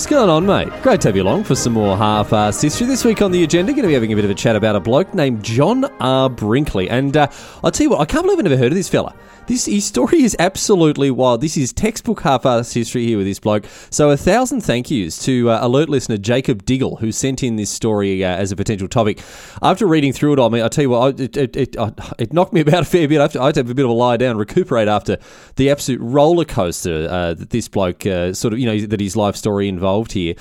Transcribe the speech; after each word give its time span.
What's 0.00 0.08
going 0.08 0.30
on, 0.30 0.46
mate? 0.46 0.82
Great 0.82 1.02
to 1.02 1.08
have 1.08 1.16
you 1.16 1.22
along 1.22 1.44
for 1.44 1.54
some 1.54 1.74
more 1.74 1.94
half-assed 1.94 2.62
history. 2.62 2.86
This 2.86 3.04
week 3.04 3.20
on 3.20 3.32
the 3.32 3.44
agenda, 3.44 3.72
going 3.72 3.82
to 3.82 3.88
be 3.88 3.92
having 3.92 4.14
a 4.14 4.16
bit 4.16 4.24
of 4.24 4.30
a 4.30 4.34
chat 4.34 4.56
about 4.56 4.74
a 4.74 4.80
bloke 4.80 5.12
named 5.12 5.42
John 5.44 5.84
R. 6.00 6.30
Brinkley. 6.30 6.88
And 6.88 7.14
uh, 7.18 7.26
I'll 7.62 7.70
tell 7.70 7.84
you 7.84 7.90
what, 7.90 8.00
I 8.00 8.06
can't 8.06 8.22
believe 8.24 8.38
I've 8.38 8.44
never 8.44 8.56
heard 8.56 8.72
of 8.72 8.76
this 8.76 8.88
fella. 8.88 9.14
This 9.46 9.66
his 9.66 9.84
story 9.84 10.22
is 10.22 10.36
absolutely 10.38 11.10
wild. 11.10 11.40
This 11.40 11.56
is 11.56 11.72
textbook 11.72 12.20
half-assed 12.22 12.72
history 12.72 13.04
here 13.04 13.18
with 13.18 13.26
this 13.26 13.40
bloke. 13.40 13.64
So 13.90 14.08
a 14.10 14.16
thousand 14.16 14.60
thank 14.62 14.90
yous 14.90 15.18
to 15.24 15.50
uh, 15.50 15.58
alert 15.60 15.88
listener 15.90 16.16
Jacob 16.18 16.64
Diggle, 16.64 16.96
who 16.96 17.10
sent 17.12 17.42
in 17.42 17.56
this 17.56 17.68
story 17.68 18.24
uh, 18.24 18.28
as 18.28 18.52
a 18.52 18.56
potential 18.56 18.86
topic. 18.88 19.20
After 19.60 19.86
reading 19.86 20.12
through 20.14 20.34
it, 20.34 20.40
I 20.40 20.48
mean, 20.48 20.62
I 20.62 20.68
tell 20.68 20.82
you 20.82 20.90
what, 20.90 21.20
I- 21.20 21.24
it, 21.24 21.56
it, 21.56 21.76
I- 21.78 21.92
it 22.18 22.32
knocked 22.32 22.52
me 22.54 22.60
about 22.62 22.82
a 22.82 22.86
fair 22.86 23.06
bit. 23.06 23.18
I 23.18 23.22
have, 23.22 23.32
to, 23.32 23.42
I 23.42 23.46
had 23.46 23.54
to 23.54 23.60
have 23.60 23.70
a 23.70 23.74
bit 23.74 23.84
of 23.84 23.90
a 23.90 23.94
lie 23.94 24.16
down, 24.16 24.38
recuperate 24.38 24.88
after 24.88 25.18
the 25.56 25.68
absolute 25.68 26.00
roller 26.00 26.44
coaster 26.46 27.06
uh, 27.10 27.34
that 27.34 27.50
this 27.50 27.68
bloke 27.68 28.06
uh, 28.06 28.32
sort 28.32 28.54
of, 28.54 28.60
you 28.60 28.66
know, 28.66 28.86
that 28.86 29.00
his 29.00 29.16
life 29.16 29.34
story 29.36 29.68
involved 29.68 29.89
here. 30.12 30.34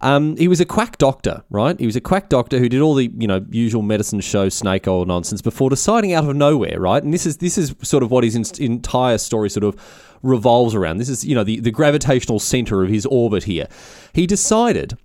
Um, 0.00 0.36
he 0.36 0.48
was 0.48 0.60
a 0.60 0.66
quack 0.66 0.98
doctor, 0.98 1.42
right? 1.48 1.78
He 1.80 1.86
was 1.86 1.96
a 1.96 2.00
quack 2.00 2.28
doctor 2.28 2.58
who 2.58 2.68
did 2.68 2.82
all 2.82 2.94
the 2.94 3.10
you 3.16 3.26
know 3.26 3.44
usual 3.50 3.82
medicine 3.82 4.20
show 4.20 4.48
snake 4.48 4.86
oil 4.86 5.06
nonsense 5.06 5.40
before 5.40 5.70
deciding 5.70 6.12
out 6.12 6.28
of 6.28 6.36
nowhere, 6.36 6.78
right? 6.78 7.02
And 7.02 7.14
this 7.14 7.24
is 7.24 7.38
this 7.38 7.56
is 7.56 7.74
sort 7.82 8.02
of 8.02 8.10
what 8.10 8.22
his 8.22 8.36
in- 8.36 8.72
entire 8.72 9.16
story 9.16 9.48
sort 9.48 9.64
of 9.64 9.76
revolves 10.22 10.74
around. 10.74 10.98
This 10.98 11.08
is 11.08 11.24
you 11.24 11.34
know 11.34 11.44
the 11.44 11.60
the 11.60 11.70
gravitational 11.70 12.38
center 12.38 12.82
of 12.82 12.90
his 12.90 13.06
orbit 13.06 13.44
here. 13.44 13.66
He 14.12 14.26
decided 14.26 14.98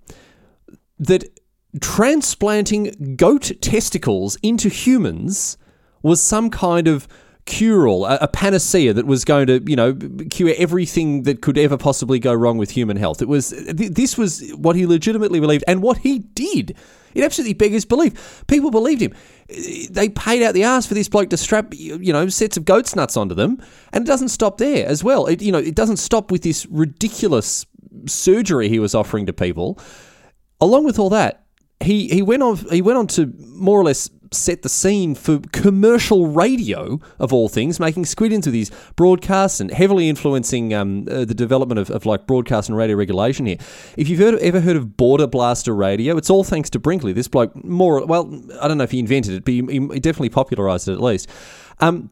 that 0.98 1.24
transplanting 1.80 3.14
goat 3.16 3.52
testicles 3.62 4.36
into 4.42 4.68
humans 4.68 5.56
was 6.02 6.20
some 6.20 6.50
kind 6.50 6.88
of 6.88 7.08
cure 7.46 7.88
all, 7.88 8.06
a, 8.06 8.18
a 8.22 8.28
panacea 8.28 8.92
that 8.92 9.06
was 9.06 9.24
going 9.24 9.46
to, 9.46 9.62
you 9.66 9.76
know, 9.76 9.96
cure 10.30 10.54
everything 10.56 11.24
that 11.24 11.42
could 11.42 11.58
ever 11.58 11.76
possibly 11.76 12.18
go 12.18 12.32
wrong 12.34 12.58
with 12.58 12.70
human 12.70 12.96
health. 12.96 13.22
It 13.22 13.28
was 13.28 13.50
th- 13.50 13.92
this 13.92 14.16
was 14.16 14.50
what 14.52 14.76
he 14.76 14.86
legitimately 14.86 15.40
believed 15.40 15.64
and 15.66 15.82
what 15.82 15.98
he 15.98 16.20
did. 16.20 16.76
It 17.12 17.24
absolutely 17.24 17.54
beggars 17.54 17.84
belief. 17.84 18.44
People 18.46 18.70
believed 18.70 19.02
him. 19.02 19.12
They 19.90 20.08
paid 20.08 20.44
out 20.44 20.54
the 20.54 20.62
ass 20.62 20.86
for 20.86 20.94
this 20.94 21.08
bloke 21.08 21.30
to 21.30 21.36
strap, 21.36 21.74
you 21.74 22.12
know, 22.12 22.28
sets 22.28 22.56
of 22.56 22.64
goat's 22.64 22.94
nuts 22.94 23.16
onto 23.16 23.34
them, 23.34 23.60
and 23.92 24.04
it 24.04 24.06
doesn't 24.06 24.28
stop 24.28 24.58
there 24.58 24.86
as 24.86 25.02
well. 25.02 25.26
It, 25.26 25.42
you 25.42 25.50
know, 25.50 25.58
it 25.58 25.74
doesn't 25.74 25.96
stop 25.96 26.30
with 26.30 26.42
this 26.42 26.66
ridiculous 26.66 27.66
surgery 28.06 28.68
he 28.68 28.78
was 28.78 28.94
offering 28.94 29.26
to 29.26 29.32
people 29.32 29.80
along 30.60 30.84
with 30.84 30.98
all 30.98 31.10
that, 31.10 31.44
he 31.80 32.08
he 32.08 32.22
went 32.22 32.42
on 32.42 32.56
he 32.70 32.82
went 32.82 32.98
on 32.98 33.06
to 33.08 33.32
more 33.38 33.80
or 33.80 33.84
less 33.84 34.10
set 34.32 34.62
the 34.62 34.68
scene 34.68 35.14
for 35.14 35.40
commercial 35.52 36.28
radio 36.28 37.00
of 37.18 37.32
all 37.32 37.48
things, 37.48 37.80
making 37.80 38.04
squid 38.04 38.32
into 38.32 38.50
these 38.50 38.70
broadcasts 38.96 39.60
and 39.60 39.70
heavily 39.70 40.08
influencing 40.08 40.72
um, 40.72 41.06
uh, 41.10 41.24
the 41.24 41.34
development 41.34 41.78
of, 41.78 41.90
of 41.90 42.06
like 42.06 42.26
broadcast 42.26 42.68
and 42.68 42.78
radio 42.78 42.96
regulation 42.96 43.46
here. 43.46 43.58
If 43.96 44.08
you've 44.08 44.20
heard, 44.20 44.34
ever 44.36 44.60
heard 44.60 44.76
of 44.76 44.96
Border 44.96 45.26
Blaster 45.26 45.74
Radio, 45.74 46.16
it's 46.16 46.30
all 46.30 46.44
thanks 46.44 46.70
to 46.70 46.78
Brinkley. 46.78 47.12
This 47.12 47.28
bloke, 47.28 47.64
more 47.64 48.04
well, 48.04 48.32
I 48.60 48.68
don't 48.68 48.78
know 48.78 48.84
if 48.84 48.92
he 48.92 48.98
invented 48.98 49.34
it, 49.34 49.44
but 49.44 49.52
he, 49.52 49.62
he 49.62 50.00
definitely 50.00 50.30
popularised 50.30 50.88
it 50.88 50.92
at 50.92 51.00
least. 51.00 51.28
Um, 51.80 52.10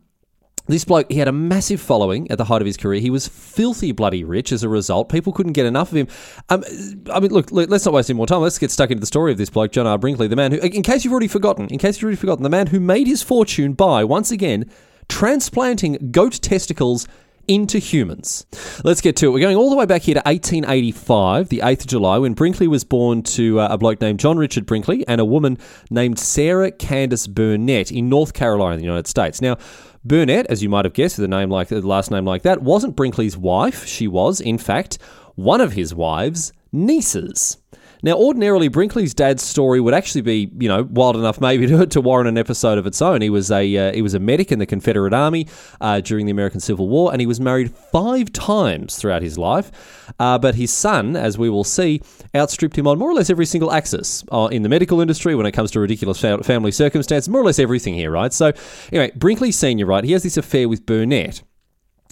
this 0.69 0.85
bloke, 0.85 1.11
he 1.11 1.19
had 1.19 1.29
a 1.29 1.33
massive 1.33 1.81
following 1.81 2.31
at 2.31 2.39
the 2.39 2.45
height 2.45 2.61
of 2.61 2.67
his 2.67 2.77
career. 2.77 3.01
He 3.01 3.11
was 3.11 3.27
filthy 3.27 3.93
bloody 3.93 4.25
rich 4.25 4.53
as 4.53 4.63
a 4.63 4.69
result. 4.69 5.09
People 5.09 5.33
couldn't 5.33 5.53
get 5.53 5.67
enough 5.67 5.91
of 5.91 5.97
him. 5.97 6.09
Um, 6.49 6.65
I 7.13 7.21
mean, 7.21 7.31
look, 7.31 7.51
let's 7.51 7.85
not 7.85 7.95
waste 7.95 8.11
any 8.11 8.17
more 8.17 8.27
time. 8.27 8.41
Let's 8.41 8.59
get 8.59 8.71
stuck 8.71 8.91
into 8.91 9.01
the 9.01 9.07
story 9.07 9.33
of 9.33 9.39
this 9.39 9.51
bloke, 9.51 9.73
John 9.73 9.87
R. 9.87 9.99
Brinkley, 9.99 10.29
the 10.29 10.37
man 10.37 10.53
who, 10.53 10.59
in 10.59 10.83
case 10.83 11.05
you've 11.05 11.13
already 11.13 11.29
forgotten, 11.29 11.69
in 11.69 11.79
case 11.79 11.97
you've 11.97 12.05
already 12.05 12.17
forgotten, 12.17 12.43
the 12.43 12.51
man 12.51 12.69
who 12.69 12.81
made 12.81 13.07
his 13.07 13.23
fortune 13.23 13.73
by, 13.73 14.05
once 14.05 14.31
again, 14.31 14.71
transplanting 15.09 16.11
goat 16.11 16.35
testicles 16.43 17.09
into 17.49 17.79
humans. 17.79 18.47
Let's 18.85 19.01
get 19.01 19.17
to 19.17 19.27
it. 19.27 19.31
We're 19.31 19.41
going 19.41 19.57
all 19.57 19.71
the 19.71 19.77
way 19.77 19.87
back 19.87 20.03
here 20.03 20.15
to 20.15 20.21
1885, 20.21 21.49
the 21.49 21.61
8th 21.61 21.81
of 21.81 21.87
July, 21.87 22.19
when 22.19 22.35
Brinkley 22.35 22.69
was 22.69 22.85
born 22.85 23.23
to 23.23 23.59
uh, 23.59 23.69
a 23.71 23.79
bloke 23.79 24.03
named 24.03 24.21
John 24.21 24.37
Richard 24.37 24.67
Brinkley 24.67 25.09
and 25.09 25.19
a 25.19 25.25
woman 25.25 25.57
named 25.91 26.19
Sarah 26.19 26.71
Candace 26.71 27.27
Burnett 27.27 27.91
in 27.91 28.11
North 28.11 28.35
Carolina, 28.35 28.75
in 28.75 28.81
the 28.81 28.85
United 28.85 29.07
States. 29.07 29.41
Now, 29.41 29.57
Burnett, 30.05 30.47
as 30.47 30.63
you 30.63 30.69
might 30.69 30.85
have 30.85 30.95
guessed, 30.95 31.19
with 31.19 31.25
a 31.25 31.29
name 31.29 31.51
like 31.51 31.69
the 31.69 31.87
last 31.87 32.11
name 32.11 32.25
like 32.25 32.43
that, 32.43 32.63
wasn't 32.63 32.97
Brinkley's 32.97 33.37
wife. 33.37 33.87
She 33.87 34.07
was, 34.07 34.41
in 34.41 34.59
fact, 34.59 34.99
one 35.35 35.61
of 35.61 35.73
his 35.73 35.95
wives' 35.95 36.53
nieces. 36.73 37.59
Now, 38.03 38.13
ordinarily, 38.13 38.69
Brinkley's 38.69 39.15
dad's 39.15 39.43
story 39.43 39.81
would 39.81 39.95
actually 39.95 40.21
be, 40.21 40.51
you 40.59 40.69
know, 40.69 40.85
wild 40.91 41.17
enough 41.17 41.41
maybe 41.41 41.67
to, 41.69 41.87
to 41.87 42.01
warrant 42.01 42.29
an 42.29 42.39
episode 42.39 42.79
of 42.79 42.87
its 42.87 43.03
own. 43.03 43.21
He 43.21 43.31
was 43.31 43.51
a 43.51 43.77
uh, 43.77 43.93
he 43.93 44.03
was 44.03 44.15
a 44.15 44.19
medic 44.19 44.53
in 44.53 44.59
the 44.59 44.67
Confederate 44.67 45.13
Army 45.13 45.49
uh, 45.81 46.01
during 46.01 46.27
the 46.27 46.33
American 46.33 46.61
Civil 46.61 46.89
War, 46.89 47.13
and 47.13 47.21
he 47.21 47.27
was 47.27 47.41
married 47.41 47.75
five 47.93 48.33
times 48.33 48.97
throughout 48.97 49.23
his 49.23 49.39
life. 49.39 49.71
Uh, 50.19 50.39
but 50.39 50.55
his 50.55 50.73
son, 50.73 51.17
as 51.17 51.37
we 51.37 51.51
will 51.51 51.65
see, 51.65 52.01
outstripped 52.35 52.77
him 52.77 52.87
on 52.87 52.99
more 52.99 53.11
or 53.11 53.15
less 53.15 53.31
every 53.31 53.47
single 53.47 53.73
axis 53.73 54.25
uh, 54.31 54.49
in 54.51 54.63
the 54.63 54.69
medical 54.69 55.01
industry 55.01 55.35
when 55.35 55.47
it 55.47 55.53
comes 55.53 55.71
to 55.73 55.81
ridiculous 55.81 56.21
fa- 56.21 56.43
family 56.43 56.71
circumstances, 56.71 57.29
more 57.29 57.41
or 57.41 57.45
less 57.45 57.59
everything 57.59 57.95
here, 57.95 58.11
right? 58.11 58.33
So, 58.33 58.53
anyway, 58.93 59.13
Brinkley 59.17 59.53
Senior, 59.53 59.87
right? 59.87 60.05
He 60.05 60.13
has 60.13 60.23
this 60.23 60.37
affair 60.37 60.69
with 60.69 60.87
Burnett. 60.87 61.43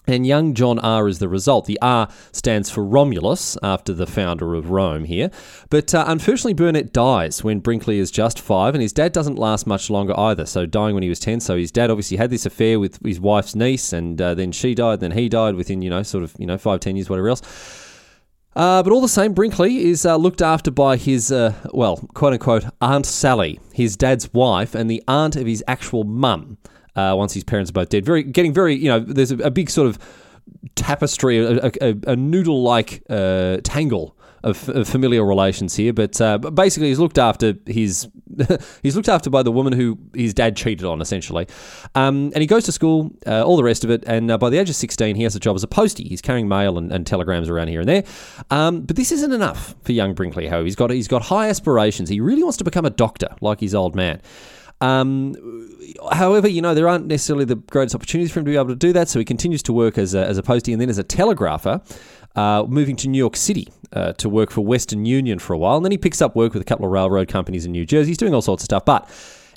And 0.07 0.27
young 0.27 0.55
John 0.55 0.79
R 0.79 1.09
is 1.09 1.19
the 1.19 1.29
result. 1.29 1.65
The 1.65 1.79
R 1.83 2.09
stands 2.33 2.71
for 2.71 2.85
Romulus, 2.85 3.59
after 3.63 3.93
the 3.93 4.07
founder 4.07 4.55
of 4.55 4.71
Rome 4.71 5.05
here. 5.05 5.31
But 5.69 5.95
uh, 5.95 6.05
unfortunately, 6.07 6.55
Burnett 6.55 6.93
dies 6.93 7.43
when 7.43 7.59
Brinkley 7.59 7.99
is 7.99 8.11
just 8.11 8.41
five, 8.41 8.75
and 8.75 8.83
his 8.83 8.93
dad 8.93 9.13
doesn't 9.13 9.37
last 9.37 9.67
much 9.67 9.91
longer 9.91 10.19
either. 10.19 10.47
So, 10.47 10.65
dying 10.67 10.95
when 10.95 11.03
he 11.03 11.09
was 11.09 11.19
10. 11.19 11.41
So, 11.41 11.57
his 11.57 11.73
dad 11.73 11.91
obviously 11.91 12.17
had 12.17 12.31
this 12.31 12.47
affair 12.47 12.79
with 12.79 13.05
his 13.05 13.19
wife's 13.19 13.55
niece, 13.55 13.93
and 13.93 14.21
uh, 14.21 14.35
then 14.35 14.53
she 14.53 14.75
died, 14.75 15.01
then 15.01 15.13
he 15.13 15.29
died 15.29 15.57
within, 15.57 15.83
you 15.83 15.91
know, 15.91 16.03
sort 16.03 16.23
of, 16.23 16.35
you 16.39 16.47
know, 16.47 16.59
five, 16.59 16.81
ten 16.81 16.97
years, 16.97 17.11
whatever 17.11 17.29
else. 17.29 17.43
Uh, 18.55 18.83
but 18.83 18.91
all 18.91 19.03
the 19.03 19.09
same, 19.09 19.35
Brinkley 19.35 19.85
is 19.85 20.07
uh, 20.07 20.17
looked 20.17 20.41
after 20.41 20.71
by 20.71 20.97
his, 20.97 21.31
uh, 21.31 21.53
well, 21.75 21.97
quote 22.15 22.33
unquote, 22.33 22.65
Aunt 22.81 23.05
Sally, 23.05 23.61
his 23.75 23.97
dad's 23.97 24.33
wife, 24.33 24.75
and 24.75 24.89
the 24.89 25.03
aunt 25.07 25.37
of 25.37 25.47
his 25.47 25.63
actual 25.69 26.05
mum. 26.05 26.57
Uh, 26.97 27.15
once 27.15 27.35
his 27.35 27.45
parents 27.45 27.71
are 27.71 27.75
both 27.75 27.91
dead, 27.91 28.05
very 28.05 28.23
getting 28.23 28.53
very, 28.53 28.75
you 28.75 28.89
know, 28.89 28.99
there's 28.99 29.31
a, 29.31 29.37
a 29.39 29.51
big 29.51 29.71
sort 29.71 29.87
of 29.87 29.99
tapestry, 30.75 31.39
a, 31.39 31.71
a, 31.81 31.95
a 32.07 32.17
noodle-like 32.17 33.03
uh, 33.09 33.59
tangle 33.63 34.17
of, 34.47 34.69
of 34.69 34.89
familial 34.89 35.25
relations 35.25 35.75
here. 35.75 35.93
But 35.93 36.21
uh, 36.21 36.39
basically, 36.39 36.89
he's 36.89 36.99
looked 36.99 37.19
after 37.19 37.55
his 37.67 38.09
he's 38.83 38.95
looked 38.95 39.09
after 39.09 39.29
by 39.29 39.43
the 39.43 39.53
woman 39.53 39.73
who 39.73 39.99
his 40.15 40.33
dad 40.33 40.57
cheated 40.57 40.85
on, 40.85 41.01
essentially. 41.01 41.47
Um, 41.95 42.31
and 42.35 42.37
he 42.37 42.47
goes 42.47 42.65
to 42.65 42.73
school, 42.73 43.11
uh, 43.27 43.43
all 43.43 43.57
the 43.57 43.65
rest 43.65 43.85
of 43.85 43.91
it. 43.91 44.05
And 44.07 44.31
uh, 44.31 44.39
by 44.39 44.51
the 44.51 44.59
age 44.59 44.71
of 44.71 44.77
16, 44.77 45.17
he 45.17 45.25
has 45.25 45.35
a 45.35 45.41
job 45.41 45.57
as 45.57 45.63
a 45.63 45.69
postie. 45.69 46.09
He's 46.09 46.23
carrying 46.23 46.49
mail 46.49 46.79
and, 46.79 46.93
and 46.93 47.07
telegrams 47.07 47.49
around 47.49 47.69
here 47.69 47.81
and 47.81 47.89
there. 47.89 48.05
Um, 48.51 48.83
but 48.83 48.97
this 48.97 49.11
isn't 49.13 49.33
enough 49.33 49.75
for 49.83 49.93
young 49.93 50.15
Brinkley, 50.15 50.47
however. 50.47 50.65
He's 50.65 50.77
got, 50.77 50.91
he's 50.91 51.09
got 51.09 51.23
high 51.23 51.49
aspirations. 51.49 52.09
He 52.09 52.21
really 52.21 52.43
wants 52.43 52.59
to 52.59 52.65
become 52.65 52.85
a 52.85 52.91
doctor, 52.91 53.29
like 53.41 53.61
his 53.61 53.75
old 53.75 53.97
man. 53.97 54.21
Um, 54.81 55.35
however, 56.13 56.49
you 56.49 56.61
know, 56.61 56.75
there 56.75 56.89
aren't 56.89 57.07
necessarily 57.07 57.45
the 57.45 57.57
greatest 57.57 57.95
opportunities 57.95 58.31
for 58.31 58.41
him 58.41 58.45
to 58.45 58.51
be 58.51 58.57
able 58.57 58.69
to 58.69 58.77
do 58.77 58.93
that, 58.93 59.09
so 59.09 59.19
he 59.19 59.25
continues 59.25 59.63
to 59.65 59.73
work 59.73 59.97
as 59.97 60.15
a, 60.15 60.27
as 60.27 60.37
a 60.39 60.43
postie 60.43 60.73
and 60.73 60.81
then 60.81 60.91
as 60.91 60.99
a 60.99 61.05
telegrapher, 61.05 61.81
uh, 62.35 62.65
moving 62.69 62.97
to 62.97 63.09
New 63.09 63.19
York 63.19 63.37
City 63.37 63.69
uh, 63.93 64.13
to 64.15 64.29
work 64.29 64.51
for 64.51 64.61
Western 64.61 65.07
Union 65.07 65.39
for 65.39 65.55
a 65.55 65.59
while. 65.59 65.77
And 65.77 65.85
then 65.85 65.93
he 65.93 65.99
picks 65.99 66.21
up 66.21 66.37
work 66.37 66.53
with 66.53 66.63
a 66.63 66.65
couple 66.67 66.85
of 66.85 66.93
railroad 66.93 67.29
companies 67.29 67.65
in 67.65 67.73
New 67.73 67.87
Jersey. 67.87 68.11
He's 68.11 68.19
doing 68.19 68.35
all 68.35 68.43
sorts 68.43 68.63
of 68.63 68.67
stuff. 68.67 68.85
But 68.85 69.09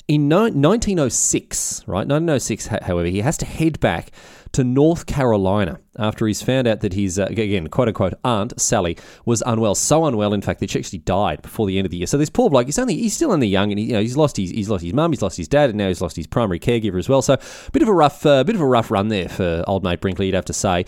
in 0.08 0.28
no- 0.28 0.42
1906, 0.42 1.82
right, 1.86 2.06
1906, 2.06 2.66
however, 2.66 3.04
he 3.08 3.20
has 3.20 3.36
to 3.38 3.46
head 3.46 3.78
back 3.80 4.10
to 4.52 4.64
North 4.64 5.06
Carolina 5.06 5.80
after 5.98 6.26
he's 6.26 6.42
found 6.42 6.66
out 6.66 6.80
that 6.80 6.92
his, 6.92 7.18
uh, 7.18 7.26
again, 7.26 7.68
quote 7.68 7.88
unquote, 7.88 8.14
aunt, 8.24 8.58
Sally, 8.60 8.96
was 9.24 9.42
unwell. 9.46 9.74
So 9.74 10.04
unwell, 10.06 10.32
in 10.32 10.42
fact, 10.42 10.60
that 10.60 10.70
she 10.70 10.78
actually 10.78 11.00
died 11.00 11.42
before 11.42 11.66
the 11.66 11.78
end 11.78 11.86
of 11.86 11.90
the 11.90 11.98
year. 11.98 12.06
So 12.06 12.18
this 12.18 12.30
poor 12.30 12.50
bloke, 12.50 12.66
he's 12.66 12.78
only, 12.78 12.96
he's 12.96 13.14
still 13.14 13.32
only 13.32 13.48
young 13.48 13.70
and 13.70 13.78
he, 13.78 13.86
you 13.86 13.92
know, 13.92 14.00
he's 14.00 14.16
lost 14.16 14.36
his, 14.36 14.50
he's 14.50 14.70
lost 14.70 14.84
his 14.84 14.94
mum, 14.94 15.12
he's 15.12 15.22
lost 15.22 15.36
his 15.36 15.48
dad, 15.48 15.70
and 15.70 15.78
now 15.78 15.88
he's 15.88 16.00
lost 16.00 16.16
his 16.16 16.26
primary 16.26 16.58
caregiver 16.58 16.98
as 16.98 17.08
well. 17.08 17.22
So 17.22 17.34
a 17.34 17.70
bit 17.72 17.82
of 17.82 17.88
a 17.88 17.92
rough, 17.94 18.24
uh, 18.24 18.44
bit 18.44 18.54
of 18.54 18.60
a 18.60 18.66
rough 18.66 18.90
run 18.90 19.08
there 19.08 19.28
for 19.28 19.64
old 19.66 19.84
mate 19.84 20.00
Brinkley, 20.00 20.26
you'd 20.26 20.34
have 20.34 20.44
to 20.46 20.52
say. 20.52 20.84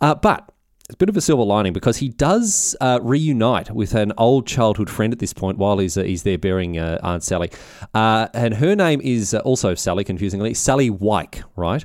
Uh, 0.00 0.14
but 0.14 0.50
it's 0.86 0.94
a 0.94 0.98
bit 0.98 1.08
of 1.08 1.16
a 1.16 1.20
silver 1.22 1.44
lining 1.44 1.72
because 1.72 1.96
he 1.96 2.10
does 2.10 2.76
uh, 2.80 2.98
reunite 3.02 3.70
with 3.70 3.94
an 3.94 4.12
old 4.18 4.46
childhood 4.46 4.90
friend 4.90 5.14
at 5.14 5.18
this 5.18 5.32
point 5.32 5.56
while 5.56 5.78
he's, 5.78 5.96
uh, 5.96 6.02
he's 6.02 6.24
there 6.24 6.36
burying 6.36 6.78
uh, 6.78 6.98
Aunt 7.02 7.22
Sally. 7.22 7.50
Uh, 7.94 8.28
and 8.34 8.54
her 8.54 8.76
name 8.76 9.00
is 9.02 9.32
uh, 9.32 9.38
also 9.38 9.74
Sally, 9.74 10.04
confusingly, 10.04 10.52
Sally 10.52 10.90
Wike, 10.90 11.42
right? 11.56 11.84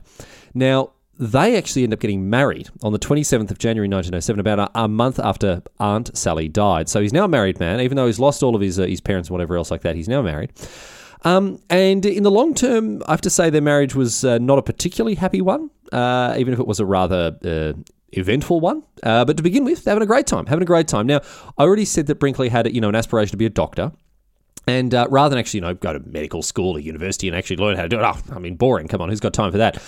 Now, 0.54 0.92
they 1.20 1.58
actually 1.58 1.84
end 1.84 1.92
up 1.92 2.00
getting 2.00 2.30
married 2.30 2.70
on 2.82 2.94
the 2.94 3.00
27th 3.00 3.52
of 3.52 3.60
January 3.60 3.90
1907, 3.90 4.40
about 4.40 4.60
a, 4.60 4.84
a, 4.84 4.88
month 4.88 5.20
after 5.20 5.62
Aunt 5.78 6.18
Sally 6.18 6.48
died. 6.48 6.88
So 6.88 7.02
he's 7.02 7.12
now 7.12 7.26
a 7.26 7.28
married 7.28 7.60
man, 7.60 7.82
even 7.82 7.98
though 7.98 8.08
he's 8.08 8.20
lost 8.20 8.42
all 8.42 8.56
of 8.56 8.62
his 8.62 8.80
uh, 8.80 8.86
his 8.86 9.02
parents 9.02 9.28
and 9.28 9.34
whatever 9.34 9.58
else 9.58 9.70
like 9.70 9.82
that. 9.82 9.96
He's 9.96 10.08
now 10.08 10.22
married. 10.22 10.54
Um, 11.26 11.62
and 11.70 12.06
in 12.06 12.24
the 12.24 12.32
long 12.32 12.54
term, 12.54 13.04
I 13.06 13.12
have 13.12 13.22
to 13.22 13.30
say 13.30 13.50
their 13.50 13.62
marriage 13.62 13.94
was 13.94 14.24
uh, 14.24 14.38
not 14.38 14.58
a 14.58 14.62
particularly 14.62 15.16
happy 15.16 15.42
one, 15.42 15.70
uh, 15.92 16.36
even 16.38 16.54
if 16.54 16.60
it 16.60 16.66
was 16.66 16.80
a 16.80 16.86
rather 16.86 17.38
uh, 17.44 17.74
eventful 18.14 18.62
one. 18.62 18.84
Uh, 19.04 19.26
but 19.26 19.36
to 19.36 19.44
begin 19.44 19.66
with, 19.66 19.84
having 19.84 20.02
a 20.04 20.06
great 20.06 20.26
time, 20.26 20.46
having 20.46 20.64
a 20.64 20.66
great 20.66 20.88
time. 20.88 21.06
Now, 21.06 21.20
I 21.58 21.64
already 21.64 21.84
said 21.84 22.08
that 22.08 22.16
Brinkley 22.16 22.48
had 22.48 22.74
you 22.74 22.80
know 22.80 22.88
an 22.90 22.96
aspiration 22.96 23.32
to 23.32 23.38
be 23.38 23.46
a 23.46 23.50
doctor. 23.50 23.92
And 24.68 24.94
uh, 24.94 25.08
rather 25.10 25.32
than 25.32 25.40
actually, 25.40 25.58
you 25.58 25.62
know, 25.62 25.74
go 25.74 25.94
to 25.94 26.00
medical 26.00 26.44
school 26.44 26.78
or 26.78 26.80
university 26.80 27.28
and 27.28 27.36
actually 27.36 27.58
learn 27.58 27.76
how 27.76 27.82
to 27.84 27.90
do 27.90 28.00
it, 28.00 28.04
oh, 28.04 28.18
I 28.32 28.40
mean, 28.40 28.56
boring. 28.56 28.88
Come 28.88 29.02
on, 29.02 29.10
who's 29.10 29.20
got 29.20 29.34
time 29.34 29.52
for 29.52 29.58
that? 29.58 29.82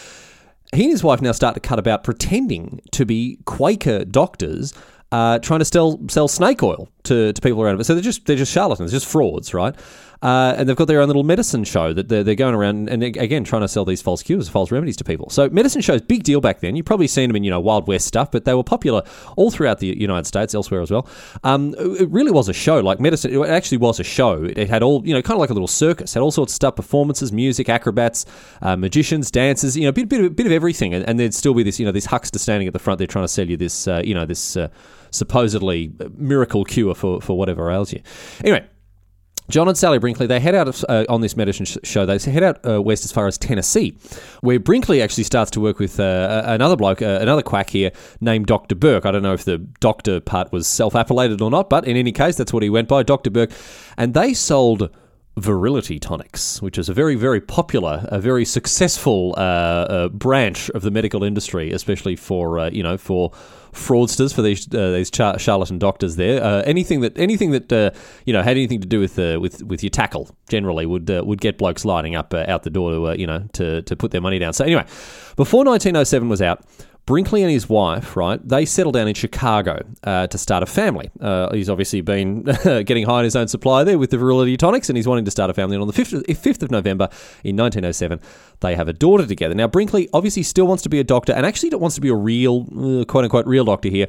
He 0.73 0.83
and 0.83 0.91
his 0.91 1.03
wife 1.03 1.21
now 1.21 1.31
start 1.31 1.53
to 1.55 1.59
cut 1.59 1.79
about 1.79 2.03
pretending 2.03 2.81
to 2.91 3.05
be 3.05 3.39
Quaker 3.45 4.05
doctors 4.05 4.73
uh, 5.11 5.39
trying 5.39 5.59
to 5.59 5.65
sell 5.65 5.99
sell 6.09 6.27
snake 6.27 6.63
oil 6.63 6.87
to, 7.03 7.33
to 7.33 7.41
people 7.41 7.61
around. 7.61 7.83
So 7.83 7.93
they're 7.93 8.03
just 8.03 8.25
they're 8.25 8.37
just 8.37 8.51
charlatans, 8.51 8.91
just 8.91 9.05
frauds, 9.05 9.53
right? 9.53 9.75
Uh, 10.21 10.53
and 10.55 10.69
they've 10.69 10.75
got 10.75 10.87
their 10.87 11.01
own 11.01 11.07
little 11.07 11.23
medicine 11.23 11.63
show 11.63 11.93
that 11.93 12.07
they're, 12.07 12.23
they're 12.23 12.35
going 12.35 12.53
around 12.53 12.89
and 12.89 13.01
again 13.01 13.43
trying 13.43 13.63
to 13.63 13.67
sell 13.67 13.85
these 13.85 14.01
false 14.01 14.21
cures, 14.21 14.47
false 14.47 14.71
remedies 14.71 14.95
to 14.97 15.03
people. 15.03 15.29
So 15.29 15.49
medicine 15.49 15.81
shows 15.81 16.01
big 16.01 16.23
deal 16.23 16.41
back 16.41 16.59
then. 16.59 16.75
You've 16.75 16.85
probably 16.85 17.07
seen 17.07 17.29
them 17.29 17.35
in 17.35 17.43
you 17.43 17.49
know 17.49 17.59
Wild 17.59 17.87
West 17.87 18.05
stuff, 18.05 18.29
but 18.31 18.45
they 18.45 18.53
were 18.53 18.63
popular 18.63 19.03
all 19.35 19.49
throughout 19.49 19.79
the 19.79 19.87
United 19.87 20.27
States, 20.27 20.53
elsewhere 20.53 20.81
as 20.81 20.91
well. 20.91 21.07
Um, 21.43 21.73
it 21.77 22.09
really 22.09 22.31
was 22.31 22.49
a 22.49 22.53
show, 22.53 22.79
like 22.79 22.99
medicine. 22.99 23.33
It 23.33 23.49
actually 23.49 23.79
was 23.79 23.99
a 23.99 24.03
show. 24.03 24.43
It, 24.43 24.69
had 24.69 24.83
all 24.83 25.05
you 25.05 25.13
know, 25.13 25.21
kind 25.21 25.35
of 25.35 25.39
like 25.39 25.49
a 25.49 25.53
little 25.53 25.67
circus. 25.67 26.13
Had 26.13 26.21
all 26.21 26.31
sorts 26.31 26.53
of 26.53 26.55
stuff, 26.55 26.75
performances, 26.75 27.31
music, 27.31 27.67
acrobats, 27.67 28.25
uh, 28.61 28.75
magicians, 28.75 29.31
dancers. 29.31 29.75
You 29.75 29.85
know, 29.85 29.91
bit 29.91 30.07
bit 30.07 30.23
of, 30.23 30.35
bit 30.35 30.45
of 30.45 30.51
everything. 30.51 30.93
And, 30.93 31.07
and, 31.09 31.19
there'd 31.19 31.33
still 31.33 31.53
be 31.53 31.63
this 31.63 31.79
you 31.79 31.85
know 31.85 31.91
this 31.91 32.05
huckster 32.05 32.39
standing 32.39 32.67
at 32.67 32.73
the 32.73 32.79
front. 32.79 32.99
They're 32.99 33.07
trying 33.07 33.25
to 33.25 33.29
sell 33.29 33.49
you 33.49 33.57
this 33.57 33.87
uh, 33.87 34.01
you 34.05 34.13
know 34.13 34.25
this 34.25 34.55
uh, 34.55 34.69
supposedly 35.09 35.91
miracle 36.15 36.63
cure 36.63 36.93
for 36.93 37.21
for 37.21 37.37
whatever 37.37 37.71
ails 37.71 37.91
you. 37.91 38.01
Anyway. 38.41 38.67
John 39.51 39.67
and 39.67 39.77
Sally 39.77 39.99
Brinkley, 39.99 40.27
they 40.27 40.39
head 40.39 40.55
out 40.55 40.81
uh, 40.89 41.05
on 41.09 41.19
this 41.19 41.35
medicine 41.35 41.65
sh- 41.65 41.77
show. 41.83 42.05
They 42.05 42.17
head 42.17 42.41
out 42.41 42.65
uh, 42.65 42.81
west 42.81 43.03
as 43.03 43.11
far 43.11 43.27
as 43.27 43.37
Tennessee, 43.37 43.97
where 44.39 44.59
Brinkley 44.59 45.01
actually 45.01 45.25
starts 45.25 45.51
to 45.51 45.59
work 45.59 45.77
with 45.77 45.99
uh, 45.99 46.43
another 46.45 46.77
bloke, 46.77 47.01
uh, 47.01 47.19
another 47.21 47.41
quack 47.41 47.69
here 47.69 47.91
named 48.21 48.47
Dr. 48.47 48.75
Burke. 48.75 49.05
I 49.05 49.11
don't 49.11 49.23
know 49.23 49.33
if 49.33 49.43
the 49.43 49.57
doctor 49.57 50.21
part 50.21 50.53
was 50.53 50.67
self 50.67 50.95
appellated 50.95 51.41
or 51.41 51.51
not, 51.51 51.69
but 51.69 51.85
in 51.85 51.97
any 51.97 52.13
case, 52.13 52.37
that's 52.37 52.53
what 52.53 52.63
he 52.63 52.69
went 52.69 52.87
by, 52.87 53.03
Dr. 53.03 53.29
Burke. 53.29 53.51
And 53.97 54.13
they 54.13 54.33
sold 54.33 54.89
virility 55.37 55.99
tonics, 55.99 56.61
which 56.61 56.77
is 56.77 56.89
a 56.89 56.93
very, 56.93 57.15
very 57.15 57.39
popular, 57.39 58.05
a 58.09 58.19
very 58.19 58.43
successful 58.43 59.33
uh, 59.37 59.39
uh, 59.39 60.09
branch 60.09 60.69
of 60.71 60.81
the 60.81 60.91
medical 60.91 61.23
industry, 61.23 61.71
especially 61.71 62.15
for 62.15 62.59
uh, 62.59 62.69
you 62.69 62.83
know 62.83 62.97
for 62.97 63.31
fraudsters, 63.71 64.33
for 64.33 64.41
these 64.41 64.67
uh, 64.73 64.91
these 64.91 65.09
char- 65.09 65.39
charlatan 65.39 65.79
doctors. 65.79 66.17
There, 66.17 66.43
uh, 66.43 66.61
anything 66.63 67.01
that 67.01 67.17
anything 67.17 67.51
that 67.51 67.71
uh, 67.71 67.91
you 68.25 68.33
know 68.33 68.41
had 68.41 68.57
anything 68.57 68.81
to 68.81 68.87
do 68.87 68.99
with 68.99 69.17
with 69.17 69.63
with 69.63 69.83
your 69.83 69.89
tackle 69.89 70.29
generally 70.49 70.85
would 70.85 71.09
would 71.09 71.39
get 71.39 71.57
blokes 71.57 71.85
lining 71.85 72.15
up 72.15 72.33
out 72.33 72.63
the 72.63 72.69
door 72.69 72.91
to 72.91 73.19
you 73.19 73.27
know 73.27 73.47
to 73.53 73.81
to 73.83 73.95
put 73.95 74.11
their 74.11 74.21
money 74.21 74.39
down. 74.39 74.53
So 74.53 74.65
anyway, 74.65 74.83
before 75.35 75.63
1907 75.63 76.29
was 76.29 76.41
out. 76.41 76.63
Brinkley 77.05 77.41
and 77.41 77.51
his 77.51 77.67
wife, 77.67 78.15
right, 78.15 78.39
they 78.47 78.63
settle 78.63 78.91
down 78.91 79.07
in 79.07 79.15
Chicago 79.15 79.83
uh, 80.03 80.27
to 80.27 80.37
start 80.37 80.61
a 80.61 80.65
family. 80.65 81.09
Uh, 81.19 81.51
he's 81.53 81.69
obviously 81.69 82.01
been 82.01 82.43
getting 82.63 83.05
high 83.05 83.19
on 83.19 83.23
his 83.23 83.35
own 83.35 83.47
supply 83.47 83.83
there 83.83 83.97
with 83.97 84.11
the 84.11 84.17
virility 84.17 84.55
tonics, 84.55 84.89
and 84.89 84.97
he's 84.97 85.07
wanting 85.07 85.25
to 85.25 85.31
start 85.31 85.49
a 85.49 85.53
family. 85.53 85.75
And 85.75 85.81
on 85.81 85.87
the 85.87 85.93
5th, 85.93 86.23
5th 86.25 86.63
of 86.63 86.71
November 86.71 87.09
in 87.43 87.57
1907, 87.57 88.19
they 88.59 88.75
have 88.75 88.87
a 88.87 88.93
daughter 88.93 89.25
together. 89.25 89.55
Now, 89.55 89.67
Brinkley 89.67 90.09
obviously 90.13 90.43
still 90.43 90.67
wants 90.67 90.83
to 90.83 90.89
be 90.89 90.99
a 90.99 91.03
doctor 91.03 91.33
and 91.33 91.45
actually 91.45 91.75
wants 91.75 91.95
to 91.95 92.01
be 92.01 92.09
a 92.09 92.15
real, 92.15 92.67
uh, 92.71 93.05
quote 93.05 93.23
unquote, 93.23 93.47
real 93.47 93.65
doctor 93.65 93.89
here. 93.89 94.07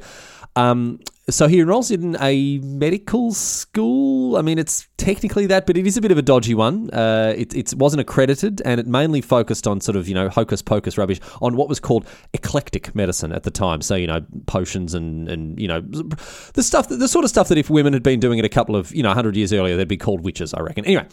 Um, 0.55 0.99
so 1.29 1.47
he 1.47 1.61
enrolls 1.61 1.89
in 1.89 2.17
a 2.19 2.57
medical 2.59 3.31
school. 3.31 4.35
I 4.35 4.41
mean, 4.41 4.57
it's 4.57 4.87
technically 4.97 5.45
that, 5.45 5.65
but 5.65 5.77
it 5.77 5.87
is 5.87 5.95
a 5.95 6.01
bit 6.01 6.11
of 6.11 6.17
a 6.17 6.21
dodgy 6.21 6.53
one. 6.53 6.89
Uh, 6.89 7.33
it, 7.37 7.55
it 7.55 7.73
wasn't 7.75 8.01
accredited, 8.01 8.61
and 8.65 8.79
it 8.79 8.87
mainly 8.87 9.21
focused 9.21 9.65
on 9.65 9.79
sort 9.79 9.95
of 9.95 10.07
you 10.07 10.13
know 10.13 10.27
hocus 10.27 10.61
pocus 10.61 10.97
rubbish 10.97 11.21
on 11.41 11.55
what 11.55 11.69
was 11.69 11.79
called 11.79 12.05
eclectic 12.33 12.93
medicine 12.93 13.31
at 13.31 13.43
the 13.43 13.51
time. 13.51 13.81
So 13.81 13.95
you 13.95 14.07
know 14.07 14.25
potions 14.47 14.93
and 14.93 15.29
and 15.29 15.57
you 15.59 15.67
know 15.67 15.81
the 15.81 16.63
stuff, 16.63 16.89
the 16.89 17.07
sort 17.07 17.23
of 17.23 17.29
stuff 17.29 17.47
that 17.47 17.57
if 17.57 17.69
women 17.69 17.93
had 17.93 18.03
been 18.03 18.19
doing 18.19 18.37
it 18.37 18.45
a 18.45 18.49
couple 18.49 18.75
of 18.75 18.93
you 18.93 19.03
know 19.03 19.13
hundred 19.13 19.37
years 19.37 19.53
earlier, 19.53 19.77
they'd 19.77 19.87
be 19.87 19.97
called 19.97 20.21
witches. 20.21 20.53
I 20.53 20.61
reckon. 20.61 20.85
Anyway. 20.85 21.07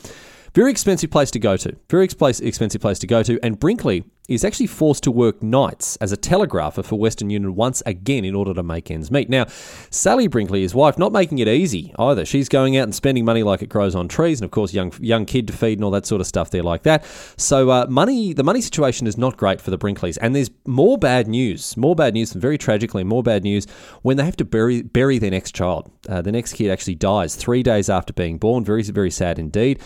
Very 0.54 0.70
expensive 0.70 1.10
place 1.10 1.30
to 1.30 1.38
go 1.38 1.56
to. 1.56 1.76
Very 1.88 2.04
expensive 2.04 2.80
place 2.80 2.98
to 2.98 3.06
go 3.06 3.22
to. 3.22 3.38
And 3.42 3.58
Brinkley 3.58 4.04
is 4.28 4.44
actually 4.44 4.66
forced 4.66 5.02
to 5.02 5.10
work 5.10 5.42
nights 5.42 5.96
as 5.96 6.12
a 6.12 6.16
telegrapher 6.16 6.82
for 6.82 6.98
Western 6.98 7.30
Union 7.30 7.54
once 7.56 7.82
again 7.84 8.24
in 8.24 8.34
order 8.34 8.54
to 8.54 8.62
make 8.62 8.90
ends 8.90 9.10
meet. 9.10 9.28
Now, 9.28 9.46
Sally 9.90 10.28
Brinkley, 10.28 10.62
his 10.62 10.74
wife, 10.74 10.96
not 10.98 11.12
making 11.12 11.40
it 11.40 11.48
easy 11.48 11.92
either. 11.98 12.24
She's 12.24 12.48
going 12.48 12.76
out 12.76 12.84
and 12.84 12.94
spending 12.94 13.24
money 13.24 13.42
like 13.42 13.60
it 13.60 13.68
grows 13.68 13.94
on 13.94 14.06
trees, 14.06 14.40
and 14.40 14.44
of 14.44 14.52
course, 14.52 14.72
young 14.72 14.92
young 15.00 15.24
kid 15.24 15.48
to 15.48 15.52
feed 15.52 15.78
and 15.78 15.84
all 15.84 15.90
that 15.90 16.06
sort 16.06 16.20
of 16.20 16.28
stuff 16.28 16.50
there 16.50 16.62
like 16.62 16.84
that. 16.84 17.04
So, 17.36 17.70
uh, 17.70 17.86
money, 17.88 18.32
the 18.32 18.44
money 18.44 18.60
situation 18.60 19.08
is 19.08 19.18
not 19.18 19.36
great 19.36 19.60
for 19.60 19.70
the 19.70 19.78
Brinkleys, 19.78 20.16
and 20.20 20.34
there's 20.34 20.50
more 20.64 20.96
bad 20.96 21.26
news, 21.26 21.76
more 21.76 21.96
bad 21.96 22.14
news, 22.14 22.32
and 22.32 22.40
very 22.40 22.56
tragically, 22.58 23.02
more 23.02 23.24
bad 23.24 23.42
news 23.42 23.66
when 24.02 24.16
they 24.16 24.24
have 24.24 24.36
to 24.36 24.44
bury 24.44 24.82
bury 24.82 25.18
their 25.18 25.32
next 25.32 25.56
child. 25.56 25.90
Uh, 26.08 26.22
the 26.22 26.32
next 26.32 26.52
kid 26.52 26.70
actually 26.70 26.94
dies 26.94 27.34
three 27.34 27.64
days 27.64 27.90
after 27.90 28.12
being 28.12 28.38
born. 28.38 28.64
Very 28.64 28.82
very 28.82 29.10
sad 29.10 29.40
indeed. 29.40 29.80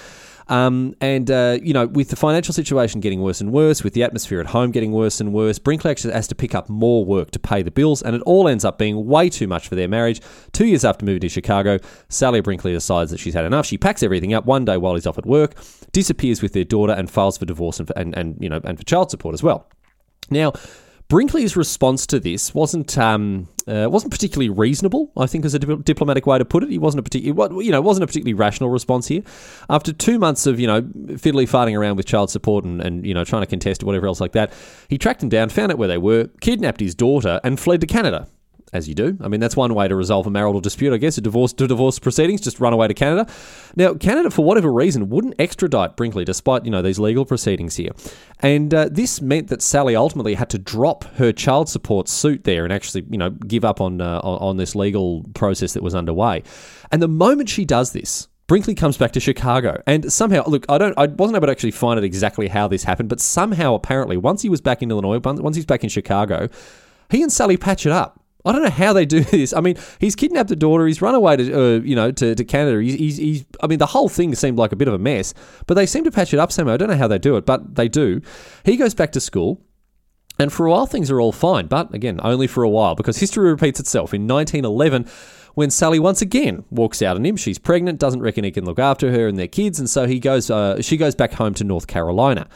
Um, 0.48 0.94
and, 1.00 1.30
uh, 1.30 1.58
you 1.62 1.72
know, 1.72 1.86
with 1.86 2.10
the 2.10 2.16
financial 2.16 2.52
situation 2.52 3.00
getting 3.00 3.22
worse 3.22 3.40
and 3.40 3.50
worse, 3.52 3.82
with 3.82 3.94
the 3.94 4.02
atmosphere 4.02 4.40
at 4.40 4.46
home 4.46 4.70
getting 4.70 4.92
worse 4.92 5.20
and 5.20 5.32
worse, 5.32 5.58
Brinkley 5.58 5.90
actually 5.90 6.12
has 6.12 6.28
to 6.28 6.34
pick 6.34 6.54
up 6.54 6.68
more 6.68 7.04
work 7.04 7.30
to 7.30 7.38
pay 7.38 7.62
the 7.62 7.70
bills, 7.70 8.02
and 8.02 8.14
it 8.14 8.22
all 8.22 8.46
ends 8.46 8.64
up 8.64 8.78
being 8.78 9.06
way 9.06 9.30
too 9.30 9.46
much 9.46 9.68
for 9.68 9.74
their 9.74 9.88
marriage. 9.88 10.20
Two 10.52 10.66
years 10.66 10.84
after 10.84 11.04
moving 11.04 11.20
to 11.20 11.28
Chicago, 11.28 11.78
Sally 12.08 12.40
Brinkley 12.40 12.72
decides 12.72 13.10
that 13.10 13.20
she's 13.20 13.34
had 13.34 13.44
enough. 13.44 13.66
She 13.66 13.78
packs 13.78 14.02
everything 14.02 14.34
up 14.34 14.44
one 14.44 14.64
day 14.64 14.76
while 14.76 14.94
he's 14.94 15.06
off 15.06 15.18
at 15.18 15.26
work, 15.26 15.54
disappears 15.92 16.42
with 16.42 16.52
their 16.52 16.64
daughter, 16.64 16.92
and 16.92 17.10
files 17.10 17.38
for 17.38 17.46
divorce 17.46 17.78
and, 17.78 17.88
for, 17.88 17.98
and, 17.98 18.16
and 18.16 18.36
you 18.40 18.48
know, 18.48 18.60
and 18.64 18.78
for 18.78 18.84
child 18.84 19.10
support 19.10 19.32
as 19.34 19.42
well. 19.42 19.68
Now, 20.30 20.52
Brinkley's 21.08 21.54
response 21.54 22.06
to 22.08 22.18
this 22.18 22.54
wasn't 22.54 22.96
um, 22.96 23.48
uh, 23.68 23.88
wasn't 23.90 24.10
particularly 24.10 24.48
reasonable. 24.48 25.12
I 25.16 25.26
think 25.26 25.44
is 25.44 25.52
a 25.54 25.58
dip- 25.58 25.84
diplomatic 25.84 26.26
way 26.26 26.38
to 26.38 26.44
put 26.44 26.62
it. 26.62 26.70
He 26.70 26.78
wasn't 26.78 27.00
a 27.00 27.02
particularly 27.02 27.64
you 27.64 27.70
know 27.70 27.80
wasn't 27.82 28.04
a 28.04 28.06
particularly 28.06 28.34
rational 28.34 28.70
response 28.70 29.08
here. 29.08 29.22
After 29.68 29.92
two 29.92 30.18
months 30.18 30.46
of 30.46 30.58
you 30.58 30.66
know 30.66 30.82
fiddly 30.82 31.48
farting 31.48 31.78
around 31.78 31.96
with 31.96 32.06
child 32.06 32.30
support 32.30 32.64
and, 32.64 32.80
and 32.80 33.06
you 33.06 33.12
know 33.12 33.24
trying 33.24 33.42
to 33.42 33.46
contest 33.46 33.84
whatever 33.84 34.06
else 34.06 34.20
like 34.20 34.32
that, 34.32 34.52
he 34.88 34.96
tracked 34.96 35.20
them 35.20 35.28
down, 35.28 35.50
found 35.50 35.72
out 35.72 35.78
where 35.78 35.88
they 35.88 35.98
were, 35.98 36.30
kidnapped 36.40 36.80
his 36.80 36.94
daughter, 36.94 37.38
and 37.44 37.60
fled 37.60 37.82
to 37.82 37.86
Canada 37.86 38.26
as 38.74 38.88
you 38.88 38.94
do. 38.94 39.16
I 39.20 39.28
mean, 39.28 39.40
that's 39.40 39.56
one 39.56 39.72
way 39.74 39.88
to 39.88 39.94
resolve 39.94 40.26
a 40.26 40.30
marital 40.30 40.60
dispute, 40.60 40.92
I 40.92 40.98
guess. 40.98 41.16
A 41.16 41.20
divorce 41.20 41.52
to 41.54 41.66
divorce 41.66 41.98
proceedings, 41.98 42.40
just 42.40 42.60
run 42.60 42.72
away 42.72 42.88
to 42.88 42.94
Canada. 42.94 43.26
Now, 43.76 43.94
Canada, 43.94 44.30
for 44.30 44.44
whatever 44.44 44.72
reason, 44.72 45.08
wouldn't 45.08 45.34
extradite 45.38 45.96
Brinkley, 45.96 46.24
despite 46.24 46.64
you 46.64 46.70
know 46.70 46.82
these 46.82 46.98
legal 46.98 47.24
proceedings 47.24 47.76
here, 47.76 47.92
and 48.40 48.74
uh, 48.74 48.88
this 48.90 49.22
meant 49.22 49.48
that 49.48 49.62
Sally 49.62 49.96
ultimately 49.96 50.34
had 50.34 50.50
to 50.50 50.58
drop 50.58 51.04
her 51.14 51.32
child 51.32 51.68
support 51.68 52.08
suit 52.08 52.44
there 52.44 52.64
and 52.64 52.72
actually 52.72 53.06
you 53.08 53.18
know 53.18 53.30
give 53.30 53.64
up 53.64 53.80
on 53.80 54.00
uh, 54.00 54.20
on 54.20 54.56
this 54.56 54.74
legal 54.74 55.24
process 55.34 55.72
that 55.72 55.82
was 55.82 55.94
underway. 55.94 56.42
And 56.90 57.00
the 57.00 57.08
moment 57.08 57.48
she 57.48 57.64
does 57.64 57.92
this, 57.92 58.28
Brinkley 58.46 58.74
comes 58.74 58.98
back 58.98 59.12
to 59.12 59.20
Chicago, 59.20 59.82
and 59.86 60.12
somehow, 60.12 60.44
look, 60.46 60.66
I 60.68 60.76
don't, 60.76 60.98
I 60.98 61.06
wasn't 61.06 61.36
able 61.36 61.46
to 61.46 61.52
actually 61.52 61.70
find 61.70 61.98
out 61.98 62.04
exactly 62.04 62.48
how 62.48 62.68
this 62.68 62.84
happened, 62.84 63.08
but 63.08 63.20
somehow, 63.20 63.74
apparently, 63.74 64.18
once 64.18 64.42
he 64.42 64.50
was 64.50 64.60
back 64.60 64.82
in 64.82 64.90
Illinois, 64.90 65.18
once 65.18 65.56
he's 65.56 65.64
back 65.64 65.82
in 65.82 65.88
Chicago, 65.88 66.48
he 67.10 67.22
and 67.22 67.32
Sally 67.32 67.56
patch 67.56 67.86
it 67.86 67.92
up. 67.92 68.23
I 68.44 68.52
don't 68.52 68.62
know 68.62 68.70
how 68.70 68.92
they 68.92 69.06
do 69.06 69.20
this. 69.24 69.52
I 69.52 69.60
mean, 69.60 69.76
he's 69.98 70.14
kidnapped 70.14 70.50
a 70.50 70.56
daughter. 70.56 70.86
He's 70.86 71.00
run 71.00 71.14
away 71.14 71.36
to, 71.36 71.52
uh, 71.52 71.80
you 71.80 71.96
know, 71.96 72.10
to, 72.12 72.34
to 72.34 72.44
Canada. 72.44 72.80
He's, 72.82 72.94
he's, 72.94 73.16
he's, 73.16 73.44
I 73.62 73.66
mean, 73.66 73.78
the 73.78 73.86
whole 73.86 74.08
thing 74.08 74.34
seemed 74.34 74.58
like 74.58 74.72
a 74.72 74.76
bit 74.76 74.88
of 74.88 74.94
a 74.94 74.98
mess, 74.98 75.34
but 75.66 75.74
they 75.74 75.86
seem 75.86 76.04
to 76.04 76.10
patch 76.10 76.34
it 76.34 76.38
up 76.38 76.52
somehow. 76.52 76.74
I 76.74 76.76
don't 76.76 76.88
know 76.88 76.96
how 76.96 77.08
they 77.08 77.18
do 77.18 77.36
it, 77.36 77.46
but 77.46 77.74
they 77.74 77.88
do. 77.88 78.20
He 78.64 78.76
goes 78.76 78.94
back 78.94 79.12
to 79.12 79.20
school. 79.20 79.62
And 80.38 80.52
for 80.52 80.66
a 80.66 80.70
while, 80.70 80.86
things 80.86 81.12
are 81.12 81.20
all 81.20 81.30
fine, 81.30 81.68
but 81.68 81.94
again, 81.94 82.18
only 82.24 82.48
for 82.48 82.64
a 82.64 82.68
while, 82.68 82.96
because 82.96 83.18
history 83.18 83.48
repeats 83.48 83.78
itself. 83.78 84.12
In 84.12 84.26
1911, 84.26 85.06
when 85.54 85.70
Sally 85.70 86.00
once 86.00 86.20
again 86.20 86.64
walks 86.70 87.02
out 87.02 87.16
on 87.16 87.24
him, 87.24 87.36
she's 87.36 87.58
pregnant, 87.58 88.00
doesn't 88.00 88.20
reckon 88.20 88.42
he 88.42 88.50
can 88.50 88.64
look 88.64 88.80
after 88.80 89.12
her 89.12 89.28
and 89.28 89.38
their 89.38 89.46
kids, 89.46 89.78
and 89.78 89.88
so 89.88 90.08
he 90.08 90.18
goes. 90.18 90.50
Uh, 90.50 90.82
she 90.82 90.96
goes 90.96 91.14
back 91.14 91.34
home 91.34 91.54
to 91.54 91.62
North 91.62 91.86
Carolina. 91.86 92.48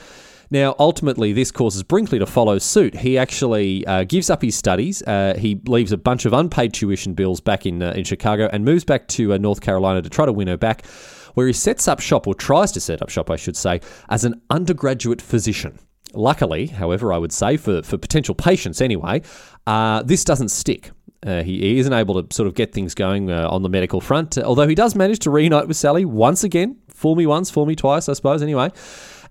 Now, 0.50 0.74
ultimately, 0.78 1.32
this 1.32 1.50
causes 1.50 1.82
Brinkley 1.82 2.18
to 2.18 2.26
follow 2.26 2.58
suit. 2.58 2.96
He 2.96 3.18
actually 3.18 3.86
uh, 3.86 4.04
gives 4.04 4.30
up 4.30 4.40
his 4.40 4.56
studies. 4.56 5.02
Uh, 5.02 5.34
he 5.38 5.60
leaves 5.66 5.92
a 5.92 5.98
bunch 5.98 6.24
of 6.24 6.32
unpaid 6.32 6.72
tuition 6.72 7.12
bills 7.12 7.40
back 7.40 7.66
in 7.66 7.82
uh, 7.82 7.92
in 7.92 8.04
Chicago 8.04 8.48
and 8.52 8.64
moves 8.64 8.84
back 8.84 9.08
to 9.08 9.34
uh, 9.34 9.38
North 9.38 9.60
Carolina 9.60 10.00
to 10.00 10.08
try 10.08 10.24
to 10.24 10.32
win 10.32 10.48
her 10.48 10.56
back, 10.56 10.86
where 11.34 11.46
he 11.46 11.52
sets 11.52 11.86
up 11.86 12.00
shop, 12.00 12.26
or 12.26 12.34
tries 12.34 12.72
to 12.72 12.80
set 12.80 13.02
up 13.02 13.10
shop, 13.10 13.30
I 13.30 13.36
should 13.36 13.56
say, 13.56 13.80
as 14.08 14.24
an 14.24 14.40
undergraduate 14.48 15.20
physician. 15.20 15.78
Luckily, 16.14 16.66
however, 16.66 17.12
I 17.12 17.18
would 17.18 17.32
say, 17.32 17.58
for, 17.58 17.82
for 17.82 17.98
potential 17.98 18.34
patients 18.34 18.80
anyway, 18.80 19.20
uh, 19.66 20.02
this 20.02 20.24
doesn't 20.24 20.48
stick. 20.48 20.90
Uh, 21.26 21.42
he, 21.42 21.58
he, 21.58 21.78
isn't 21.78 21.92
able 21.92 22.22
to 22.22 22.34
sort 22.34 22.46
of 22.46 22.54
get 22.54 22.72
things 22.72 22.94
going 22.94 23.30
uh, 23.30 23.48
on 23.50 23.62
the 23.62 23.68
medical 23.68 24.00
front, 24.00 24.38
although 24.38 24.68
he 24.68 24.74
does 24.74 24.94
manage 24.94 25.18
to 25.18 25.30
reunite 25.30 25.66
with 25.66 25.76
Sally 25.76 26.04
once 26.04 26.44
again. 26.44 26.78
Fool 26.88 27.16
me 27.16 27.26
once, 27.26 27.50
fool 27.50 27.66
me 27.66 27.74
twice, 27.74 28.08
I 28.08 28.12
suppose, 28.12 28.40
anyway. 28.40 28.70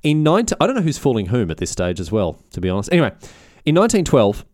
In 0.07 0.23
19, 0.23 0.55
I 0.61 0.67
don't 0.67 0.77
know 0.77 0.81
who's 0.81 0.97
fooling 0.97 1.25
whom 1.25 1.51
at 1.51 1.57
this 1.57 1.69
stage 1.69 1.99
as 1.99 2.13
well, 2.13 2.41
to 2.51 2.61
be 2.61 2.69
honest. 2.69 2.87
Anyway, 2.93 3.09
in 3.65 3.75
1912, 3.75 4.45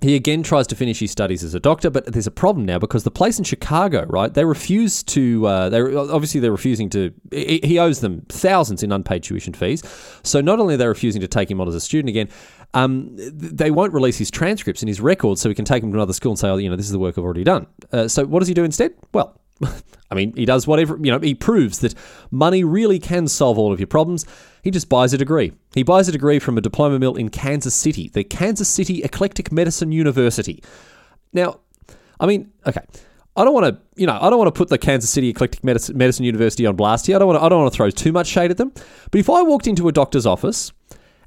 he 0.00 0.16
again 0.16 0.42
tries 0.42 0.66
to 0.66 0.74
finish 0.74 0.98
his 0.98 1.12
studies 1.12 1.44
as 1.44 1.54
a 1.54 1.60
doctor, 1.60 1.90
but 1.90 2.06
there's 2.06 2.26
a 2.26 2.32
problem 2.32 2.66
now 2.66 2.80
because 2.80 3.04
the 3.04 3.10
place 3.12 3.38
in 3.38 3.44
Chicago, 3.44 4.04
right? 4.08 4.34
They 4.34 4.44
refuse 4.44 5.04
to. 5.04 5.46
Uh, 5.46 5.68
they 5.68 5.80
obviously 5.80 6.40
they're 6.40 6.50
refusing 6.50 6.90
to. 6.90 7.14
He 7.30 7.78
owes 7.78 8.00
them 8.00 8.26
thousands 8.30 8.82
in 8.82 8.90
unpaid 8.90 9.22
tuition 9.22 9.54
fees. 9.54 9.84
So 10.24 10.40
not 10.40 10.58
only 10.58 10.74
are 10.74 10.78
they 10.78 10.88
refusing 10.88 11.20
to 11.20 11.28
take 11.28 11.48
him 11.48 11.60
on 11.60 11.68
as 11.68 11.76
a 11.76 11.80
student 11.80 12.08
again, 12.08 12.28
um, 12.74 13.10
they 13.14 13.70
won't 13.70 13.92
release 13.92 14.18
his 14.18 14.28
transcripts 14.28 14.82
and 14.82 14.88
his 14.88 15.00
records, 15.00 15.40
so 15.40 15.48
he 15.48 15.54
can 15.54 15.64
take 15.64 15.84
him 15.84 15.92
to 15.92 15.98
another 15.98 16.14
school 16.14 16.32
and 16.32 16.38
say, 16.40 16.48
"Oh, 16.48 16.56
you 16.56 16.68
know, 16.68 16.74
this 16.74 16.86
is 16.86 16.92
the 16.92 16.98
work 16.98 17.16
I've 17.16 17.22
already 17.22 17.44
done." 17.44 17.68
Uh, 17.92 18.08
so 18.08 18.26
what 18.26 18.40
does 18.40 18.48
he 18.48 18.54
do 18.54 18.64
instead? 18.64 18.94
Well. 19.14 19.40
I 20.10 20.14
mean, 20.14 20.32
he 20.34 20.44
does 20.44 20.66
whatever, 20.66 20.98
you 21.00 21.10
know, 21.12 21.18
he 21.20 21.34
proves 21.34 21.78
that 21.80 21.94
money 22.30 22.64
really 22.64 22.98
can 22.98 23.28
solve 23.28 23.58
all 23.58 23.72
of 23.72 23.78
your 23.78 23.86
problems. 23.86 24.26
He 24.62 24.70
just 24.70 24.88
buys 24.88 25.12
a 25.12 25.18
degree. 25.18 25.52
He 25.74 25.82
buys 25.82 26.08
a 26.08 26.12
degree 26.12 26.38
from 26.38 26.58
a 26.58 26.60
diploma 26.60 26.98
mill 26.98 27.14
in 27.14 27.28
Kansas 27.28 27.74
City, 27.74 28.08
the 28.08 28.24
Kansas 28.24 28.68
City 28.68 29.02
Eclectic 29.04 29.52
Medicine 29.52 29.92
University. 29.92 30.62
Now, 31.32 31.60
I 32.18 32.26
mean, 32.26 32.50
okay. 32.66 32.82
I 33.36 33.44
don't 33.44 33.54
want 33.54 33.66
to, 33.66 33.80
you 33.94 34.06
know, 34.06 34.18
I 34.20 34.28
don't 34.28 34.38
want 34.38 34.52
to 34.52 34.58
put 34.58 34.68
the 34.68 34.78
Kansas 34.78 35.08
City 35.08 35.28
Eclectic 35.28 35.62
Medicine, 35.62 35.96
Medicine 35.96 36.24
University 36.24 36.66
on 36.66 36.74
blast 36.74 37.06
here. 37.06 37.16
I 37.16 37.20
don't 37.20 37.28
want 37.28 37.38
to, 37.38 37.44
I 37.44 37.48
don't 37.48 37.60
want 37.60 37.72
to 37.72 37.76
throw 37.76 37.88
too 37.88 38.12
much 38.12 38.26
shade 38.26 38.50
at 38.50 38.56
them. 38.56 38.72
But 39.10 39.20
if 39.20 39.30
I 39.30 39.42
walked 39.42 39.68
into 39.68 39.86
a 39.88 39.92
doctor's 39.92 40.26
office 40.26 40.72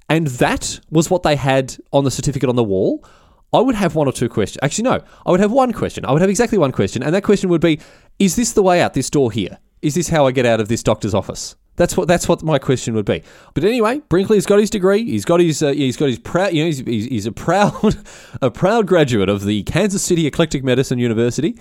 and 0.09 0.27
that 0.27 0.79
was 0.91 1.09
what 1.09 1.23
they 1.23 1.37
had 1.37 1.75
on 1.93 2.03
the 2.03 2.11
certificate 2.11 2.49
on 2.49 2.57
the 2.57 2.63
wall, 2.63 3.05
I 3.53 3.59
would 3.59 3.75
have 3.75 3.95
one 3.95 4.07
or 4.07 4.11
two 4.11 4.29
questions. 4.29 4.59
Actually, 4.63 4.85
no, 4.85 5.03
I 5.25 5.31
would 5.31 5.39
have 5.39 5.51
one 5.51 5.71
question. 5.71 6.05
I 6.05 6.11
would 6.11 6.21
have 6.21 6.29
exactly 6.29 6.57
one 6.57 6.71
question, 6.71 7.03
and 7.03 7.13
that 7.13 7.23
question 7.23 7.49
would 7.49 7.61
be: 7.61 7.79
Is 8.19 8.35
this 8.35 8.53
the 8.53 8.63
way 8.63 8.81
out 8.81 8.93
this 8.93 9.09
door 9.09 9.31
here? 9.31 9.59
Is 9.81 9.95
this 9.95 10.09
how 10.09 10.27
I 10.27 10.31
get 10.31 10.45
out 10.45 10.59
of 10.59 10.67
this 10.67 10.83
doctor's 10.83 11.13
office? 11.13 11.55
That's 11.75 11.97
what 11.97 12.07
that's 12.07 12.27
what 12.27 12.43
my 12.43 12.59
question 12.59 12.93
would 12.93 13.05
be. 13.05 13.23
But 13.55 13.63
anyway, 13.63 14.01
Brinkley's 14.07 14.45
got 14.45 14.59
his 14.59 14.69
degree. 14.69 15.03
He's 15.03 15.25
got 15.25 15.39
his 15.39 15.63
uh, 15.63 15.71
he's 15.71 15.97
got 15.97 16.07
his 16.07 16.19
proud 16.19 16.53
you 16.53 16.63
know 16.63 16.67
he's, 16.67 16.79
he's, 16.79 17.05
he's 17.05 17.25
a 17.25 17.31
proud 17.31 17.73
a 18.41 18.51
proud 18.51 18.85
graduate 18.85 19.29
of 19.29 19.43
the 19.43 19.63
Kansas 19.63 20.03
City 20.03 20.27
Eclectic 20.27 20.63
Medicine 20.63 20.99
University. 20.99 21.57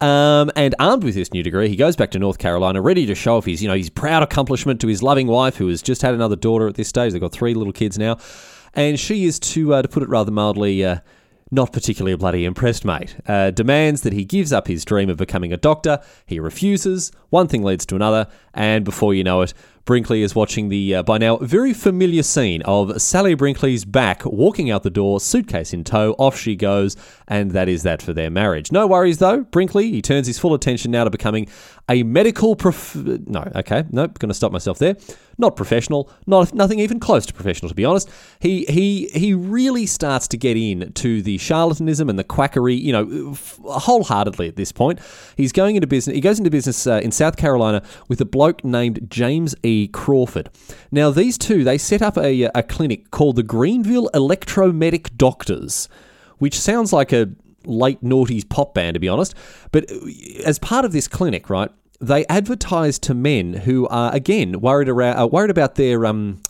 Um, 0.00 0.50
and 0.56 0.74
armed 0.80 1.04
with 1.04 1.14
this 1.14 1.32
new 1.32 1.44
degree, 1.44 1.68
he 1.68 1.76
goes 1.76 1.94
back 1.94 2.10
to 2.10 2.18
North 2.18 2.38
Carolina, 2.38 2.82
ready 2.82 3.06
to 3.06 3.14
show 3.14 3.36
off 3.36 3.44
his, 3.44 3.62
you 3.62 3.68
know, 3.68 3.76
his 3.76 3.88
proud 3.88 4.24
accomplishment 4.24 4.80
to 4.80 4.88
his 4.88 5.00
loving 5.00 5.28
wife, 5.28 5.56
who 5.56 5.68
has 5.68 5.80
just 5.80 6.02
had 6.02 6.12
another 6.12 6.34
daughter 6.34 6.66
at 6.66 6.74
this 6.74 6.88
stage. 6.88 7.12
They've 7.12 7.20
got 7.20 7.30
three 7.30 7.54
little 7.54 7.72
kids 7.72 7.98
now, 7.98 8.16
and 8.74 8.98
she 8.98 9.26
is, 9.26 9.38
to 9.38 9.74
uh, 9.74 9.82
to 9.82 9.86
put 9.86 10.02
it 10.02 10.08
rather 10.08 10.32
mildly, 10.32 10.84
uh, 10.84 10.96
not 11.52 11.72
particularly 11.72 12.16
bloody 12.16 12.46
impressed, 12.46 12.84
mate. 12.84 13.14
Uh, 13.28 13.50
demands 13.50 14.00
that 14.00 14.14
he 14.14 14.24
gives 14.24 14.52
up 14.52 14.66
his 14.66 14.84
dream 14.84 15.10
of 15.10 15.18
becoming 15.18 15.52
a 15.52 15.56
doctor. 15.58 16.00
He 16.24 16.40
refuses. 16.40 17.12
One 17.28 17.46
thing 17.46 17.62
leads 17.62 17.84
to 17.86 17.94
another, 17.94 18.26
and 18.54 18.84
before 18.84 19.12
you 19.12 19.22
know 19.22 19.42
it, 19.42 19.52
Brinkley 19.84 20.22
is 20.22 20.34
watching 20.34 20.68
the 20.68 20.96
uh, 20.96 21.02
by 21.02 21.18
now 21.18 21.38
very 21.38 21.72
familiar 21.72 22.22
scene 22.22 22.62
of 22.62 23.02
Sally 23.02 23.34
Brinkley's 23.34 23.84
back 23.84 24.24
walking 24.24 24.70
out 24.70 24.84
the 24.84 24.90
door, 24.90 25.18
suitcase 25.18 25.72
in 25.72 25.82
tow, 25.82 26.14
off 26.18 26.38
she 26.38 26.54
goes, 26.54 26.96
and 27.26 27.50
that 27.50 27.68
is 27.68 27.82
that 27.82 28.00
for 28.00 28.12
their 28.12 28.30
marriage. 28.30 28.70
No 28.70 28.86
worries 28.86 29.18
though, 29.18 29.40
Brinkley, 29.42 29.90
he 29.90 30.00
turns 30.00 30.28
his 30.28 30.38
full 30.38 30.54
attention 30.54 30.92
now 30.92 31.02
to 31.02 31.10
becoming 31.10 31.48
a 31.88 32.04
medical 32.04 32.54
prof. 32.54 32.94
No, 32.94 33.50
okay, 33.56 33.84
nope, 33.90 34.20
to 34.20 34.32
stop 34.34 34.52
myself 34.52 34.78
there. 34.78 34.96
Not 35.36 35.56
professional, 35.56 36.10
not 36.26 36.54
nothing 36.54 36.78
even 36.78 37.00
close 37.00 37.26
to 37.26 37.32
professional 37.32 37.68
to 37.68 37.74
be 37.74 37.84
honest. 37.84 38.08
He 38.38 38.64
he 38.66 39.08
he 39.08 39.34
really 39.34 39.86
starts 39.86 40.28
to 40.28 40.36
get 40.36 40.56
in 40.56 40.92
to 40.92 41.22
the 41.22 41.38
charlatanism 41.38 42.08
and 42.08 42.18
the 42.18 42.24
quackery, 42.24 42.74
you 42.74 42.92
know, 42.92 43.34
wholeheartedly 43.64 44.46
at 44.46 44.54
this 44.54 44.70
point. 44.70 45.00
He's 45.36 45.50
going 45.50 45.74
into 45.74 45.88
business. 45.88 46.14
He 46.14 46.20
goes 46.20 46.38
into 46.38 46.50
business 46.50 46.86
uh, 46.86 47.00
in 47.02 47.10
South 47.10 47.36
Carolina 47.36 47.82
with 48.06 48.20
a 48.20 48.24
bloke 48.24 48.62
named 48.62 49.10
James 49.10 49.56
E. 49.64 49.71
Crawford. 49.92 50.50
Now, 50.90 51.10
these 51.10 51.38
two, 51.38 51.64
they 51.64 51.78
set 51.78 52.02
up 52.02 52.16
a, 52.16 52.44
a 52.54 52.62
clinic 52.62 53.10
called 53.10 53.36
the 53.36 53.42
Greenville 53.42 54.10
Electromedic 54.14 55.16
Doctors, 55.16 55.88
which 56.38 56.58
sounds 56.58 56.92
like 56.92 57.12
a 57.12 57.30
late 57.64 58.02
noughties 58.02 58.48
pop 58.48 58.74
band, 58.74 58.94
to 58.94 59.00
be 59.00 59.08
honest. 59.08 59.34
But 59.70 59.90
uh, 59.90 59.96
as 60.44 60.58
part 60.58 60.84
of 60.84 60.92
this 60.92 61.08
clinic, 61.08 61.48
right, 61.48 61.70
they 62.00 62.26
advertise 62.26 62.98
to 63.00 63.14
men 63.14 63.54
who 63.54 63.86
are, 63.88 64.14
again, 64.14 64.60
worried, 64.60 64.88
around, 64.88 65.18
uh, 65.18 65.26
worried 65.26 65.50
about 65.50 65.76
their. 65.76 66.06
Um, 66.06 66.42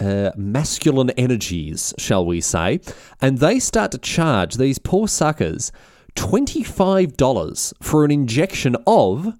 uh, 0.00 0.30
masculine 0.36 1.10
energies, 1.10 1.92
shall 1.98 2.24
we 2.24 2.40
say, 2.40 2.78
and 3.20 3.38
they 3.38 3.58
start 3.58 3.90
to 3.90 3.98
charge 3.98 4.54
these 4.54 4.78
poor 4.78 5.08
suckers 5.08 5.72
$25 6.14 7.72
for 7.82 8.04
an 8.04 8.12
injection 8.12 8.76
of 8.86 9.34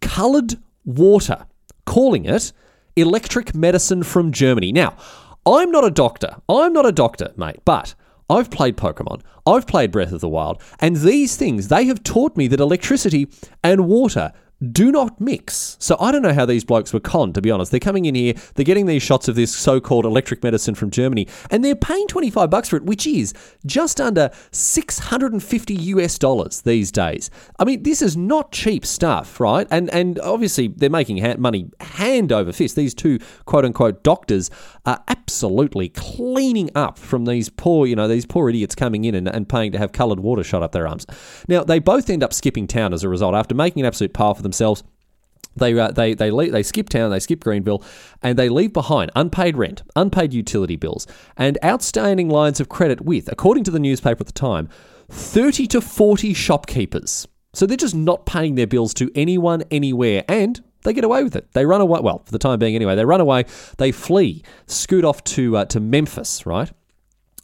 coloured 0.00 0.54
water 0.84 1.46
calling 1.86 2.26
it 2.26 2.52
electric 2.96 3.54
medicine 3.54 4.02
from 4.02 4.32
Germany. 4.32 4.72
Now, 4.72 4.96
I'm 5.46 5.70
not 5.70 5.84
a 5.84 5.90
doctor. 5.90 6.36
I'm 6.48 6.72
not 6.72 6.86
a 6.86 6.92
doctor, 6.92 7.32
mate, 7.36 7.60
but 7.64 7.94
I've 8.28 8.50
played 8.50 8.76
Pokemon. 8.76 9.22
I've 9.46 9.66
played 9.66 9.92
Breath 9.92 10.12
of 10.12 10.20
the 10.20 10.28
Wild. 10.28 10.60
And 10.80 10.96
these 10.96 11.36
things, 11.36 11.68
they 11.68 11.84
have 11.84 12.02
taught 12.02 12.36
me 12.36 12.48
that 12.48 12.60
electricity 12.60 13.28
and 13.62 13.86
water 13.86 14.32
do 14.72 14.90
not 14.90 15.20
mix. 15.20 15.76
So 15.80 15.96
I 16.00 16.10
don't 16.10 16.22
know 16.22 16.32
how 16.32 16.46
these 16.46 16.64
blokes 16.64 16.92
were 16.92 17.00
conned, 17.00 17.34
to 17.34 17.42
be 17.42 17.50
honest. 17.50 17.70
They're 17.70 17.80
coming 17.80 18.06
in 18.06 18.14
here, 18.14 18.34
they're 18.54 18.64
getting 18.64 18.86
these 18.86 19.02
shots 19.02 19.28
of 19.28 19.34
this 19.34 19.54
so-called 19.54 20.06
electric 20.06 20.42
medicine 20.42 20.74
from 20.74 20.90
Germany, 20.90 21.28
and 21.50 21.64
they're 21.64 21.76
paying 21.76 22.06
25 22.08 22.48
bucks 22.48 22.70
for 22.70 22.76
it, 22.76 22.84
which 22.84 23.06
is 23.06 23.34
just 23.66 24.00
under 24.00 24.30
650 24.52 25.74
US 25.74 26.18
dollars 26.18 26.62
these 26.62 26.90
days. 26.90 27.30
I 27.58 27.64
mean, 27.64 27.82
this 27.82 28.00
is 28.00 28.16
not 28.16 28.52
cheap 28.52 28.86
stuff, 28.86 29.40
right? 29.40 29.66
And 29.70 29.90
and 29.90 30.18
obviously 30.20 30.68
they're 30.68 30.90
making 30.90 31.22
money 31.40 31.70
hand 31.80 32.32
over 32.32 32.52
fist. 32.52 32.76
These 32.76 32.94
two 32.94 33.18
quote-unquote 33.44 34.02
doctors 34.02 34.50
are 34.86 35.02
absolutely 35.08 35.88
cleaning 35.90 36.70
up 36.74 36.98
from 36.98 37.24
these 37.24 37.48
poor, 37.48 37.86
you 37.86 37.96
know, 37.96 38.08
these 38.08 38.24
poor 38.24 38.48
idiots 38.48 38.74
coming 38.74 39.04
in 39.04 39.14
and, 39.14 39.28
and 39.28 39.48
paying 39.48 39.72
to 39.72 39.78
have 39.78 39.92
coloured 39.92 40.20
water 40.20 40.44
shot 40.44 40.62
up 40.62 40.72
their 40.72 40.86
arms. 40.86 41.06
Now, 41.48 41.64
they 41.64 41.78
both 41.78 42.08
end 42.08 42.22
up 42.22 42.32
skipping 42.32 42.66
town 42.66 42.94
as 42.94 43.02
a 43.02 43.08
result 43.08 43.34
after 43.34 43.54
making 43.54 43.82
an 43.82 43.86
absolute 43.86 44.14
pile 44.14 44.34
for 44.34 44.45
themselves. 44.46 44.82
They, 45.56 45.78
uh, 45.78 45.90
they, 45.90 46.14
they, 46.14 46.30
leave, 46.30 46.52
they 46.52 46.62
skip 46.62 46.88
town, 46.88 47.10
they 47.10 47.20
skip 47.20 47.42
Greenville, 47.42 47.82
and 48.22 48.38
they 48.38 48.48
leave 48.48 48.72
behind 48.72 49.10
unpaid 49.16 49.56
rent, 49.56 49.82
unpaid 49.96 50.34
utility 50.34 50.76
bills, 50.76 51.06
and 51.36 51.58
outstanding 51.64 52.28
lines 52.28 52.60
of 52.60 52.68
credit 52.68 53.00
with, 53.00 53.30
according 53.32 53.64
to 53.64 53.70
the 53.70 53.78
newspaper 53.78 54.20
at 54.20 54.26
the 54.26 54.32
time, 54.32 54.68
30 55.08 55.66
to 55.68 55.80
40 55.80 56.34
shopkeepers. 56.34 57.26
So 57.54 57.64
they're 57.64 57.78
just 57.78 57.94
not 57.94 58.26
paying 58.26 58.54
their 58.54 58.66
bills 58.66 58.92
to 58.94 59.10
anyone, 59.14 59.64
anywhere, 59.70 60.24
and 60.28 60.62
they 60.86 60.92
get 60.92 61.04
away 61.04 61.24
with 61.24 61.34
it. 61.34 61.50
They 61.52 61.64
run 61.66 61.80
away. 61.80 62.00
Well, 62.02 62.22
for 62.24 62.32
the 62.32 62.38
time 62.38 62.58
being, 62.58 62.76
anyway. 62.76 62.94
They 62.94 63.04
run 63.04 63.20
away. 63.20 63.44
They 63.78 63.92
flee, 63.92 64.42
scoot 64.66 65.04
off 65.04 65.24
to 65.24 65.56
uh, 65.56 65.64
to 65.66 65.80
Memphis, 65.80 66.46
right? 66.46 66.70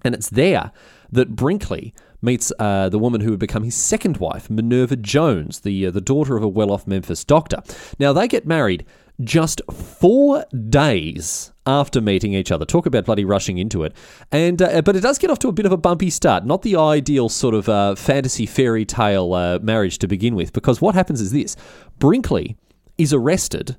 And 0.05 0.15
it's 0.15 0.29
there 0.29 0.71
that 1.11 1.35
Brinkley 1.35 1.93
meets 2.23 2.53
uh, 2.59 2.89
the 2.89 2.99
woman 2.99 3.21
who 3.21 3.31
would 3.31 3.41
become 3.41 3.65
his 3.65 3.75
second 3.75 4.17
wife, 4.17 4.49
Minerva 4.49 4.97
Jones, 4.97 5.61
the 5.61 5.87
uh, 5.87 5.91
the 5.91 6.01
daughter 6.01 6.37
of 6.37 6.43
a 6.43 6.49
well-off 6.49 6.87
Memphis 6.87 7.25
doctor. 7.25 7.59
Now 7.99 8.13
they 8.13 8.29
get 8.29 8.47
married 8.47 8.87
just 9.21 9.61
four 9.71 10.45
days 10.69 11.53
after 11.67 12.01
meeting 12.01 12.35
each 12.35 12.51
other. 12.51 12.65
Talk 12.65 12.87
about 12.87 13.05
bloody 13.05 13.25
rushing 13.25 13.59
into 13.59 13.85
it. 13.85 13.95
And 14.31 14.61
uh, 14.63 14.83
but 14.83 14.97
it 14.97 15.01
does 15.01 15.19
get 15.19 15.31
off 15.31 15.39
to 15.41 15.49
a 15.49 15.53
bit 15.53 15.67
of 15.67 15.73
a 15.73 15.77
bumpy 15.77 16.11
start. 16.11 16.45
Not 16.47 16.63
the 16.63 16.77
ideal 16.77 17.29
sort 17.29 17.55
of 17.55 17.69
uh, 17.69 17.95
fantasy 17.95 18.47
fairy 18.47 18.85
tale 18.85 19.35
uh, 19.35 19.59
marriage 19.61 19.99
to 19.99 20.09
begin 20.09 20.35
with, 20.35 20.53
because 20.53 20.81
what 20.81 20.95
happens 20.95 21.21
is 21.21 21.31
this: 21.33 21.57
Brinkley 21.99 22.57
is 22.99 23.13
arrested 23.13 23.77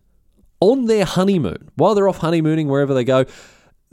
on 0.60 0.86
their 0.86 1.06
honeymoon 1.06 1.70
while 1.76 1.94
they're 1.94 2.08
off 2.08 2.20
honeymooning 2.20 2.68
wherever 2.68 2.94
they 2.94 3.04
go. 3.04 3.26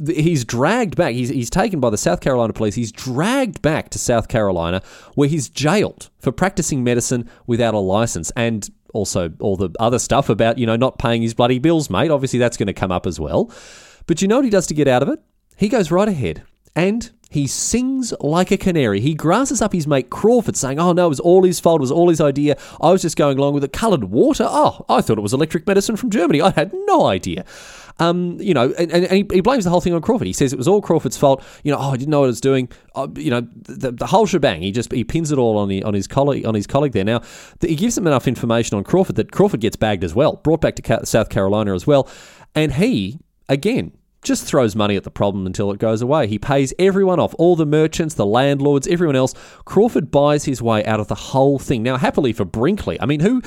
He's 0.07 0.45
dragged 0.45 0.97
back. 0.97 1.15
He's, 1.15 1.29
he's 1.29 1.51
taken 1.51 1.81
by 1.81 1.91
the 1.91 1.99
South 1.99 2.21
Carolina 2.21 2.53
police. 2.53 2.75
He's 2.75 2.93
dragged 2.93 3.61
back 3.61 3.91
to 3.91 3.99
South 3.99 4.29
Carolina, 4.29 4.83
where 5.15 5.29
he's 5.29 5.49
jailed 5.49 6.11
for 6.19 6.33
practicing 6.33 6.83
medicine 6.83 7.29
without 7.47 7.75
a 7.75 7.79
license, 7.79 8.31
and 8.37 8.69
also 8.95 9.33
all 9.41 9.57
the 9.57 9.71
other 9.79 9.99
stuff 9.99 10.29
about 10.29 10.59
you 10.59 10.67
know 10.67 10.77
not 10.77 10.99
paying 10.99 11.23
his 11.23 11.35
bloody 11.35 11.59
bills, 11.59 11.91
mate. 11.91 12.11
Obviously, 12.11 12.39
that's 12.39 12.57
going 12.57 12.67
to 12.67 12.73
come 12.73 12.93
up 12.93 13.07
as 13.07 13.21
well. 13.21 13.51
But 14.07 14.23
you 14.23 14.29
know 14.29 14.37
what 14.37 14.45
he 14.45 14.51
does 14.51 14.67
to 14.69 14.75
get 14.75 14.89
out 14.89 15.03
of 15.03 15.09
it? 15.09 15.21
He 15.57 15.69
goes 15.69 15.91
right 15.91 16.09
ahead 16.09 16.43
and 16.75 17.11
he 17.31 17.47
sings 17.47 18.13
like 18.21 18.51
a 18.51 18.57
canary. 18.57 19.01
He 19.01 19.15
grasses 19.15 19.63
up 19.63 19.73
his 19.73 19.87
mate 19.87 20.11
Crawford, 20.11 20.57
saying, 20.57 20.81
Oh 20.81 20.93
no, 20.93 21.07
it 21.07 21.11
was 21.11 21.21
all 21.21 21.45
his 21.45 21.61
fault, 21.61 21.81
it 21.81 21.83
was 21.83 21.93
all 21.93 22.09
his 22.09 22.21
idea. 22.21 22.57
I 22.81 22.91
was 22.91 23.03
just 23.03 23.17
going 23.17 23.39
along 23.39 23.55
with 23.55 23.63
it. 23.63 23.73
Coloured 23.73 24.05
water? 24.05 24.47
Oh, 24.49 24.85
I 24.89 25.01
thought 25.01 25.19
it 25.19 25.23
was 25.23 25.33
electric 25.33 25.67
medicine 25.67 25.97
from 25.97 26.11
Germany. 26.11 26.43
I 26.43 26.51
had 26.51 26.73
no 26.87 27.07
idea. 27.07 27.45
Um, 28.01 28.41
you 28.41 28.55
know, 28.55 28.73
and, 28.79 28.91
and 28.91 29.07
he, 29.11 29.27
he 29.31 29.41
blames 29.41 29.65
the 29.65 29.71
whole 29.71 29.83
thing 29.83 29.93
on 29.93 30.01
Crawford. 30.01 30.27
He 30.27 30.33
says 30.33 30.53
it 30.53 30.57
was 30.57 30.67
all 30.67 30.81
Crawford's 30.81 31.19
fault. 31.19 31.45
You 31.63 31.71
know, 31.71 31.79
oh, 31.79 31.91
I 31.91 31.97
didn't 31.97 32.11
know 32.11 32.21
what 32.21 32.27
I 32.27 32.29
was 32.29 32.41
doing. 32.41 32.69
Uh, 32.95 33.09
you 33.15 33.31
know, 33.31 33.47
the, 33.55 33.93
the 33.93 34.07
whole 34.07 34.27
shebang. 34.27 34.63
He 34.63 34.73
just 34.73 34.91
he 34.91 35.05
pins 35.05 35.31
it 35.31 35.39
all 35.39 35.59
on 35.59 35.69
the, 35.69 35.83
on 35.85 35.95
his 35.95 36.07
colleague 36.07 36.47
on 36.47 36.55
his 36.55 36.67
colleague 36.67 36.93
there. 36.93 37.05
Now, 37.05 37.21
th- 37.61 37.71
he 37.71 37.77
gives 37.77 37.97
him 37.97 38.07
enough 38.07 38.27
information 38.27 38.77
on 38.77 38.85
Crawford 38.85 39.17
that 39.17 39.31
Crawford 39.31 39.61
gets 39.61 39.77
bagged 39.77 40.03
as 40.03 40.15
well, 40.15 40.37
brought 40.37 40.63
back 40.63 40.77
to 40.77 40.83
Ca- 40.83 41.05
South 41.05 41.29
Carolina 41.29 41.75
as 41.75 41.87
well, 41.87 42.09
and 42.55 42.73
he 42.73 43.19
again 43.49 43.93
just 44.23 44.45
throws 44.45 44.77
money 44.77 44.97
at 44.97 45.05
the 45.05 45.11
problem 45.11 45.47
until 45.47 45.71
it 45.73 45.79
goes 45.79 46.03
away. 46.03 46.27
He 46.27 46.39
pays 46.39 46.75
everyone 46.79 47.19
off, 47.19 47.35
all 47.39 47.57
the 47.57 47.67
merchants, 47.67 48.15
the 48.15 48.27
landlords, 48.27 48.87
everyone 48.87 49.17
else. 49.17 49.35
Crawford 49.65 50.11
buys 50.11 50.45
his 50.45 50.61
way 50.61 50.85
out 50.85 51.01
of 51.01 51.09
the 51.09 51.15
whole 51.15 51.59
thing. 51.59 51.83
Now, 51.83 51.97
happily 51.97 52.33
for 52.33 52.45
Brinkley, 52.45 53.01
I 53.01 53.07
mean, 53.07 53.21
who 53.21 53.43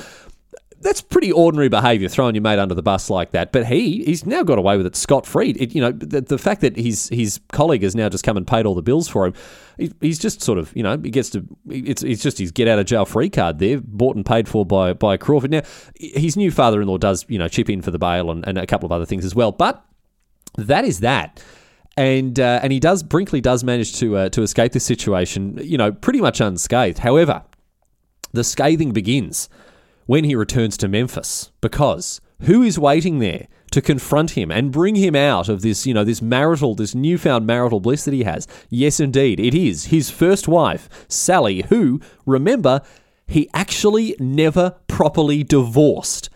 that's 0.84 1.00
pretty 1.00 1.32
ordinary 1.32 1.70
behaviour, 1.70 2.08
throwing 2.08 2.34
your 2.34 2.42
mate 2.42 2.58
under 2.58 2.74
the 2.74 2.82
bus 2.82 3.08
like 3.08 3.30
that. 3.30 3.52
But 3.52 3.66
he, 3.66 4.04
he's 4.04 4.26
now 4.26 4.42
got 4.42 4.58
away 4.58 4.76
with 4.76 4.84
it 4.84 4.94
scot 4.94 5.24
free. 5.26 5.50
It, 5.50 5.74
you 5.74 5.80
know, 5.80 5.90
the, 5.90 6.20
the 6.20 6.36
fact 6.36 6.60
that 6.60 6.76
his 6.76 7.08
his 7.08 7.40
colleague 7.52 7.82
has 7.82 7.96
now 7.96 8.10
just 8.10 8.22
come 8.22 8.36
and 8.36 8.46
paid 8.46 8.66
all 8.66 8.74
the 8.74 8.82
bills 8.82 9.08
for 9.08 9.26
him, 9.26 9.34
he, 9.78 9.90
he's 10.02 10.18
just 10.18 10.42
sort 10.42 10.58
of, 10.58 10.76
you 10.76 10.82
know, 10.82 10.98
he 10.98 11.10
gets 11.10 11.30
to. 11.30 11.44
It's 11.70 12.02
it's 12.02 12.22
just 12.22 12.38
his 12.38 12.52
get 12.52 12.68
out 12.68 12.78
of 12.78 12.84
jail 12.84 13.06
free 13.06 13.30
card 13.30 13.58
there, 13.58 13.80
bought 13.80 14.14
and 14.14 14.26
paid 14.26 14.46
for 14.46 14.66
by 14.66 14.92
by 14.92 15.16
Crawford. 15.16 15.50
Now, 15.50 15.62
his 15.98 16.36
new 16.36 16.50
father 16.50 16.82
in 16.82 16.86
law 16.86 16.98
does, 16.98 17.24
you 17.28 17.38
know, 17.38 17.48
chip 17.48 17.70
in 17.70 17.80
for 17.80 17.90
the 17.90 17.98
bail 17.98 18.30
and, 18.30 18.46
and 18.46 18.58
a 18.58 18.66
couple 18.66 18.86
of 18.86 18.92
other 18.92 19.06
things 19.06 19.24
as 19.24 19.34
well. 19.34 19.52
But 19.52 19.82
that 20.58 20.84
is 20.84 21.00
that. 21.00 21.42
And 21.96 22.38
uh, 22.38 22.60
and 22.62 22.72
he 22.72 22.78
does 22.80 23.02
Brinkley 23.02 23.40
does 23.40 23.64
manage 23.64 23.96
to 24.00 24.18
uh, 24.18 24.28
to 24.30 24.42
escape 24.42 24.72
this 24.72 24.84
situation, 24.84 25.58
you 25.62 25.78
know, 25.78 25.92
pretty 25.92 26.20
much 26.20 26.42
unscathed. 26.42 26.98
However, 26.98 27.42
the 28.32 28.44
scathing 28.44 28.92
begins 28.92 29.48
when 30.06 30.24
he 30.24 30.34
returns 30.34 30.76
to 30.78 30.88
Memphis 30.88 31.50
because 31.60 32.20
who 32.42 32.62
is 32.62 32.78
waiting 32.78 33.18
there 33.18 33.48
to 33.70 33.80
confront 33.80 34.32
him 34.32 34.50
and 34.50 34.70
bring 34.70 34.94
him 34.94 35.16
out 35.16 35.48
of 35.48 35.62
this, 35.62 35.86
you 35.86 35.94
know, 35.94 36.04
this 36.04 36.22
marital, 36.22 36.74
this 36.74 36.94
newfound 36.94 37.46
marital 37.46 37.80
bliss 37.80 38.04
that 38.04 38.14
he 38.14 38.24
has? 38.24 38.46
Yes, 38.70 39.00
indeed, 39.00 39.40
it 39.40 39.54
is 39.54 39.86
his 39.86 40.10
first 40.10 40.46
wife, 40.46 40.88
Sally, 41.08 41.62
who, 41.68 42.00
remember, 42.26 42.82
he 43.26 43.48
actually 43.54 44.14
never 44.18 44.76
properly 44.88 45.42
divorced. 45.42 46.30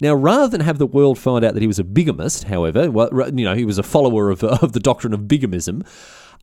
Now, 0.00 0.14
rather 0.14 0.48
than 0.48 0.62
have 0.62 0.78
the 0.78 0.86
world 0.86 1.18
find 1.18 1.44
out 1.44 1.54
that 1.54 1.60
he 1.60 1.66
was 1.66 1.78
a 1.78 1.84
bigamist, 1.84 2.44
however, 2.44 2.90
well, 2.90 3.10
you 3.34 3.44
know, 3.44 3.54
he 3.54 3.66
was 3.66 3.78
a 3.78 3.82
follower 3.82 4.30
of, 4.30 4.42
of 4.42 4.72
the 4.72 4.80
doctrine 4.80 5.12
of 5.12 5.20
bigamism, 5.20 5.86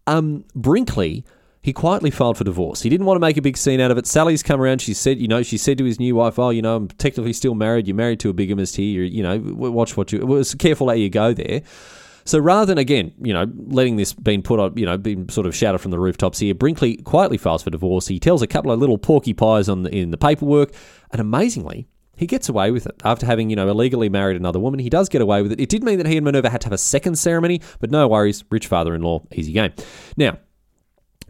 um, 0.05 0.45
Brinkley, 0.55 1.25
he 1.67 1.73
quietly 1.73 2.09
filed 2.09 2.37
for 2.37 2.45
divorce. 2.45 2.81
He 2.81 2.87
didn't 2.87 3.05
want 3.05 3.17
to 3.17 3.19
make 3.19 3.35
a 3.35 3.41
big 3.41 3.57
scene 3.57 3.81
out 3.81 3.91
of 3.91 3.97
it. 3.97 4.07
Sally's 4.07 4.41
come 4.41 4.61
around. 4.61 4.81
She 4.81 4.93
said, 4.93 5.19
you 5.19 5.27
know, 5.27 5.43
she 5.43 5.57
said 5.57 5.77
to 5.79 5.83
his 5.83 5.99
new 5.99 6.15
wife, 6.15 6.39
"Oh, 6.39 6.49
you 6.49 6.61
know, 6.61 6.77
I'm 6.77 6.87
technically 6.87 7.33
still 7.33 7.55
married. 7.55 7.87
You're 7.87 7.95
married 7.95 8.21
to 8.21 8.29
a 8.29 8.33
bigamist 8.33 8.77
here. 8.77 9.03
You're, 9.03 9.03
you 9.03 9.21
know, 9.21 9.37
watch 9.37 9.97
what 9.97 10.13
you. 10.13 10.25
Well, 10.25 10.41
careful 10.57 10.87
how 10.87 10.93
you 10.93 11.09
go 11.09 11.33
there." 11.33 11.63
So 12.23 12.39
rather 12.39 12.67
than 12.67 12.77
again, 12.77 13.11
you 13.21 13.33
know, 13.33 13.51
letting 13.67 13.97
this 13.97 14.13
being 14.13 14.43
put 14.43 14.61
on, 14.61 14.77
you 14.77 14.85
know, 14.85 14.97
being 14.97 15.27
sort 15.27 15.45
of 15.45 15.53
shouted 15.53 15.79
from 15.79 15.91
the 15.91 15.99
rooftops 15.99 16.39
here, 16.39 16.55
Brinkley 16.55 16.95
quietly 17.03 17.37
files 17.37 17.63
for 17.63 17.69
divorce. 17.69 18.07
He 18.07 18.17
tells 18.17 18.41
a 18.41 18.47
couple 18.47 18.71
of 18.71 18.79
little 18.79 18.97
porcupines 18.97 19.67
on 19.67 19.83
the, 19.83 19.93
in 19.93 20.11
the 20.11 20.17
paperwork, 20.17 20.73
and 21.11 21.19
amazingly, 21.19 21.89
he 22.15 22.27
gets 22.27 22.47
away 22.47 22.71
with 22.71 22.85
it 22.85 22.95
after 23.03 23.25
having, 23.25 23.49
you 23.49 23.57
know, 23.57 23.67
illegally 23.67 24.07
married 24.07 24.37
another 24.37 24.59
woman. 24.59 24.79
He 24.79 24.89
does 24.89 25.09
get 25.09 25.21
away 25.21 25.41
with 25.41 25.51
it. 25.51 25.59
It 25.59 25.67
did 25.67 25.83
mean 25.83 25.97
that 25.97 26.07
he 26.07 26.15
and 26.15 26.23
Minerva 26.23 26.49
had 26.49 26.61
to 26.61 26.67
have 26.67 26.73
a 26.73 26.77
second 26.77 27.15
ceremony, 27.15 27.59
but 27.81 27.91
no 27.91 28.07
worries, 28.07 28.45
rich 28.49 28.67
father-in-law, 28.67 29.23
easy 29.33 29.51
game. 29.51 29.73
Now, 30.15 30.37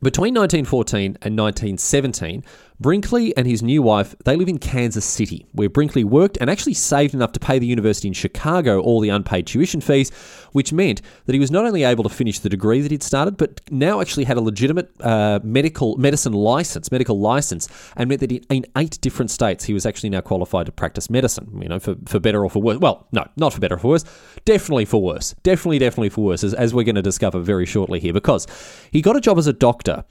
between 0.01 0.33
1914 0.35 1.17
and 1.21 1.37
1917, 1.37 2.43
Brinkley 2.79 3.35
and 3.35 3.47
his 3.47 3.63
new 3.63 3.81
wife, 3.81 4.15
they 4.23 4.35
live 4.35 4.47
in 4.47 4.59
Kansas 4.59 5.03
City, 5.03 5.47
where 5.51 5.67
Brinkley 5.67 6.03
worked 6.03 6.37
and 6.39 6.47
actually 6.47 6.75
saved 6.75 7.15
enough 7.15 7.31
to 7.31 7.39
pay 7.39 7.57
the 7.57 7.65
university 7.65 8.07
in 8.07 8.13
Chicago 8.13 8.79
all 8.79 8.99
the 8.99 9.09
unpaid 9.09 9.47
tuition 9.47 9.81
fees, 9.81 10.11
which 10.51 10.71
meant 10.71 11.01
that 11.25 11.33
he 11.33 11.39
was 11.39 11.49
not 11.49 11.65
only 11.65 11.83
able 11.83 12.03
to 12.03 12.09
finish 12.09 12.37
the 12.37 12.49
degree 12.49 12.81
that 12.81 12.91
he'd 12.91 13.01
started, 13.01 13.35
but 13.35 13.61
now 13.71 13.99
actually 13.99 14.25
had 14.25 14.37
a 14.37 14.41
legitimate 14.41 14.91
uh, 15.01 15.39
medical 15.43 15.97
medicine 15.97 16.33
license, 16.33 16.91
medical 16.91 17.19
license, 17.19 17.67
and 17.95 18.09
meant 18.09 18.21
that 18.21 18.31
in, 18.31 18.65
eight 18.77 19.01
different 19.01 19.31
states 19.31 19.63
he 19.63 19.73
was 19.73 19.87
actually 19.87 20.09
now 20.09 20.21
qualified 20.21 20.67
to 20.67 20.71
practice 20.71 21.09
medicine, 21.09 21.59
you 21.59 21.69
know, 21.69 21.79
for, 21.79 21.95
for 22.05 22.19
better 22.19 22.43
or 22.43 22.49
for 22.49 22.61
worse. 22.61 22.77
Well, 22.77 23.07
no, 23.11 23.27
not 23.37 23.53
for 23.53 23.59
better 23.59 23.75
or 23.75 23.79
for 23.79 23.89
worse, 23.89 24.05
definitely 24.45 24.85
for 24.85 25.01
worse. 25.01 25.33
Definitely, 25.41 25.79
definitely 25.79 26.09
for 26.09 26.23
worse, 26.23 26.43
as, 26.43 26.53
as 26.53 26.75
we're 26.75 26.83
going 26.83 26.95
to 26.95 27.01
discover 27.01 27.39
very 27.39 27.65
shortly 27.65 27.99
here, 27.99 28.13
because 28.13 28.45
he 28.91 29.01
got 29.01 29.15
a 29.15 29.21
job 29.21 29.39
as 29.39 29.47
a 29.47 29.53
doctor 29.53 30.05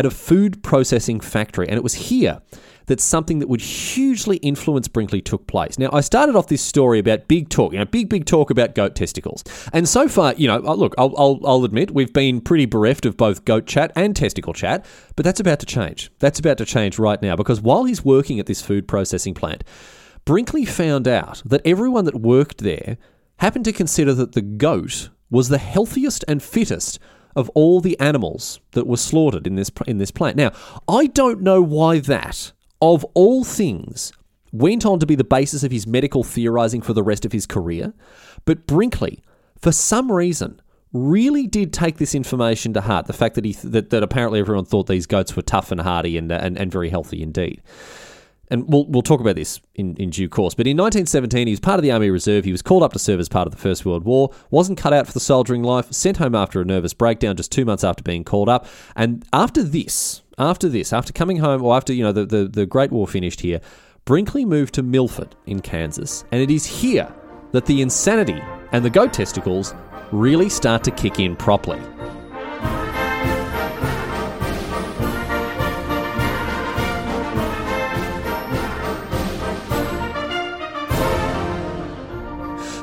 at 0.00 0.06
a 0.06 0.10
food 0.10 0.62
processing 0.62 1.20
factory. 1.20 1.68
And 1.68 1.76
it 1.76 1.82
was 1.82 1.92
here 1.92 2.40
that 2.86 3.00
something 3.00 3.38
that 3.38 3.48
would 3.50 3.60
hugely 3.60 4.38
influence 4.38 4.88
Brinkley 4.88 5.20
took 5.20 5.46
place. 5.46 5.78
Now, 5.78 5.90
I 5.92 6.00
started 6.00 6.34
off 6.34 6.46
this 6.46 6.62
story 6.62 6.98
about 6.98 7.28
big 7.28 7.50
talk, 7.50 7.74
you 7.74 7.78
know, 7.78 7.84
big, 7.84 8.08
big 8.08 8.24
talk 8.24 8.48
about 8.48 8.74
goat 8.74 8.94
testicles. 8.94 9.44
And 9.74 9.86
so 9.86 10.08
far, 10.08 10.32
you 10.38 10.48
know, 10.48 10.56
uh, 10.64 10.74
look, 10.74 10.94
I'll, 10.96 11.14
I'll, 11.18 11.38
I'll 11.44 11.64
admit 11.64 11.90
we've 11.90 12.14
been 12.14 12.40
pretty 12.40 12.64
bereft 12.64 13.04
of 13.04 13.18
both 13.18 13.44
goat 13.44 13.66
chat 13.66 13.92
and 13.94 14.16
testicle 14.16 14.54
chat, 14.54 14.86
but 15.16 15.24
that's 15.24 15.38
about 15.38 15.60
to 15.60 15.66
change. 15.66 16.10
That's 16.18 16.38
about 16.38 16.56
to 16.58 16.64
change 16.64 16.98
right 16.98 17.20
now 17.20 17.36
because 17.36 17.60
while 17.60 17.84
he's 17.84 18.02
working 18.02 18.40
at 18.40 18.46
this 18.46 18.62
food 18.62 18.88
processing 18.88 19.34
plant, 19.34 19.64
Brinkley 20.24 20.64
found 20.64 21.06
out 21.06 21.42
that 21.44 21.60
everyone 21.66 22.06
that 22.06 22.22
worked 22.22 22.58
there 22.58 22.96
happened 23.36 23.66
to 23.66 23.72
consider 23.72 24.14
that 24.14 24.32
the 24.32 24.42
goat 24.42 25.10
was 25.28 25.50
the 25.50 25.58
healthiest 25.58 26.24
and 26.26 26.42
fittest 26.42 26.98
of 27.36 27.48
all 27.50 27.80
the 27.80 27.98
animals 28.00 28.60
that 28.72 28.86
were 28.86 28.96
slaughtered 28.96 29.46
in 29.46 29.54
this 29.54 29.70
in 29.86 29.98
this 29.98 30.10
plant. 30.10 30.36
Now, 30.36 30.52
I 30.88 31.06
don't 31.06 31.42
know 31.42 31.62
why 31.62 32.00
that, 32.00 32.52
of 32.80 33.04
all 33.14 33.44
things, 33.44 34.12
went 34.52 34.84
on 34.84 34.98
to 34.98 35.06
be 35.06 35.14
the 35.14 35.24
basis 35.24 35.62
of 35.62 35.70
his 35.70 35.86
medical 35.86 36.24
theorizing 36.24 36.82
for 36.82 36.92
the 36.92 37.02
rest 37.02 37.24
of 37.24 37.32
his 37.32 37.46
career, 37.46 37.92
but 38.44 38.66
Brinkley, 38.66 39.22
for 39.58 39.72
some 39.72 40.10
reason, 40.10 40.60
really 40.92 41.46
did 41.46 41.72
take 41.72 41.98
this 41.98 42.14
information 42.14 42.72
to 42.74 42.80
heart. 42.80 43.06
The 43.06 43.12
fact 43.12 43.36
that 43.36 43.44
he 43.44 43.52
that, 43.52 43.90
that 43.90 44.02
apparently 44.02 44.40
everyone 44.40 44.64
thought 44.64 44.86
these 44.86 45.06
goats 45.06 45.36
were 45.36 45.42
tough 45.42 45.70
and 45.70 45.80
hardy 45.80 46.16
and, 46.16 46.30
and, 46.32 46.58
and 46.58 46.72
very 46.72 46.90
healthy 46.90 47.22
indeed 47.22 47.62
and 48.50 48.64
we'll, 48.68 48.84
we'll 48.86 49.02
talk 49.02 49.20
about 49.20 49.36
this 49.36 49.60
in, 49.74 49.96
in 49.96 50.10
due 50.10 50.28
course. 50.28 50.54
But 50.54 50.66
in 50.66 50.76
1917, 50.76 51.46
he 51.46 51.52
was 51.52 51.60
part 51.60 51.78
of 51.78 51.82
the 51.82 51.92
Army 51.92 52.10
Reserve. 52.10 52.44
He 52.44 52.52
was 52.52 52.62
called 52.62 52.82
up 52.82 52.92
to 52.92 52.98
serve 52.98 53.20
as 53.20 53.28
part 53.28 53.46
of 53.46 53.52
the 53.52 53.58
First 53.58 53.86
World 53.86 54.04
War, 54.04 54.30
wasn't 54.50 54.78
cut 54.78 54.92
out 54.92 55.06
for 55.06 55.12
the 55.12 55.20
soldiering 55.20 55.62
life, 55.62 55.92
sent 55.92 56.16
home 56.16 56.34
after 56.34 56.60
a 56.60 56.64
nervous 56.64 56.92
breakdown 56.92 57.36
just 57.36 57.52
two 57.52 57.64
months 57.64 57.84
after 57.84 58.02
being 58.02 58.24
called 58.24 58.48
up. 58.48 58.66
And 58.96 59.24
after 59.32 59.62
this, 59.62 60.22
after 60.36 60.68
this, 60.68 60.92
after 60.92 61.12
coming 61.12 61.38
home, 61.38 61.62
or 61.62 61.76
after, 61.76 61.92
you 61.92 62.02
know, 62.02 62.12
the, 62.12 62.26
the, 62.26 62.48
the 62.48 62.66
Great 62.66 62.90
War 62.90 63.06
finished 63.06 63.40
here, 63.40 63.60
Brinkley 64.04 64.44
moved 64.44 64.74
to 64.74 64.82
Milford 64.82 65.36
in 65.46 65.60
Kansas. 65.60 66.24
And 66.32 66.42
it 66.42 66.50
is 66.50 66.66
here 66.66 67.12
that 67.52 67.66
the 67.66 67.82
insanity 67.82 68.40
and 68.72 68.84
the 68.84 68.90
goat 68.90 69.12
testicles 69.12 69.74
really 70.10 70.48
start 70.48 70.82
to 70.84 70.90
kick 70.90 71.20
in 71.20 71.36
properly. 71.36 71.80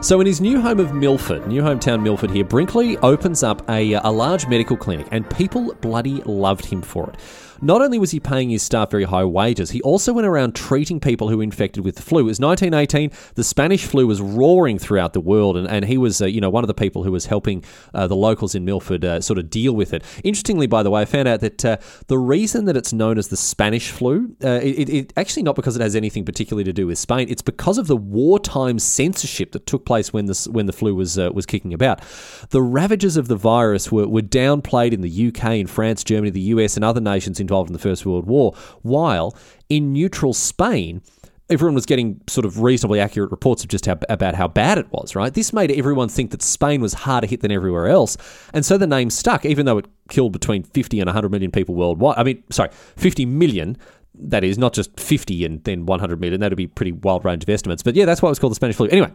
So, 0.08 0.22
in 0.22 0.26
his 0.26 0.39
new 0.39 0.62
home 0.62 0.80
of 0.80 0.93
Milford, 0.93 1.48
new 1.48 1.62
hometown 1.62 2.02
Milford 2.02 2.32
here, 2.32 2.46
Brinkley 2.46 2.96
opens 3.00 3.43
up 3.43 3.70
a, 3.70 3.91
a 3.91 4.10
large 4.10 4.48
medical 4.48 4.78
clinic, 4.78 5.06
and 5.12 5.30
people 5.32 5.74
bloody 5.82 6.22
loved 6.24 6.65
him 6.65 6.82
for 6.82 7.10
it. 7.10 7.20
Not 7.62 7.82
only 7.82 8.00
was 8.00 8.12
he 8.12 8.20
paying 8.20 8.50
his 8.50 8.63
staff 8.63 8.91
very 8.91 9.06
high 9.06 9.24
wages, 9.24 9.72
he 9.72 9.82
also 9.82 10.13
went 10.13 10.28
around 10.28 10.56
treating 10.56 11.00
people 11.00 11.30
who 11.30 11.38
were 11.38 11.43
infected 11.43 11.84
with 11.84 11.96
the 11.96 12.02
flu. 12.02 12.22
It 12.22 12.24
was 12.24 12.39
1918. 12.39 13.12
The 13.36 13.43
Spanish 13.43 13.86
flu 13.86 14.08
was 14.08 14.22
roaring 14.22 14.78
throughout 14.80 15.13
the 15.13 15.22
world, 15.22 15.58
and, 15.58 15.67
and 15.67 15.86
he 15.86 15.98
was, 15.98 16.22
uh, 16.22 16.26
you 16.26 16.41
know, 16.41 16.50
one 16.50 16.63
of 16.63 16.67
the 16.67 16.74
people 16.74 17.04
who 17.04 17.12
was 17.12 17.26
helping 17.26 17.63
uh, 17.93 18.08
the 18.08 18.15
locals 18.15 18.56
in 18.56 18.65
Milford 18.65 19.04
uh, 19.04 19.22
sort 19.22 19.39
of 19.39 19.50
deal 19.50 19.74
with 19.74 19.93
it. 19.93 20.04
Interestingly, 20.24 20.67
by 20.67 20.84
the 20.84 20.91
way, 20.91 21.02
I 21.02 21.06
found 21.06 21.28
out 21.28 21.39
that 21.41 21.65
uh, 21.65 21.78
the 22.08 22.17
reason 22.17 22.65
that 22.65 22.78
it's 22.78 22.93
known 22.93 23.17
as 23.17 23.30
the 23.30 23.38
Spanish 23.38 23.91
flu, 23.91 24.36
uh, 24.43 24.60
it, 24.62 24.89
it 24.89 25.13
actually 25.17 25.43
not 25.43 25.56
because 25.56 25.76
it 25.76 25.82
has 25.82 25.96
anything 25.96 26.26
particularly 26.26 26.63
to 26.65 26.74
do 26.74 26.88
with 26.88 26.98
Spain. 26.98 27.28
It's 27.30 27.41
because 27.41 27.78
of 27.78 27.88
the 27.88 27.98
wartime 27.98 28.80
censorship 28.80 29.52
that 29.54 29.65
took 29.65 29.86
place 29.86 30.13
when 30.13 30.26
the 30.26 30.50
when 30.52 30.65
the 30.65 30.74
flu 30.74 30.96
was 30.96 31.17
uh, 31.17 31.32
was 31.34 31.46
kicking 31.46 31.74
about. 31.74 32.02
The 32.50 32.62
ravages 32.62 33.17
of 33.17 33.28
the 33.28 33.36
virus 33.36 33.91
were, 33.91 34.08
were 34.08 34.22
downplayed 34.22 34.93
in 34.93 35.02
the 35.02 35.28
UK, 35.28 35.56
in 35.56 35.67
France, 35.67 36.04
Germany, 36.04 36.30
the 36.30 36.41
US, 36.41 36.76
and 36.76 36.86
other 36.86 37.02
nations 37.02 37.39
involved 37.47 37.69
in 37.69 37.73
the 37.73 37.79
First 37.79 38.05
World 38.05 38.25
War, 38.25 38.53
while 38.81 39.36
in 39.69 39.93
neutral 39.93 40.33
Spain, 40.33 41.01
everyone 41.49 41.75
was 41.75 41.86
getting 41.86 42.19
sort 42.27 42.45
of 42.45 42.62
reasonably 42.62 42.99
accurate 42.99 43.31
reports 43.31 43.63
of 43.63 43.69
just 43.69 43.86
how, 43.86 43.97
about 44.10 44.36
how 44.36 44.47
bad 44.47 44.77
it 44.77 44.91
was, 44.91 45.15
right? 45.15 45.33
This 45.33 45.53
made 45.53 45.71
everyone 45.71 46.10
think 46.10 46.31
that 46.31 46.41
Spain 46.41 46.81
was 46.81 46.93
harder 46.93 47.27
hit 47.27 47.41
than 47.41 47.51
everywhere 47.51 47.88
else. 47.88 48.17
And 48.53 48.65
so 48.65 48.77
the 48.77 48.88
name 48.88 49.10
stuck, 49.10 49.45
even 49.45 49.65
though 49.65 49.77
it 49.77 49.86
killed 50.10 50.33
between 50.33 50.63
50 50.63 50.99
and 50.99 51.07
100 51.07 51.31
million 51.31 51.51
people 51.51 51.75
worldwide. 51.75 52.17
I 52.17 52.23
mean, 52.23 52.43
sorry, 52.49 52.69
50 52.97 53.25
million. 53.25 53.77
That 54.19 54.43
is 54.43 54.57
not 54.57 54.73
just 54.73 54.99
50 54.99 55.45
and 55.45 55.63
then 55.63 55.86
100 55.86 56.19
million. 56.19 56.39
That 56.41 56.51
would 56.51 56.57
be 56.57 56.67
pretty 56.67 56.91
wild 56.91 57.23
range 57.23 57.43
of 57.43 57.49
estimates. 57.49 57.83
But 57.83 57.95
yeah, 57.95 58.05
that's 58.05 58.21
why 58.21 58.27
it 58.27 58.31
was 58.31 58.39
called 58.39 58.51
the 58.51 58.55
Spanish 58.55 58.75
flu. 58.75 58.88
Anyway, 58.88 59.12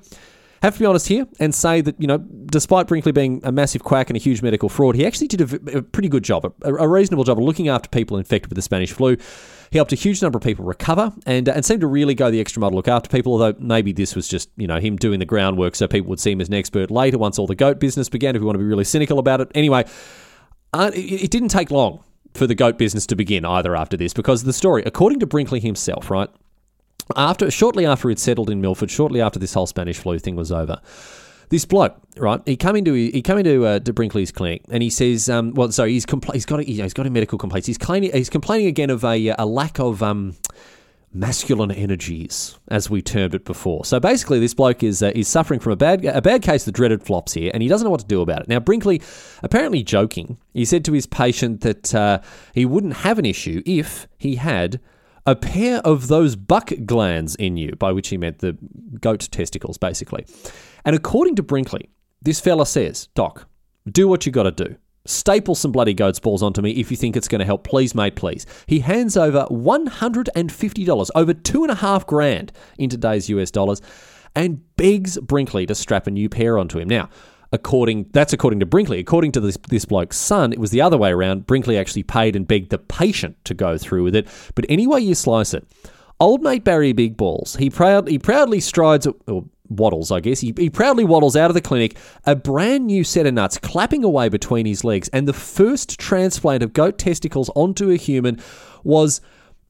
have 0.63 0.75
to 0.75 0.81
be 0.81 0.87
honest 0.87 1.09
here 1.09 1.27
and 1.41 1.55
say 1.55 1.81
that, 1.81 2.01
you 2.01 2.07
know, 2.07 2.19
despite 2.19 2.87
Brinkley 2.87 3.13
being 3.13 3.41
a 3.43 3.51
massive 3.51 3.83
quack 3.83 4.11
and 4.11 4.17
a 4.17 4.21
huge 4.21 4.43
medical 4.43 4.69
fraud, 4.69 4.95
he 4.95 5.05
actually 5.05 5.27
did 5.27 5.41
a, 5.41 5.79
a 5.79 5.83
pretty 5.83 6.09
good 6.09 6.23
job, 6.23 6.45
a, 6.63 6.75
a, 6.75 6.87
reasonable 6.87 7.25
job 7.25 7.39
of 7.39 7.45
looking 7.45 7.69
after 7.69 7.89
people 7.89 8.17
infected 8.17 8.49
with 8.49 8.57
the 8.57 8.63
Spanish 8.63 8.93
flu. 8.93 9.17
He 9.71 9.79
helped 9.79 9.93
a 9.93 9.97
huge 9.97 10.23
number 10.23 10.37
of 10.37 10.45
people 10.45 10.65
recover 10.65 11.13
and, 11.27 11.49
uh, 11.49 11.53
and 11.53 11.65
seemed 11.65 11.81
to 11.81 11.89
really 11.89 12.15
go 12.15 12.31
the 12.31 12.41
extra 12.41 12.61
mile 12.61 12.71
to 12.71 12.77
look 12.77 12.89
after 12.89 13.09
people, 13.09 13.33
although 13.33 13.55
maybe 13.59 13.93
this 13.93 14.15
was 14.15 14.29
just, 14.29 14.51
you 14.57 14.69
know, 14.69 14.79
him 14.79 14.97
doing 14.97 15.19
the 15.19 15.27
groundwork 15.27 15.75
so 15.75 15.89
people 15.89 16.09
would 16.11 16.21
see 16.21 16.31
him 16.31 16.41
as 16.41 16.49
an 16.49 16.55
expert 16.55 16.91
later 16.91 17.19
once 17.19 17.39
all 17.39 17.47
the 17.47 17.57
goat 17.57 17.81
business 17.81 18.09
began, 18.09 18.37
if 18.37 18.41
we 18.41 18.47
want 18.47 18.55
to 18.55 18.61
be 18.61 18.65
really 18.65 18.85
cynical 18.85 19.19
about 19.19 19.41
it. 19.41 19.51
Anyway, 19.57 19.85
uh, 20.73 20.93
it, 20.95 21.25
it 21.25 21.31
didn't 21.31 21.49
take 21.49 21.73
long 21.73 22.05
for 22.35 22.47
the 22.47 22.55
goat 22.55 22.79
business 22.79 23.07
to 23.07 23.17
begin 23.17 23.45
either 23.45 23.75
after 23.75 23.97
this 23.97 24.13
because 24.13 24.45
the 24.45 24.53
story, 24.53 24.83
according 24.87 25.19
to 25.21 25.27
Brinkley 25.27 25.61
himself, 25.61 26.11
right, 26.11 26.31
after 27.17 27.51
shortly 27.51 27.87
after 27.87 28.09
he'd 28.09 28.19
settled 28.19 28.51
in 28.51 28.61
Milford, 28.61 28.91
shortly 28.91 29.21
after 29.21 29.39
this 29.39 29.55
whole 29.55 29.67
Spanish 29.67 29.99
flu 29.99 30.19
thing 30.19 30.37
was 30.37 30.53
over, 30.53 30.81
this 31.49 31.65
bloke, 31.65 31.97
right? 32.17 32.41
He 32.47 32.57
come 32.57 32.77
into 32.77 32.95
he 32.95 33.23
come 33.23 33.39
into 33.39 33.67
uh, 33.67 33.79
to 33.81 33.93
Brinkley's 33.93 34.33
clinic 34.33 34.63
and 34.71 34.83
he 34.83 34.91
says, 34.91 35.29
um, 35.29 35.53
well, 35.53 35.71
sorry, 35.71 35.93
he's 35.93 36.07
compl- 36.07 36.33
he's 36.33 36.47
got 36.47 36.61
a, 36.61 36.63
he's 36.63 36.95
got 36.95 37.07
a 37.07 37.11
medical 37.11 37.39
complaints. 37.39 37.67
He's 37.67 37.79
complaining 37.79 38.13
he's 38.13 38.31
complaining 38.31 38.67
again 38.67 38.91
of 38.91 39.05
a, 39.05 39.35
a 39.39 39.45
lack 39.45 39.79
of 39.79 40.03
um, 40.03 40.35
masculine 41.15 41.71
energies, 41.71 42.59
as 42.69 42.89
we 42.89 43.03
termed 43.03 43.35
it 43.35 43.45
before. 43.45 43.85
So 43.85 44.01
basically, 44.01 44.41
this 44.41 44.55
bloke 44.55 44.83
is 44.83 45.03
uh, 45.03 45.13
is 45.15 45.29
suffering 45.29 45.61
from 45.61 45.73
a 45.73 45.77
bad 45.77 46.05
a 46.05 46.23
bad 46.23 46.43
case 46.43 46.63
of 46.63 46.67
the 46.67 46.73
dreaded 46.73 47.03
flops 47.03 47.35
here, 47.35 47.51
and 47.53 47.63
he 47.63 47.69
doesn't 47.69 47.85
know 47.85 47.91
what 47.91 48.01
to 48.01 48.07
do 48.07 48.23
about 48.23 48.43
it. 48.43 48.49
Now, 48.49 48.61
Brinkley, 48.61 49.03
apparently 49.43 49.83
joking, 49.83 50.39
he 50.55 50.65
said 50.65 50.85
to 50.87 50.93
his 50.93 51.07
patient 51.07 51.61
that 51.61 51.95
uh, 51.95 52.21
he 52.55 52.65
wouldn't 52.65 52.95
have 52.99 53.19
an 53.19 53.27
issue 53.27 53.63
if 53.67 54.09
he 54.19 54.37
had 54.37 54.81
a 55.27 55.37
pair 55.37 55.79
of 55.79 56.09
those 56.09 56.37
buck 56.37 56.73
glands 56.85 57.35
in 57.37 57.57
you, 57.57 57.77
by 57.77 57.93
which 57.93 58.09
he 58.09 58.17
meant 58.17 58.39
the 58.39 58.57
goat 59.01 59.29
testicles, 59.31 59.79
basically. 59.79 60.27
And 60.85 60.97
according 60.97 61.37
to 61.37 61.43
Brinkley, 61.43 61.91
this 62.21 62.41
fella 62.41 62.67
says, 62.67 63.09
Doc, 63.15 63.49
do 63.91 64.09
what 64.09 64.27
you 64.27 64.33
got 64.33 64.45
to 64.45 64.51
do. 64.51 64.77
Staple 65.05 65.57
some 65.57 65.73
bloody 65.73 65.95
goat's 65.95 66.21
balls 66.21 66.43
onto 66.43 66.63
me 66.63 66.71
if 66.73 66.91
you 66.91 66.97
think 66.97 67.17
it's 67.17 67.27
to 67.41 67.45
help. 67.45 67.65
Please, 67.65 67.95
mate, 67.95 68.15
please. 68.15 68.47
He 68.67 68.81
hands 68.81 69.17
over 69.17 69.47
$150, 69.51 71.11
over 71.15 71.35
two 71.35 71.63
and 71.63 71.73
a 71.73 71.77
half 71.77 72.07
grand 72.07 72.53
in 72.79 72.89
today's 72.89 73.29
US 73.29 73.51
dollars, 73.51 73.81
and 74.35 74.63
begs 74.77 75.19
Brinkley 75.19 75.67
to 75.67 75.75
strap 75.75 76.07
a 76.07 76.11
new 76.11 76.29
pair 76.29 76.57
onto 76.57 76.79
him. 76.79 76.89
Now, 76.89 77.09
according 77.53 78.07
that's 78.13 78.33
according 78.33 78.61
to 78.61 78.67
Brinkley. 78.67 78.99
According 78.99 79.33
to 79.33 79.41
this 79.41 79.59
this 79.69 79.85
bloke's 79.85 80.17
son, 80.17 80.53
it 80.53 80.59
was 80.59 80.71
the 80.71 80.81
other 80.81 80.99
way 80.99 81.11
around. 81.11 81.47
Brinkley 81.47 81.79
actually 81.79 82.03
paid 82.03 82.37
and 82.37 82.47
begged 82.47 82.71
the 82.71 82.79
patient 82.79 83.37
to 83.45 83.55
go 83.55 83.79
through 83.79 84.05
with 84.05 84.17
it. 84.17 84.27
But 84.55 84.67
anyway 84.69 85.03
you 85.03 85.15
slice 85.15 85.55
it, 85.55 85.67
old 86.21 86.43
mate 86.43 86.65
Barry 86.65 86.93
Big 86.93 87.17
Balls, 87.17 87.57
he 87.57 87.71
proud 87.71 88.09
he 88.09 88.19
proudly 88.19 88.61
strides 88.61 89.07
or 89.27 89.45
waddles, 89.69 90.11
I 90.11 90.21
guess. 90.21 90.41
He, 90.41 90.53
he 90.57 90.71
proudly 90.71 91.05
waddles 91.05 91.37
out 91.37 91.51
of 91.51 91.55
the 91.55 91.61
clinic, 91.61 91.97
a 92.27 92.37
brand 92.37 92.87
new 92.87 93.05
set 93.05 93.27
of 93.27 93.35
nuts 93.35 93.59
clapping 93.59 94.05
away 94.05 94.29
between 94.29 94.67
his 94.67 94.85
legs, 94.85 95.09
and 95.13 95.27
the 95.27 95.33
first 95.33 95.99
transplant 95.99 96.63
of 96.63 96.73
goat 96.73 96.99
testicles 96.99 97.51
onto 97.55 97.91
a 97.91 97.97
human 97.97 98.41
was 98.85 99.21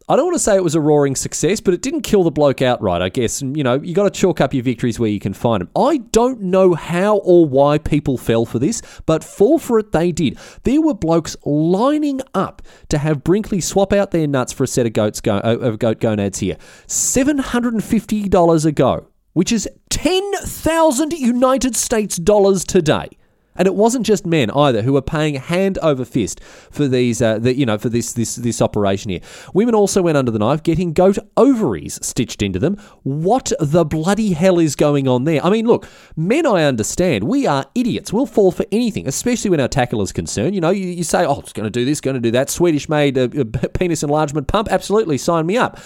I 0.09 0.17
don't 0.17 0.27
want 0.27 0.35
to 0.35 0.41
say 0.41 0.57
it 0.57 0.65
was 0.65 0.75
a 0.75 0.81
roaring 0.81 1.15
success, 1.15 1.61
but 1.61 1.75
it 1.75 1.83
didn't 1.83 2.03
kill 2.03 2.25
the 2.25 2.31
bloke 2.31 2.61
outright, 2.61 3.03
I 3.03 3.09
guess. 3.09 3.41
And, 3.41 3.57
you 3.57 3.63
know, 3.63 3.81
you 3.81 3.95
got 3.95 4.05
to 4.05 4.11
chalk 4.11 4.41
up 4.41 4.53
your 4.53 4.63
victories 4.63 4.99
where 4.99 5.09
you 5.11 5.21
can 5.21 5.33
find 5.33 5.61
them. 5.61 5.71
I 5.77 5.99
don't 5.99 6.41
know 6.43 6.75
how 6.75 7.19
or 7.19 7.47
why 7.47 7.79
people 7.79 8.19
fell 8.19 8.45
for 8.45 8.59
this, 8.59 8.83
but 9.07 9.23
fall 9.23 9.59
for 9.59 9.79
it 9.79 9.93
they 9.93 10.11
did. 10.13 10.39
There 10.65 10.81
were 10.81 10.95
blokes 10.95 11.37
lining 11.45 12.21
up 12.35 12.63
to 12.89 12.99
have 12.99 13.23
Brinkley 13.23 13.61
swap 13.61 13.93
out 13.93 14.11
their 14.11 14.27
nuts 14.27 14.53
for 14.53 14.65
a 14.65 14.69
set 14.69 14.87
of 14.87 14.93
goats 14.93 15.21
go, 15.21 15.37
uh, 15.37 15.59
of 15.61 15.79
goat 15.79 16.01
gonads 16.01 16.41
here. 16.41 16.57
$750 16.87 18.65
a 18.65 18.73
go, 18.73 19.07
which 19.35 19.53
is 19.53 19.69
10,000 19.91 21.13
United 21.13 21.77
States 21.77 22.17
dollars 22.17 22.65
today. 22.65 23.09
And 23.57 23.67
it 23.67 23.75
wasn't 23.75 24.07
just 24.07 24.27
men 24.27 24.51
either 24.51 24.83
who 24.83 24.95
were 24.95 25.03
paying 25.03 25.35
hand 25.35 25.79
over 25.83 26.05
fist 26.05 26.41
for 26.71 26.89
these, 26.89 27.21
uh, 27.21 27.39
the, 27.39 27.55
you 27.55 27.67
know, 27.67 27.79
for 27.79 27.89
this 27.89 28.13
this 28.13 28.37
this 28.37 28.63
operation 28.63 29.11
here. 29.11 29.21
Women 29.53 29.75
also 29.75 30.03
went 30.03 30.17
under 30.17 30.31
the 30.31 30.39
knife, 30.39 30.63
getting 30.63 30.93
goat 30.93 31.19
ovaries 31.37 31.99
stitched 32.03 32.43
into 32.43 32.59
them. 32.59 32.77
What 33.03 33.53
the 33.61 33.85
bloody 33.85 34.33
hell 34.33 34.59
is 34.59 34.77
going 34.77 35.07
on 35.09 35.25
there? 35.25 35.45
I 35.45 35.51
mean, 35.51 35.67
look, 35.67 35.87
men, 36.17 36.47
I 36.47 36.65
understand. 36.65 37.25
We 37.25 37.47
are 37.47 37.67
idiots. 37.75 38.13
We'll 38.13 38.27
fall 38.27 38.53
for 38.53 38.65
anything, 38.73 39.07
especially 39.07 39.51
when 39.51 39.61
our 39.61 39.69
tackle 39.69 40.03
is 40.03 40.13
concerned. 40.13 40.55
You 40.55 40.61
know, 40.61 40.71
you, 40.71 40.87
you 40.87 41.05
say, 41.05 41.25
oh, 41.25 41.41
it's 41.41 41.53
going 41.53 41.65
to 41.65 41.71
do 41.71 41.85
this, 41.85 42.01
going 42.01 42.15
to 42.15 42.21
do 42.21 42.31
that. 42.33 42.51
Swedish 42.51 42.89
made 42.89 43.17
a, 43.19 43.25
a 43.41 43.45
penis 43.45 44.03
enlargement 44.03 44.47
pump. 44.49 44.69
Absolutely, 44.71 45.19
sign 45.19 45.47
me 45.47 45.57
up. 45.57 45.79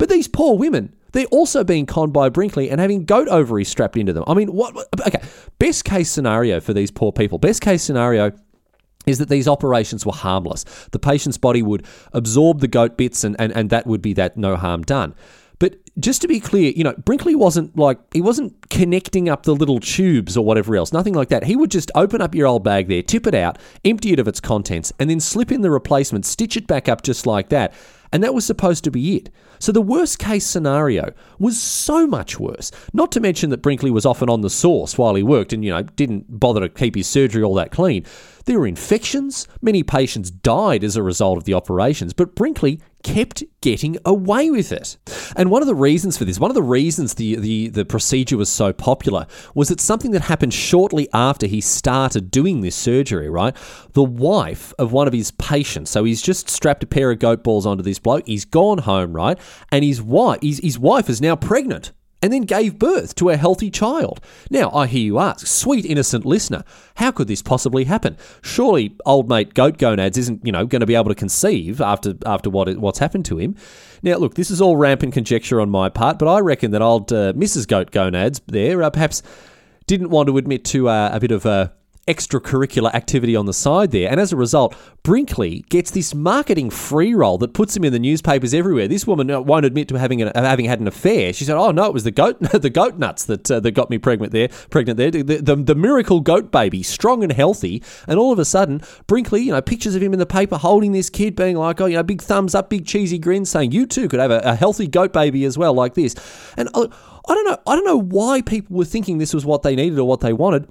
But 0.00 0.08
these 0.08 0.26
poor 0.26 0.56
women 0.56 0.96
they're 1.12 1.26
also 1.26 1.64
being 1.64 1.86
conned 1.86 2.12
by 2.12 2.28
Brinkley 2.28 2.70
and 2.70 2.80
having 2.80 3.04
goat 3.04 3.28
ovaries 3.28 3.68
strapped 3.68 3.96
into 3.96 4.12
them. 4.12 4.24
I 4.26 4.34
mean, 4.34 4.48
what? 4.48 4.74
Okay, 5.06 5.20
best 5.58 5.84
case 5.84 6.10
scenario 6.10 6.60
for 6.60 6.72
these 6.72 6.90
poor 6.90 7.12
people. 7.12 7.38
Best 7.38 7.60
case 7.60 7.82
scenario 7.82 8.32
is 9.06 9.18
that 9.18 9.28
these 9.28 9.48
operations 9.48 10.06
were 10.06 10.12
harmless. 10.12 10.64
The 10.92 10.98
patient's 10.98 11.38
body 11.38 11.62
would 11.62 11.86
absorb 12.12 12.60
the 12.60 12.68
goat 12.68 12.96
bits 12.96 13.24
and, 13.24 13.34
and, 13.38 13.52
and 13.52 13.70
that 13.70 13.86
would 13.86 14.02
be 14.02 14.12
that 14.14 14.36
no 14.36 14.56
harm 14.56 14.82
done. 14.82 15.14
But 15.58 15.76
just 15.98 16.22
to 16.22 16.28
be 16.28 16.40
clear, 16.40 16.72
you 16.74 16.84
know, 16.84 16.94
Brinkley 17.04 17.34
wasn't 17.34 17.76
like, 17.76 17.98
he 18.14 18.22
wasn't 18.22 18.70
connecting 18.70 19.28
up 19.28 19.42
the 19.42 19.54
little 19.54 19.78
tubes 19.78 20.36
or 20.36 20.44
whatever 20.44 20.74
else, 20.74 20.92
nothing 20.92 21.12
like 21.12 21.28
that. 21.28 21.44
He 21.44 21.54
would 21.54 21.70
just 21.70 21.90
open 21.94 22.22
up 22.22 22.34
your 22.34 22.46
old 22.46 22.64
bag 22.64 22.88
there, 22.88 23.02
tip 23.02 23.26
it 23.26 23.34
out, 23.34 23.58
empty 23.84 24.12
it 24.12 24.18
of 24.18 24.26
its 24.26 24.40
contents, 24.40 24.90
and 24.98 25.10
then 25.10 25.20
slip 25.20 25.52
in 25.52 25.60
the 25.60 25.70
replacement, 25.70 26.24
stitch 26.24 26.56
it 26.56 26.66
back 26.66 26.88
up 26.88 27.02
just 27.02 27.26
like 27.26 27.50
that. 27.50 27.74
And 28.12 28.22
that 28.24 28.34
was 28.34 28.44
supposed 28.44 28.84
to 28.84 28.90
be 28.90 29.16
it. 29.16 29.30
So 29.60 29.72
the 29.72 29.80
worst 29.82 30.18
case 30.18 30.44
scenario 30.44 31.12
was 31.38 31.60
so 31.60 32.06
much 32.06 32.40
worse. 32.40 32.72
Not 32.92 33.12
to 33.12 33.20
mention 33.20 33.50
that 33.50 33.62
Brinkley 33.62 33.90
was 33.90 34.06
often 34.06 34.28
on 34.28 34.40
the 34.40 34.50
sauce 34.50 34.98
while 34.98 35.14
he 35.14 35.22
worked 35.22 35.52
and, 35.52 35.64
you 35.64 35.70
know, 35.70 35.82
didn't 35.82 36.40
bother 36.40 36.60
to 36.60 36.68
keep 36.68 36.96
his 36.96 37.06
surgery 37.06 37.42
all 37.42 37.54
that 37.54 37.70
clean. 37.70 38.04
There 38.46 38.58
were 38.58 38.66
infections. 38.66 39.46
Many 39.62 39.82
patients 39.82 40.30
died 40.30 40.82
as 40.82 40.96
a 40.96 41.02
result 41.02 41.38
of 41.38 41.44
the 41.44 41.54
operations, 41.54 42.12
but 42.12 42.34
Brinkley 42.34 42.80
kept 43.02 43.42
getting 43.60 43.96
away 44.04 44.50
with 44.50 44.72
it. 44.72 44.96
And 45.36 45.50
one 45.50 45.62
of 45.62 45.68
the 45.68 45.74
reasons 45.74 46.16
for 46.16 46.24
this, 46.24 46.38
one 46.38 46.50
of 46.50 46.54
the 46.54 46.62
reasons 46.62 47.14
the, 47.14 47.36
the, 47.36 47.68
the 47.68 47.84
procedure 47.84 48.36
was 48.36 48.48
so 48.48 48.72
popular 48.72 49.26
was 49.54 49.68
that 49.68 49.80
something 49.80 50.10
that 50.12 50.22
happened 50.22 50.54
shortly 50.54 51.08
after 51.12 51.46
he 51.46 51.60
started 51.60 52.30
doing 52.30 52.60
this 52.60 52.76
surgery, 52.76 53.28
right? 53.28 53.56
The 53.92 54.02
wife 54.02 54.72
of 54.78 54.92
one 54.92 55.06
of 55.06 55.12
his 55.12 55.30
patients, 55.32 55.90
so 55.90 56.04
he's 56.04 56.22
just 56.22 56.48
strapped 56.48 56.82
a 56.82 56.86
pair 56.86 57.10
of 57.10 57.18
goat 57.18 57.42
balls 57.42 57.66
onto 57.66 57.82
this 57.82 57.98
bloke, 57.98 58.26
he's 58.26 58.44
gone 58.44 58.78
home, 58.78 59.14
right? 59.14 59.38
And 59.70 59.84
his 59.84 60.02
wife, 60.02 60.40
his, 60.42 60.58
his 60.58 60.78
wife 60.78 61.08
is 61.08 61.20
now 61.20 61.36
pregnant 61.36 61.92
and 62.22 62.32
then 62.32 62.42
gave 62.42 62.78
birth 62.78 63.14
to 63.16 63.30
a 63.30 63.36
healthy 63.36 63.70
child. 63.70 64.20
Now, 64.50 64.70
I 64.72 64.86
hear 64.86 65.02
you 65.02 65.18
ask, 65.18 65.46
sweet 65.46 65.84
innocent 65.84 66.26
listener, 66.26 66.64
how 66.96 67.10
could 67.10 67.28
this 67.28 67.42
possibly 67.42 67.84
happen? 67.84 68.16
Surely 68.42 68.96
old 69.06 69.28
mate 69.28 69.54
Goat 69.54 69.78
Gonads 69.78 70.18
isn't, 70.18 70.44
you 70.44 70.52
know, 70.52 70.66
going 70.66 70.80
to 70.80 70.86
be 70.86 70.94
able 70.94 71.08
to 71.08 71.14
conceive 71.14 71.80
after 71.80 72.14
after 72.26 72.50
what 72.50 72.76
what's 72.78 72.98
happened 72.98 73.24
to 73.26 73.38
him. 73.38 73.56
Now, 74.02 74.16
look, 74.16 74.34
this 74.34 74.50
is 74.50 74.60
all 74.60 74.76
rampant 74.76 75.14
conjecture 75.14 75.60
on 75.60 75.70
my 75.70 75.88
part, 75.88 76.18
but 76.18 76.28
I 76.28 76.40
reckon 76.40 76.70
that 76.72 76.82
old 76.82 77.12
uh, 77.12 77.32
Mrs. 77.32 77.66
Goat 77.66 77.90
Gonads 77.90 78.40
there 78.46 78.82
uh, 78.82 78.90
perhaps 78.90 79.22
didn't 79.86 80.10
want 80.10 80.28
to 80.28 80.36
admit 80.38 80.64
to 80.66 80.88
uh, 80.88 81.10
a 81.12 81.20
bit 81.20 81.32
of 81.32 81.46
a 81.46 81.72
extracurricular 82.10 82.92
activity 82.92 83.36
on 83.36 83.46
the 83.46 83.52
side 83.52 83.92
there. 83.92 84.10
And 84.10 84.18
as 84.18 84.32
a 84.32 84.36
result, 84.36 84.74
Brinkley 85.02 85.64
gets 85.68 85.92
this 85.92 86.14
marketing 86.14 86.70
free 86.70 87.14
roll 87.14 87.38
that 87.38 87.54
puts 87.54 87.76
him 87.76 87.84
in 87.84 87.92
the 87.92 87.98
newspapers 87.98 88.52
everywhere. 88.52 88.88
This 88.88 89.06
woman 89.06 89.30
uh, 89.30 89.40
won't 89.40 89.64
admit 89.64 89.88
to 89.88 89.98
having 89.98 90.20
an, 90.20 90.32
having 90.34 90.66
had 90.66 90.80
an 90.80 90.88
affair. 90.88 91.32
She 91.32 91.44
said, 91.44 91.56
"Oh 91.56 91.70
no, 91.70 91.84
it 91.84 91.94
was 91.94 92.04
the 92.04 92.10
goat 92.10 92.40
the 92.52 92.68
goat 92.70 92.98
nuts 92.98 93.24
that 93.26 93.50
uh, 93.50 93.60
that 93.60 93.70
got 93.72 93.90
me 93.90 93.98
pregnant 93.98 94.32
there. 94.32 94.48
Pregnant 94.70 94.96
there. 94.96 95.10
The, 95.10 95.22
the, 95.22 95.56
the, 95.56 95.74
miracle 95.74 96.20
goat 96.20 96.50
baby, 96.50 96.82
strong 96.82 97.22
and 97.22 97.32
healthy." 97.32 97.82
And 98.08 98.18
all 98.18 98.32
of 98.32 98.38
a 98.38 98.44
sudden, 98.44 98.82
Brinkley, 99.06 99.42
you 99.42 99.52
know, 99.52 99.62
pictures 99.62 99.94
of 99.94 100.02
him 100.02 100.12
in 100.12 100.18
the 100.18 100.26
paper 100.26 100.58
holding 100.58 100.92
this 100.92 101.08
kid, 101.08 101.36
being 101.36 101.56
like, 101.56 101.80
"Oh, 101.80 101.86
you 101.86 101.96
know, 101.96 102.02
big 102.02 102.20
thumbs 102.20 102.54
up, 102.54 102.68
big 102.68 102.86
cheesy 102.86 103.18
grin, 103.18 103.44
saying 103.44 103.72
you 103.72 103.86
too 103.86 104.08
could 104.08 104.20
have 104.20 104.32
a, 104.32 104.40
a 104.40 104.54
healthy 104.54 104.88
goat 104.88 105.12
baby 105.12 105.44
as 105.44 105.56
well, 105.56 105.72
like 105.72 105.94
this." 105.94 106.14
And 106.56 106.68
uh, 106.74 106.88
I 107.28 107.34
don't 107.34 107.44
know. 107.44 107.58
I 107.66 107.76
don't 107.76 107.86
know 107.86 108.00
why 108.00 108.42
people 108.42 108.76
were 108.76 108.84
thinking 108.84 109.18
this 109.18 109.32
was 109.32 109.46
what 109.46 109.62
they 109.62 109.76
needed 109.76 109.98
or 109.98 110.06
what 110.06 110.20
they 110.20 110.32
wanted. 110.32 110.68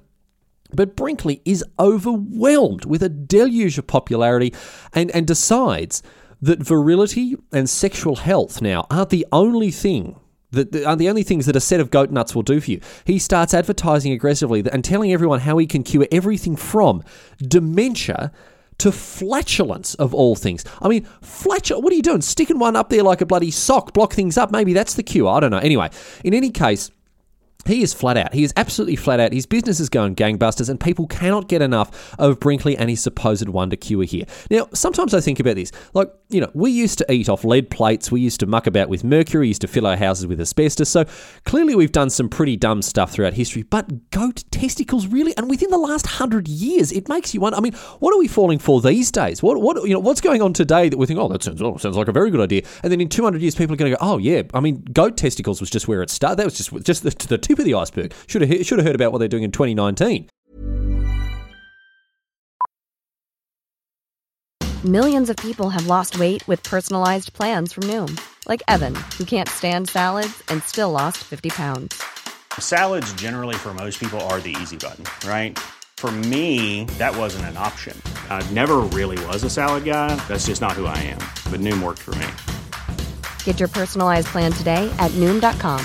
But 0.74 0.96
Brinkley 0.96 1.42
is 1.44 1.64
overwhelmed 1.78 2.84
with 2.84 3.02
a 3.02 3.08
deluge 3.08 3.78
of 3.78 3.86
popularity 3.86 4.54
and, 4.92 5.10
and 5.10 5.26
decides 5.26 6.02
that 6.42 6.60
virility 6.60 7.36
and 7.52 7.68
sexual 7.68 8.16
health 8.16 8.62
now 8.62 8.86
aren't 8.90 9.10
the 9.10 9.26
only 9.32 9.70
thing 9.70 10.18
that 10.52 10.74
are 10.84 10.96
the 10.96 11.08
only 11.08 11.22
things 11.22 11.46
that 11.46 11.56
a 11.56 11.60
set 11.60 11.80
of 11.80 11.90
goat 11.90 12.10
nuts 12.10 12.34
will 12.34 12.42
do 12.42 12.60
for 12.60 12.72
you. 12.72 12.80
He 13.04 13.18
starts 13.18 13.54
advertising 13.54 14.12
aggressively 14.12 14.64
and 14.72 14.84
telling 14.84 15.12
everyone 15.12 15.40
how 15.40 15.58
he 15.58 15.66
can 15.66 15.82
cure 15.82 16.06
everything 16.10 16.56
from 16.56 17.04
dementia 17.38 18.32
to 18.78 18.90
flatulence 18.90 19.94
of 19.96 20.14
all 20.14 20.34
things. 20.34 20.64
I 20.80 20.88
mean, 20.88 21.04
flatul. 21.22 21.82
What 21.82 21.92
are 21.92 21.96
you 21.96 22.02
doing? 22.02 22.22
Sticking 22.22 22.58
one 22.58 22.76
up 22.76 22.88
there 22.88 23.02
like 23.02 23.20
a 23.20 23.26
bloody 23.26 23.50
sock, 23.50 23.92
block 23.92 24.14
things 24.14 24.38
up. 24.38 24.50
Maybe 24.50 24.72
that's 24.72 24.94
the 24.94 25.02
cure. 25.02 25.28
I 25.28 25.40
don't 25.40 25.50
know. 25.50 25.58
Anyway, 25.58 25.90
in 26.24 26.34
any 26.34 26.50
case. 26.50 26.90
He 27.66 27.82
is 27.82 27.92
flat 27.92 28.16
out. 28.16 28.32
He 28.32 28.44
is 28.44 28.52
absolutely 28.56 28.96
flat 28.96 29.20
out. 29.20 29.32
His 29.32 29.46
business 29.46 29.80
is 29.80 29.88
going 29.88 30.16
gangbusters, 30.16 30.70
and 30.70 30.78
people 30.78 31.06
cannot 31.06 31.48
get 31.48 31.62
enough 31.62 32.14
of 32.18 32.40
Brinkley 32.40 32.76
and 32.76 32.88
his 32.88 33.02
supposed 33.02 33.48
wonder 33.48 33.76
cure 33.76 34.04
here. 34.04 34.24
Now, 34.50 34.68
sometimes 34.72 35.14
I 35.14 35.20
think 35.20 35.40
about 35.40 35.56
this. 35.56 35.72
Like, 35.94 36.12
you 36.28 36.40
know, 36.40 36.50
we 36.54 36.70
used 36.70 36.98
to 36.98 37.12
eat 37.12 37.28
off 37.28 37.44
lead 37.44 37.70
plates. 37.70 38.12
We 38.12 38.20
used 38.20 38.40
to 38.40 38.46
muck 38.46 38.66
about 38.66 38.88
with 38.88 39.04
mercury. 39.04 39.40
we 39.40 39.48
used 39.48 39.62
to 39.62 39.68
fill 39.68 39.86
our 39.86 39.96
houses 39.96 40.26
with 40.26 40.40
asbestos. 40.40 40.88
So 40.88 41.04
clearly, 41.44 41.74
we've 41.74 41.92
done 41.92 42.10
some 42.10 42.28
pretty 42.28 42.56
dumb 42.56 42.82
stuff 42.82 43.12
throughout 43.12 43.34
history. 43.34 43.62
But 43.62 44.10
goat 44.10 44.44
testicles, 44.50 45.06
really, 45.06 45.36
and 45.36 45.50
within 45.50 45.70
the 45.70 45.78
last 45.78 46.06
hundred 46.06 46.46
years, 46.46 46.92
it 46.92 47.08
makes 47.08 47.34
you 47.34 47.40
wonder. 47.40 47.56
I 47.58 47.60
mean, 47.60 47.72
what 47.98 48.14
are 48.14 48.18
we 48.18 48.28
falling 48.28 48.58
for 48.58 48.80
these 48.80 49.10
days? 49.10 49.42
What, 49.42 49.60
what, 49.60 49.82
you 49.88 49.94
know, 49.94 50.00
what's 50.00 50.20
going 50.20 50.42
on 50.42 50.52
today 50.52 50.88
that 50.88 50.96
we 50.96 51.06
think, 51.06 51.18
oh, 51.18 51.28
that 51.28 51.42
sounds, 51.42 51.60
oh, 51.62 51.76
sounds 51.78 51.96
like 51.96 52.08
a 52.08 52.12
very 52.12 52.30
good 52.30 52.40
idea, 52.40 52.62
and 52.82 52.92
then 52.92 53.00
in 53.00 53.08
two 53.08 53.24
hundred 53.24 53.42
years, 53.42 53.54
people 53.54 53.74
are 53.74 53.76
going 53.76 53.90
to 53.90 53.96
go, 53.96 54.04
oh 54.04 54.18
yeah. 54.18 54.42
I 54.54 54.60
mean, 54.60 54.82
goat 54.92 55.16
testicles 55.16 55.60
was 55.60 55.70
just 55.70 55.88
where 55.88 56.02
it 56.02 56.10
started. 56.10 56.36
That 56.36 56.44
was 56.44 56.56
just 56.56 56.70
just 56.84 57.02
the, 57.02 57.10
the 57.28 57.38
tip 57.50 57.58
of 57.58 57.64
the 57.64 57.74
iceberg. 57.74 58.14
Should 58.26 58.42
have 58.42 58.66
should 58.66 58.78
have 58.78 58.86
heard 58.86 58.94
about 58.94 59.12
what 59.12 59.18
they're 59.18 59.28
doing 59.28 59.42
in 59.42 59.52
2019. 59.52 60.28
Millions 64.82 65.28
of 65.28 65.36
people 65.36 65.68
have 65.68 65.86
lost 65.86 66.18
weight 66.18 66.46
with 66.48 66.62
personalized 66.62 67.34
plans 67.34 67.74
from 67.74 67.82
Noom, 67.84 68.18
like 68.48 68.62
Evan, 68.66 68.94
who 69.18 69.26
can't 69.26 69.46
stand 69.46 69.90
salads 69.90 70.42
and 70.48 70.62
still 70.62 70.90
lost 70.90 71.18
50 71.18 71.50
pounds. 71.50 72.02
Salads, 72.58 73.12
generally, 73.12 73.56
for 73.56 73.74
most 73.74 74.00
people, 74.00 74.18
are 74.32 74.40
the 74.40 74.56
easy 74.62 74.78
button, 74.78 75.04
right? 75.28 75.58
For 75.98 76.10
me, 76.10 76.86
that 76.96 77.14
wasn't 77.14 77.44
an 77.44 77.58
option. 77.58 77.94
I 78.30 78.42
never 78.52 78.78
really 78.78 79.22
was 79.26 79.44
a 79.44 79.50
salad 79.50 79.84
guy. 79.84 80.16
That's 80.28 80.46
just 80.46 80.62
not 80.62 80.72
who 80.72 80.86
I 80.86 80.96
am. 80.96 81.20
But 81.52 81.60
Noom 81.60 81.82
worked 81.82 82.00
for 82.00 82.14
me. 82.14 82.28
Get 83.44 83.60
your 83.60 83.68
personalized 83.68 84.28
plan 84.28 84.50
today 84.50 84.90
at 84.98 85.10
Noom.com. 85.20 85.84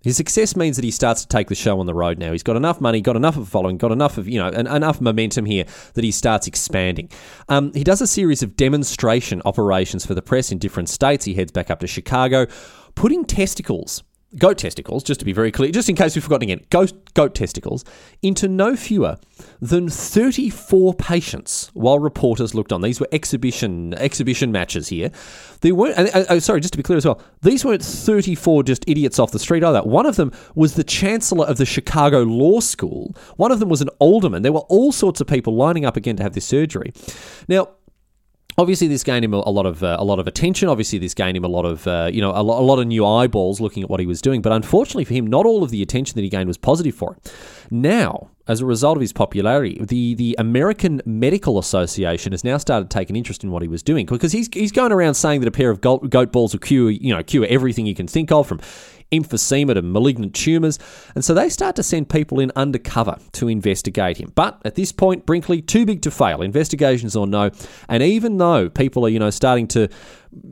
His 0.00 0.16
success 0.16 0.54
means 0.54 0.76
that 0.76 0.84
he 0.84 0.92
starts 0.92 1.22
to 1.22 1.28
take 1.28 1.48
the 1.48 1.56
show 1.56 1.80
on 1.80 1.86
the 1.86 1.94
road 1.94 2.18
now. 2.18 2.30
He's 2.30 2.44
got 2.44 2.54
enough 2.56 2.80
money, 2.80 3.00
got 3.00 3.16
enough 3.16 3.36
of 3.36 3.42
a 3.42 3.46
following, 3.46 3.78
got 3.78 3.90
enough 3.90 4.16
of, 4.16 4.28
you 4.28 4.38
know, 4.38 4.48
en- 4.48 4.68
enough 4.68 5.00
momentum 5.00 5.44
here 5.44 5.64
that 5.94 6.04
he 6.04 6.12
starts 6.12 6.46
expanding. 6.46 7.10
Um, 7.48 7.72
he 7.74 7.82
does 7.82 8.00
a 8.00 8.06
series 8.06 8.42
of 8.42 8.54
demonstration 8.54 9.42
operations 9.44 10.06
for 10.06 10.14
the 10.14 10.22
press 10.22 10.52
in 10.52 10.58
different 10.58 10.88
states. 10.88 11.24
He 11.24 11.34
heads 11.34 11.50
back 11.50 11.68
up 11.68 11.80
to 11.80 11.88
Chicago, 11.88 12.46
putting 12.94 13.24
testicles 13.24 14.04
goat 14.36 14.58
testicles, 14.58 15.02
just 15.02 15.20
to 15.20 15.26
be 15.26 15.32
very 15.32 15.50
clear, 15.50 15.70
just 15.70 15.88
in 15.88 15.96
case 15.96 16.14
we've 16.14 16.22
forgotten 16.22 16.50
again, 16.50 16.66
goat, 16.70 16.92
goat 17.14 17.34
testicles, 17.34 17.84
into 18.22 18.46
no 18.46 18.76
fewer 18.76 19.16
than 19.60 19.88
34 19.88 20.94
patients 20.94 21.70
while 21.72 21.98
reporters 21.98 22.54
looked 22.54 22.72
on. 22.72 22.82
These 22.82 23.00
were 23.00 23.08
exhibition 23.10 23.94
exhibition 23.94 24.52
matches 24.52 24.88
here. 24.88 25.10
They 25.60 25.72
weren't, 25.72 25.96
and, 25.96 26.08
uh, 26.08 26.40
sorry, 26.40 26.60
just 26.60 26.72
to 26.72 26.76
be 26.76 26.82
clear 26.82 26.98
as 26.98 27.06
well, 27.06 27.20
these 27.42 27.64
weren't 27.64 27.84
34 27.84 28.64
just 28.64 28.84
idiots 28.86 29.18
off 29.18 29.32
the 29.32 29.38
street 29.38 29.64
either. 29.64 29.82
One 29.82 30.06
of 30.06 30.16
them 30.16 30.32
was 30.54 30.74
the 30.74 30.84
chancellor 30.84 31.46
of 31.46 31.56
the 31.56 31.66
Chicago 31.66 32.22
Law 32.22 32.60
School. 32.60 33.16
One 33.36 33.50
of 33.50 33.60
them 33.60 33.68
was 33.68 33.80
an 33.80 33.88
alderman. 33.98 34.42
There 34.42 34.52
were 34.52 34.60
all 34.60 34.92
sorts 34.92 35.20
of 35.20 35.26
people 35.26 35.56
lining 35.56 35.86
up 35.86 35.96
again 35.96 36.16
to 36.16 36.22
have 36.22 36.34
this 36.34 36.44
surgery. 36.44 36.92
Now, 37.48 37.68
Obviously, 38.58 38.88
this 38.88 39.04
gained 39.04 39.24
him 39.24 39.32
a 39.32 39.50
lot 39.50 39.66
of 39.66 39.84
uh, 39.84 39.96
a 40.00 40.04
lot 40.04 40.18
of 40.18 40.26
attention. 40.26 40.68
Obviously, 40.68 40.98
this 40.98 41.14
gained 41.14 41.36
him 41.36 41.44
a 41.44 41.48
lot 41.48 41.64
of 41.64 41.86
uh, 41.86 42.10
you 42.12 42.20
know 42.20 42.32
a 42.32 42.42
lot, 42.42 42.60
a 42.60 42.64
lot 42.64 42.80
of 42.80 42.88
new 42.88 43.06
eyeballs 43.06 43.60
looking 43.60 43.84
at 43.84 43.88
what 43.88 44.00
he 44.00 44.06
was 44.06 44.20
doing. 44.20 44.42
But 44.42 44.50
unfortunately 44.50 45.04
for 45.04 45.14
him, 45.14 45.28
not 45.28 45.46
all 45.46 45.62
of 45.62 45.70
the 45.70 45.80
attention 45.80 46.16
that 46.16 46.22
he 46.22 46.28
gained 46.28 46.48
was 46.48 46.58
positive 46.58 46.96
for 46.96 47.12
him. 47.12 47.20
Now, 47.70 48.30
as 48.48 48.60
a 48.60 48.66
result 48.66 48.96
of 48.96 49.00
his 49.00 49.12
popularity, 49.12 49.78
the 49.80 50.14
the 50.14 50.34
American 50.40 51.00
Medical 51.06 51.58
Association 51.60 52.32
has 52.32 52.42
now 52.42 52.56
started 52.56 52.90
taking 52.90 53.14
interest 53.14 53.44
in 53.44 53.52
what 53.52 53.62
he 53.62 53.68
was 53.68 53.82
doing 53.82 54.06
because 54.06 54.32
he's 54.32 54.48
he's 54.52 54.72
going 54.72 54.90
around 54.90 55.14
saying 55.14 55.40
that 55.40 55.46
a 55.46 55.52
pair 55.52 55.70
of 55.70 55.80
goat, 55.80 56.10
goat 56.10 56.32
balls 56.32 56.52
will 56.52 56.58
cure 56.58 56.90
you 56.90 57.14
know 57.14 57.22
cure 57.22 57.46
everything 57.48 57.86
you 57.86 57.94
can 57.94 58.08
think 58.08 58.32
of 58.32 58.48
from 58.48 58.60
emphysema 59.12 59.74
to 59.74 59.82
malignant 59.82 60.34
tumours. 60.34 60.78
And 61.14 61.24
so 61.24 61.34
they 61.34 61.48
start 61.48 61.76
to 61.76 61.82
send 61.82 62.08
people 62.08 62.40
in 62.40 62.52
undercover 62.56 63.16
to 63.32 63.48
investigate 63.48 64.18
him. 64.18 64.32
But 64.34 64.60
at 64.64 64.74
this 64.74 64.92
point, 64.92 65.26
Brinkley, 65.26 65.62
too 65.62 65.86
big 65.86 66.02
to 66.02 66.10
fail, 66.10 66.42
investigations 66.42 67.16
or 67.16 67.26
no. 67.26 67.50
And 67.88 68.02
even 68.02 68.38
though 68.38 68.68
people 68.68 69.06
are, 69.06 69.08
you 69.08 69.18
know, 69.18 69.30
starting 69.30 69.66
to 69.68 69.88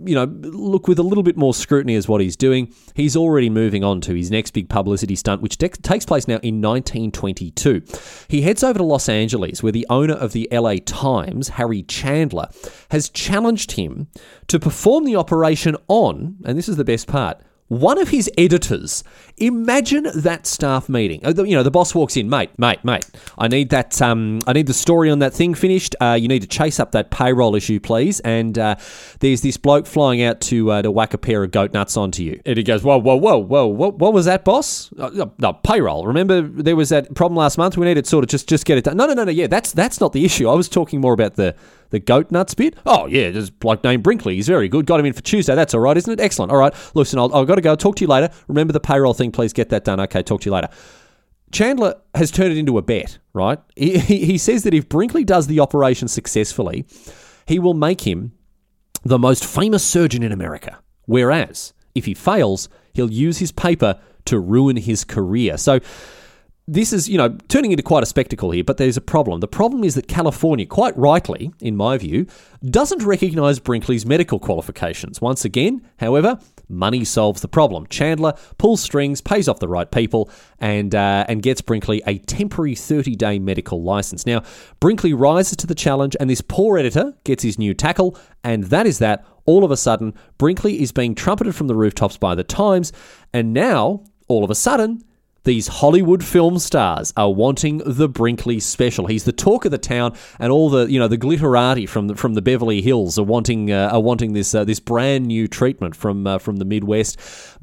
you 0.05 0.15
know, 0.15 0.25
look 0.25 0.89
with 0.89 0.99
a 0.99 1.03
little 1.03 1.23
bit 1.23 1.37
more 1.37 1.53
scrutiny 1.53 1.95
as 1.97 2.09
what 2.09 2.21
he's 2.21 2.37
doing. 2.37 2.73
He's 2.95 3.17
already 3.17 3.51
moving 3.51 3.85
on 3.85 4.01
to 4.03 4.15
his 4.15 4.31
next 4.31 4.53
big 4.53 4.69
publicity 4.69 5.17
stunt, 5.17 5.43
which 5.43 5.59
de- 5.59 5.69
takes 5.69 6.07
place 6.07 6.27
now 6.27 6.39
in 6.43 6.63
1922. 6.63 7.83
He 8.29 8.43
heads 8.43 8.63
over 8.63 8.79
to 8.79 8.85
Los 8.85 9.09
Angeles, 9.09 9.63
where 9.63 9.73
the 9.73 9.87
owner 9.91 10.15
of 10.15 10.33
the 10.33 10.49
LA 10.51 10.77
Times, 10.85 11.51
Harry 11.51 11.83
Chandler, 11.83 12.49
has 12.91 13.09
challenged 13.09 13.73
him 13.73 14.09
to 14.49 14.59
perform 14.59 15.05
the 15.05 15.17
operation 15.17 15.77
on, 15.89 16.37
and 16.45 16.57
this 16.57 16.69
is 16.69 16.77
the 16.77 16.85
best 16.85 17.07
part, 17.07 17.41
one 17.69 17.99
of 17.99 18.09
his 18.11 18.31
editors. 18.39 19.03
Imagine 19.39 20.07
that 20.15 20.47
staff 20.47 20.89
meeting. 20.89 21.21
Uh, 21.27 21.35
You 21.37 21.57
know, 21.57 21.63
the 21.63 21.71
boss 21.71 21.95
walks 21.95 22.17
in, 22.17 22.31
mate, 22.31 22.51
mate, 22.59 22.85
mate. 22.85 23.05
I 23.37 23.49
need 23.49 23.71
that. 23.71 24.01
Um, 24.01 24.39
I 24.47 24.53
need 24.53 24.67
the 24.67 24.73
story 24.75 25.11
on 25.11 25.19
that 25.19 25.35
thing 25.35 25.55
finished. 25.55 25.95
Uh, 26.01 26.17
you 26.19 26.29
need 26.29 26.43
to 26.43 26.49
chase 26.49 26.81
up 26.81 26.93
that 26.93 27.11
payroll 27.11 27.55
issue, 27.55 27.81
please. 27.81 28.21
And 28.21 28.59
uh, 28.59 28.77
there's 29.21 29.43
this 29.43 29.57
bloke 29.57 29.87
flying 29.87 30.23
out 30.23 30.41
to 30.43 30.71
uh, 30.71 30.83
to 30.83 30.91
whack 30.91 31.13
a 31.13 31.19
pair 31.19 31.43
of 31.43 31.51
goat 31.51 31.73
nuts 31.73 31.97
onto 31.97 32.23
you. 32.23 32.41
And 32.47 32.57
he 32.57 32.63
goes, 32.63 32.83
whoa, 32.83 32.99
whoa, 32.99 33.17
whoa, 33.17 33.37
whoa, 33.39 33.67
what, 33.67 33.99
what 33.99 34.13
was 34.15 34.25
that, 34.27 34.45
boss? 34.45 34.91
Uh, 34.99 35.11
no, 35.13 35.33
no, 35.39 35.53
payroll. 35.53 36.07
Remember 36.07 36.41
there 36.43 36.77
was 36.77 36.89
that 36.91 37.15
problem 37.15 37.37
last 37.37 37.59
month. 37.59 37.77
We 37.77 37.85
needed 37.85 38.07
sort 38.07 38.25
of 38.25 38.31
just 38.31 38.49
just 38.49 38.65
get 38.65 38.79
it 38.79 38.85
done. 38.85 38.97
No, 38.97 39.07
no, 39.07 39.15
no, 39.15 39.25
no. 39.25 39.33
Yeah, 39.33 39.49
that's 39.49 39.73
that's 39.73 40.01
not 40.01 40.13
the 40.13 40.25
issue. 40.25 40.49
I 40.49 40.55
was 40.55 40.69
talking 40.69 41.01
more 41.01 41.13
about 41.13 41.35
the 41.35 41.55
the 41.91 41.99
goat 41.99 42.31
nuts 42.31 42.55
bit? 42.55 42.77
Oh, 42.85 43.07
yeah, 43.07 43.31
there's 43.31 43.49
a 43.49 43.53
bloke 43.53 43.85
named 43.85 44.03
Brinkley. 44.03 44.37
He's 44.37 44.49
very 44.49 44.69
good. 44.69 44.87
Got 44.87 45.01
him 45.01 45.07
in 45.07 45.13
for 45.13 45.23
Tuesday. 45.23 45.55
That's 45.55 45.75
all 45.75 45.81
right, 45.81 45.97
isn't 45.97 46.13
it? 46.13 46.21
Excellent. 46.21 46.53
All 46.53 46.59
right. 46.59 46.75
Listen, 46.95 47.19
I'll, 47.19 47.35
I've 47.35 47.47
got 47.47 47.57
to 47.57 47.61
go. 47.61 47.75
Talk 47.75 47.97
to 47.97 48.05
you 48.05 48.09
later. 48.09 48.31
Remember 48.49 48.73
the 48.73 48.81
payroll 48.81 49.15
thing. 49.15 49.33
Please 49.33 49.53
get 49.53 49.69
that 49.71 49.85
done. 49.85 50.01
Okay, 50.01 50.23
talk 50.23 50.41
to 50.43 50.47
you 50.47 50.53
later. 50.53 50.69
Chandler 51.53 51.95
has 52.15 52.31
turned 52.31 52.53
it 52.53 52.59
into 52.59 52.77
a 52.77 52.83
bet, 52.83 53.19
right? 53.33 53.59
He, 53.77 53.99
he, 53.99 54.25
he 54.25 54.39
says 54.39 54.65
that 54.65 54.75
if 54.75 54.89
Brinkley 54.89 55.25
does 55.25 55.47
the 55.47 55.61
operation 55.61 56.09
successfully, 56.09 56.87
he 57.47 57.59
will 57.59 57.75
make 57.75 58.01
him 58.01 58.33
the 59.05 59.19
most 59.19 59.45
famous 59.45 59.85
surgeon 59.85 60.23
in 60.23 60.33
America. 60.33 60.81
Whereas, 61.05 61.73
if 61.95 62.07
he 62.07 62.15
fails, 62.15 62.69
he'll 62.93 63.13
use 63.13 63.39
his 63.39 63.53
paper 63.53 64.01
to 64.25 64.41
ruin 64.41 64.77
his 64.77 65.05
career. 65.05 65.57
So, 65.57 65.79
this 66.69 66.93
is, 66.93 67.09
you 67.09 67.17
know, 67.17 67.37
turning 67.49 67.71
into 67.71 67.83
quite 67.83 68.03
a 68.03 68.07
spectacle 68.07 68.51
here, 68.51 68.65
but 68.65 68.77
there's 68.77 68.97
a 68.97 69.01
problem. 69.01 69.39
The 69.39 69.47
problem 69.47 69.85
is 69.85 69.95
that 69.95 70.09
California, 70.09 70.67
quite 70.67 70.97
rightly, 70.97 71.53
in 71.61 71.77
my 71.77 71.97
view, 71.97 72.27
doesn't 72.65 73.05
recognize 73.05 73.61
Brinkley's 73.61 74.05
medical 74.05 74.41
qualifications. 74.41 75.21
Once 75.21 75.45
again, 75.45 75.87
however, 76.01 76.41
money 76.69 77.05
solves 77.05 77.41
the 77.41 77.47
problem. 77.47 77.87
Chandler 77.87 78.33
pulls 78.59 78.83
strings, 78.83 79.21
pays 79.21 79.49
off 79.49 79.61
the 79.61 79.69
right 79.69 79.89
people, 79.93 80.29
and 80.59 80.93
uh, 80.93 81.25
and 81.29 81.41
gets 81.41 81.61
Brinkley 81.61 82.03
a 82.05 82.19
temporary 82.19 82.75
30-day 82.75 83.39
medical 83.39 83.85
license. 83.85 84.27
Now, 84.27 84.43
Brinkley 84.81 85.15
rises 85.15 85.57
to 85.59 85.69
the 85.69 85.75
challenge, 85.75 86.17
and 86.19 86.29
this 86.29 86.41
poor 86.41 86.79
editor 86.79 87.15
gets 87.23 87.45
his 87.45 87.61
new 87.61 87.75
tackle, 87.75 88.19
and 88.43 88.65
that 88.65 88.87
is 88.87 88.99
that. 88.99 89.25
All 89.45 89.63
of 89.63 89.71
a 89.71 89.77
sudden, 89.77 90.13
Brinkley 90.39 90.83
is 90.83 90.91
being 90.91 91.15
trumpeted 91.15 91.55
from 91.55 91.69
the 91.69 91.77
rooftops 91.77 92.17
by 92.17 92.35
the 92.35 92.43
Times, 92.43 92.93
and 93.33 93.53
now, 93.53 94.03
all 94.27 94.43
of 94.43 94.51
a 94.51 94.57
sudden, 94.57 95.05
these 95.47 95.69
Hollywood 95.69 96.23
film 96.23 96.59
stars 96.59 97.15
are 97.17 97.33
wanting 97.33 97.79
the 97.87 98.09
Brinkley 98.09 98.61
special. 98.61 99.07
He's 99.07 99.25
the 99.25 99.33
talk 99.33 99.65
of 99.65 99.71
the 99.71 99.79
town, 99.79 100.15
and 100.39 100.53
all 100.53 100.69
the 100.69 100.91
you 100.91 100.99
know 100.99 101.09
the 101.09 101.17
glitterati 101.17 101.89
from 101.89 102.09
the, 102.09 102.15
from 102.15 102.35
the 102.35 102.43
Beverly 102.43 102.83
Hills 102.83 103.19
are 103.19 103.23
wanting 103.23 103.73
uh, 103.73 103.89
are 103.93 104.01
wanting 104.01 104.35
this 104.35 104.55
uh, 104.55 104.65
this 104.65 104.81
brand 104.81 105.27
new 105.27 105.49
treatment 105.49 105.97
from 105.97 106.27
uh, 106.27 106.39
from 106.39 106.57
the 106.57 106.67
Midwest. 106.67 107.19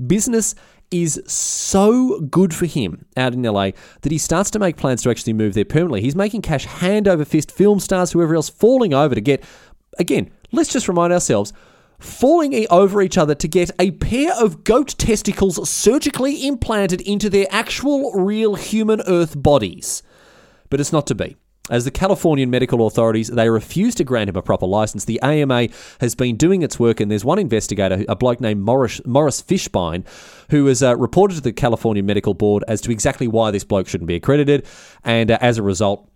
Business 0.08 0.56
is 0.92 1.22
so 1.28 2.20
good 2.22 2.54
for 2.54 2.66
him 2.66 3.06
out 3.18 3.34
in 3.34 3.42
LA 3.42 3.72
that 4.02 4.12
he 4.12 4.18
starts 4.18 4.52
to 4.52 4.60
make 4.60 4.78
plans 4.78 5.02
to 5.02 5.10
actually 5.10 5.34
move 5.34 5.54
there 5.54 5.66
permanently. 5.66 6.02
He's 6.02 6.16
making 6.16 6.44
cash 6.44 6.66
hand 6.66 7.08
over 7.08 7.26
fist, 7.26 7.52
film 7.52 7.80
stars, 7.80 8.12
whoever 8.12 8.36
else, 8.36 8.48
falling 8.48 8.94
over 8.94 9.16
to 9.16 9.22
get, 9.22 9.44
again, 9.98 10.30
let's 10.52 10.72
just 10.72 10.88
remind 10.88 11.12
ourselves, 11.12 11.52
falling 12.04 12.68
over 12.70 13.02
each 13.02 13.18
other 13.18 13.36
to 13.36 13.48
get 13.48 13.72
a 13.80 13.92
pair 13.92 14.34
of 14.34 14.64
goat 14.64 14.96
testicles 14.98 15.70
surgically 15.70 16.46
implanted 16.46 17.02
into 17.02 17.30
their 17.30 17.48
actual 17.50 18.12
real 18.14 18.56
human 18.56 19.02
earth 19.08 19.42
bodies. 19.42 20.04
But 20.70 20.80
it's 20.80 20.92
not 20.92 21.08
to 21.08 21.16
be. 21.16 21.38
As 21.70 21.86
the 21.86 21.92
Californian 21.92 22.50
medical 22.50 22.86
authorities, 22.86 23.30
they 23.30 23.50
refuse 23.50 23.96
to 23.96 24.04
grant 24.04 24.30
him 24.30 24.36
a 24.36 24.42
proper 24.42 24.66
license. 24.66 25.06
The 25.06 25.22
AMA 25.22 25.70
has 26.02 26.14
been 26.14 26.36
doing 26.36 26.62
its 26.62 26.78
work, 26.78 27.00
and 27.00 27.10
there's 27.10 27.24
one 27.24 27.40
investigator, 27.40 28.04
a 28.10 28.18
bloke 28.18 28.42
named 28.42 28.60
Morris, 28.60 29.00
Morris 29.06 29.42
Fishbein, 29.42 30.06
who 30.50 30.66
has 30.66 30.84
uh, 30.84 30.98
reported 30.98 31.36
to 31.36 31.42
the 31.42 31.54
California 31.54 32.04
Medical 32.04 32.34
Board 32.34 32.66
as 32.68 32.82
to 32.82 32.92
exactly 32.92 33.30
why 33.30 33.50
this 33.50 33.64
bloke 33.64 33.88
shouldn't 33.88 34.10
be 34.10 34.16
accredited. 34.16 34.66
And 35.06 35.32
uh, 35.32 35.38
as 35.40 35.58
a 35.58 35.64
result, 35.64 36.10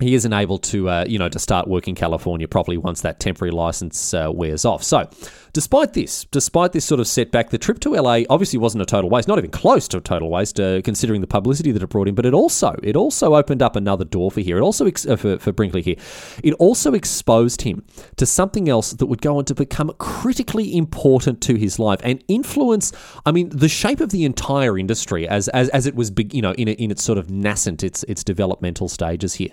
he 0.00 0.14
isn't 0.14 0.32
able 0.32 0.58
to, 0.58 0.88
uh, 0.88 1.04
you 1.08 1.18
know, 1.18 1.28
to 1.28 1.38
start 1.38 1.68
working 1.68 1.94
California 1.94 2.46
properly 2.46 2.76
once 2.76 3.00
that 3.00 3.18
temporary 3.18 3.52
license 3.52 4.12
uh, 4.12 4.30
wears 4.32 4.64
off. 4.64 4.82
So, 4.82 5.08
despite 5.56 5.94
this, 5.94 6.26
despite 6.26 6.72
this 6.72 6.84
sort 6.84 7.00
of 7.00 7.06
setback, 7.06 7.48
the 7.48 7.56
trip 7.56 7.80
to 7.80 7.94
LA 7.94 8.20
obviously 8.28 8.58
wasn't 8.58 8.82
a 8.82 8.84
total 8.84 9.08
waste, 9.08 9.26
not 9.26 9.38
even 9.38 9.50
close 9.50 9.88
to 9.88 9.96
a 9.96 10.00
total 10.02 10.28
waste, 10.28 10.60
uh, 10.60 10.82
considering 10.82 11.22
the 11.22 11.26
publicity 11.26 11.72
that 11.72 11.82
it 11.82 11.88
brought 11.88 12.08
in. 12.08 12.14
But 12.14 12.26
it 12.26 12.34
also, 12.34 12.78
it 12.82 12.94
also 12.94 13.34
opened 13.34 13.62
up 13.62 13.74
another 13.74 14.04
door 14.04 14.30
for 14.30 14.42
here. 14.42 14.58
It 14.58 14.60
also 14.60 14.84
ex- 14.84 15.06
uh, 15.06 15.16
for, 15.16 15.38
for 15.38 15.52
Brinkley 15.52 15.80
here. 15.80 15.96
It 16.42 16.52
also 16.58 16.92
exposed 16.92 17.62
him 17.62 17.86
to 18.16 18.26
something 18.26 18.68
else 18.68 18.92
that 18.92 19.06
would 19.06 19.22
go 19.22 19.38
on 19.38 19.46
to 19.46 19.54
become 19.54 19.94
critically 19.96 20.76
important 20.76 21.40
to 21.44 21.54
his 21.54 21.78
life 21.78 22.00
and 22.04 22.22
influence. 22.28 22.92
I 23.24 23.32
mean, 23.32 23.48
the 23.48 23.70
shape 23.70 24.00
of 24.00 24.10
the 24.10 24.26
entire 24.26 24.76
industry 24.76 25.26
as 25.26 25.48
as, 25.48 25.70
as 25.70 25.86
it 25.86 25.94
was, 25.94 26.12
you 26.32 26.42
know, 26.42 26.52
in, 26.52 26.68
in 26.68 26.90
its 26.90 27.02
sort 27.02 27.16
of 27.16 27.30
nascent, 27.30 27.82
its 27.82 28.02
its 28.02 28.22
developmental 28.22 28.90
stages 28.90 29.32
here. 29.32 29.52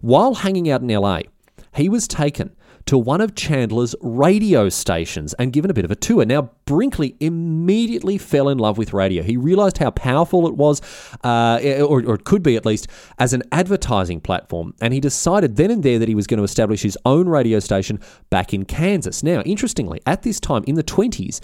While 0.00 0.34
hanging 0.34 0.68
out 0.68 0.80
in 0.80 0.88
LA, 0.88 1.20
he 1.76 1.88
was 1.88 2.08
taken 2.08 2.56
to 2.86 2.98
one 2.98 3.20
of 3.20 3.34
Chandler's 3.34 3.94
radio 4.00 4.68
stations 4.68 5.34
and 5.34 5.52
given 5.52 5.70
a 5.70 5.74
bit 5.74 5.84
of 5.84 5.90
a 5.90 5.96
tour. 5.96 6.24
Now, 6.24 6.50
Brinkley 6.66 7.16
immediately 7.20 8.18
fell 8.18 8.48
in 8.48 8.58
love 8.58 8.78
with 8.78 8.92
radio. 8.92 9.22
He 9.22 9.36
realized 9.36 9.78
how 9.78 9.90
powerful 9.90 10.46
it 10.46 10.54
was, 10.56 10.80
uh, 11.22 11.60
or, 11.80 12.04
or, 12.04 12.14
it 12.14 12.24
could 12.24 12.42
be 12.42 12.56
at 12.56 12.66
least, 12.66 12.88
as 13.18 13.32
an 13.32 13.42
advertising 13.52 14.20
platform. 14.20 14.74
And 14.80 14.92
he 14.92 15.00
decided 15.00 15.56
then 15.56 15.70
and 15.70 15.82
there 15.82 15.98
that 15.98 16.08
he 16.08 16.14
was 16.14 16.26
going 16.26 16.38
to 16.38 16.44
establish 16.44 16.82
his 16.82 16.98
own 17.04 17.28
radio 17.28 17.58
station 17.58 18.00
back 18.30 18.52
in 18.52 18.64
Kansas. 18.64 19.22
Now, 19.22 19.40
interestingly, 19.42 20.00
at 20.06 20.22
this 20.22 20.40
time 20.40 20.64
in 20.66 20.74
the 20.74 20.84
20s, 20.84 21.40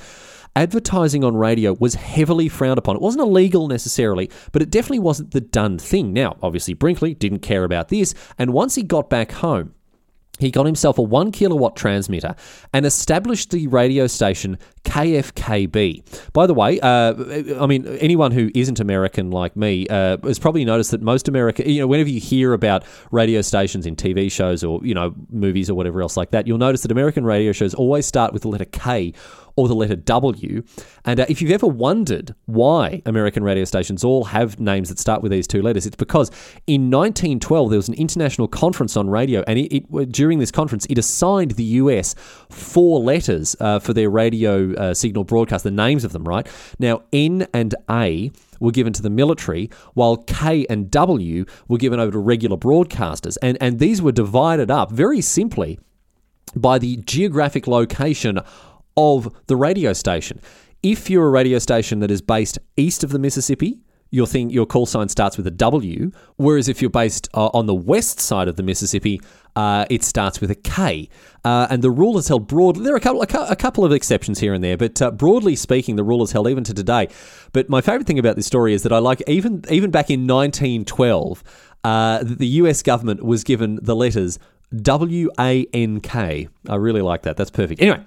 advertising 0.56 1.24
on 1.24 1.36
radio 1.36 1.74
was 1.74 1.94
heavily 1.94 2.48
frowned 2.48 2.78
upon. 2.78 2.96
It 2.96 3.02
wasn't 3.02 3.22
illegal 3.22 3.68
necessarily, 3.68 4.30
but 4.52 4.62
it 4.62 4.70
definitely 4.70 4.98
wasn't 5.00 5.30
the 5.30 5.40
done 5.40 5.78
thing. 5.78 6.12
Now, 6.12 6.36
obviously, 6.42 6.74
Brinkley 6.74 7.14
didn't 7.14 7.40
care 7.40 7.64
about 7.64 7.88
this, 7.88 8.14
and 8.38 8.52
once 8.52 8.74
he 8.74 8.82
got 8.82 9.08
back 9.08 9.32
home, 9.32 9.74
he 10.40 10.50
got 10.50 10.66
himself 10.66 10.98
a 10.98 11.02
one 11.02 11.30
kilowatt 11.30 11.76
transmitter 11.76 12.34
and 12.72 12.86
established 12.86 13.50
the 13.50 13.66
radio 13.68 14.06
station 14.06 14.58
KFKB. 14.84 16.32
By 16.32 16.46
the 16.46 16.54
way, 16.54 16.80
uh, 16.80 17.14
I 17.62 17.66
mean 17.66 17.86
anyone 17.98 18.32
who 18.32 18.50
isn't 18.54 18.80
American 18.80 19.30
like 19.30 19.56
me 19.56 19.86
uh, 19.88 20.16
has 20.24 20.38
probably 20.38 20.64
noticed 20.64 20.90
that 20.92 21.02
most 21.02 21.28
American, 21.28 21.68
you 21.68 21.80
know, 21.80 21.86
whenever 21.86 22.08
you 22.08 22.20
hear 22.20 22.52
about 22.52 22.84
radio 23.10 23.42
stations 23.42 23.86
in 23.86 23.94
TV 23.96 24.32
shows 24.32 24.64
or 24.64 24.80
you 24.82 24.94
know 24.94 25.14
movies 25.30 25.68
or 25.68 25.74
whatever 25.74 26.00
else 26.02 26.16
like 26.16 26.30
that, 26.30 26.46
you'll 26.46 26.58
notice 26.58 26.82
that 26.82 26.90
American 26.90 27.24
radio 27.24 27.52
shows 27.52 27.74
always 27.74 28.06
start 28.06 28.32
with 28.32 28.42
the 28.42 28.48
letter 28.48 28.64
K 28.64 29.12
or 29.56 29.68
the 29.68 29.74
letter 29.74 29.96
W. 29.96 30.62
And 31.04 31.20
uh, 31.20 31.26
if 31.28 31.40
you've 31.40 31.50
ever 31.50 31.66
wondered 31.66 32.34
why 32.46 33.02
American 33.06 33.42
radio 33.42 33.64
stations 33.64 34.04
all 34.04 34.24
have 34.24 34.60
names 34.60 34.88
that 34.88 34.98
start 34.98 35.22
with 35.22 35.32
these 35.32 35.46
two 35.46 35.62
letters, 35.62 35.86
it's 35.86 35.96
because 35.96 36.30
in 36.66 36.90
1912 36.90 37.70
there 37.70 37.78
was 37.78 37.88
an 37.88 37.94
international 37.94 38.48
conference 38.48 38.96
on 38.96 39.08
radio, 39.10 39.42
and 39.46 39.58
it, 39.58 39.72
it 39.72 40.12
during 40.12 40.38
this 40.38 40.50
conference 40.50 40.86
it 40.86 40.98
assigned 40.98 41.52
the 41.52 41.64
US 41.64 42.14
four 42.48 43.00
letters 43.00 43.56
uh, 43.60 43.78
for 43.78 43.92
their 43.92 44.10
radio 44.10 44.74
uh, 44.74 44.94
signal 44.94 45.24
broadcast, 45.24 45.64
the 45.64 45.70
names 45.70 46.04
of 46.04 46.12
them, 46.12 46.24
right? 46.24 46.46
Now, 46.78 47.02
N 47.12 47.46
and 47.52 47.74
A 47.90 48.30
were 48.60 48.70
given 48.70 48.92
to 48.92 49.02
the 49.02 49.10
military, 49.10 49.70
while 49.94 50.18
K 50.18 50.66
and 50.68 50.90
W 50.90 51.44
were 51.66 51.78
given 51.78 51.98
over 51.98 52.12
to 52.12 52.18
regular 52.18 52.56
broadcasters. 52.56 53.36
And, 53.42 53.58
and 53.60 53.78
these 53.78 54.00
were 54.02 54.12
divided 54.12 54.70
up 54.70 54.92
very 54.92 55.20
simply 55.20 55.80
by 56.54 56.78
the 56.78 56.96
geographic 56.98 57.66
location 57.66 58.40
of 59.00 59.34
the 59.46 59.56
radio 59.56 59.92
station. 59.92 60.40
If 60.82 61.10
you're 61.10 61.26
a 61.26 61.30
radio 61.30 61.58
station 61.58 62.00
that 62.00 62.10
is 62.10 62.22
based 62.22 62.58
east 62.76 63.04
of 63.04 63.10
the 63.10 63.18
Mississippi, 63.18 63.80
your 64.10 64.26
thing, 64.26 64.50
your 64.50 64.66
call 64.66 64.86
sign 64.86 65.08
starts 65.08 65.36
with 65.36 65.46
a 65.46 65.52
W. 65.52 66.10
Whereas 66.36 66.68
if 66.68 66.82
you're 66.82 66.90
based 66.90 67.28
uh, 67.34 67.46
on 67.48 67.66
the 67.66 67.74
west 67.74 68.18
side 68.20 68.48
of 68.48 68.56
the 68.56 68.62
Mississippi, 68.62 69.20
uh, 69.54 69.86
it 69.88 70.02
starts 70.02 70.40
with 70.40 70.50
a 70.50 70.54
K. 70.56 71.08
Uh, 71.44 71.68
and 71.70 71.82
the 71.82 71.90
rule 71.90 72.18
is 72.18 72.28
held 72.28 72.48
broadly. 72.48 72.84
There 72.84 72.94
are 72.94 72.96
a 72.96 73.00
couple, 73.00 73.22
a, 73.22 73.56
couple 73.56 73.84
of 73.84 73.92
exceptions 73.92 74.40
here 74.40 74.52
and 74.52 74.62
there, 74.64 74.76
but 74.76 75.00
uh, 75.00 75.10
broadly 75.12 75.54
speaking, 75.54 75.96
the 75.96 76.04
rule 76.04 76.22
is 76.22 76.32
held 76.32 76.48
even 76.48 76.64
to 76.64 76.74
today. 76.74 77.08
But 77.52 77.68
my 77.68 77.80
favourite 77.80 78.06
thing 78.06 78.18
about 78.18 78.36
this 78.36 78.46
story 78.46 78.74
is 78.74 78.82
that 78.82 78.92
I 78.92 78.98
like 78.98 79.22
even 79.28 79.64
even 79.70 79.90
back 79.90 80.10
in 80.10 80.26
1912, 80.26 81.44
uh, 81.84 82.24
the 82.24 82.46
U.S. 82.46 82.82
government 82.82 83.22
was 83.22 83.44
given 83.44 83.78
the 83.80 83.94
letters 83.94 84.38
W 84.82 85.30
A 85.38 85.66
N 85.72 86.00
K. 86.00 86.48
I 86.68 86.74
really 86.74 87.02
like 87.02 87.22
that. 87.22 87.36
That's 87.36 87.50
perfect. 87.50 87.80
Anyway. 87.80 88.04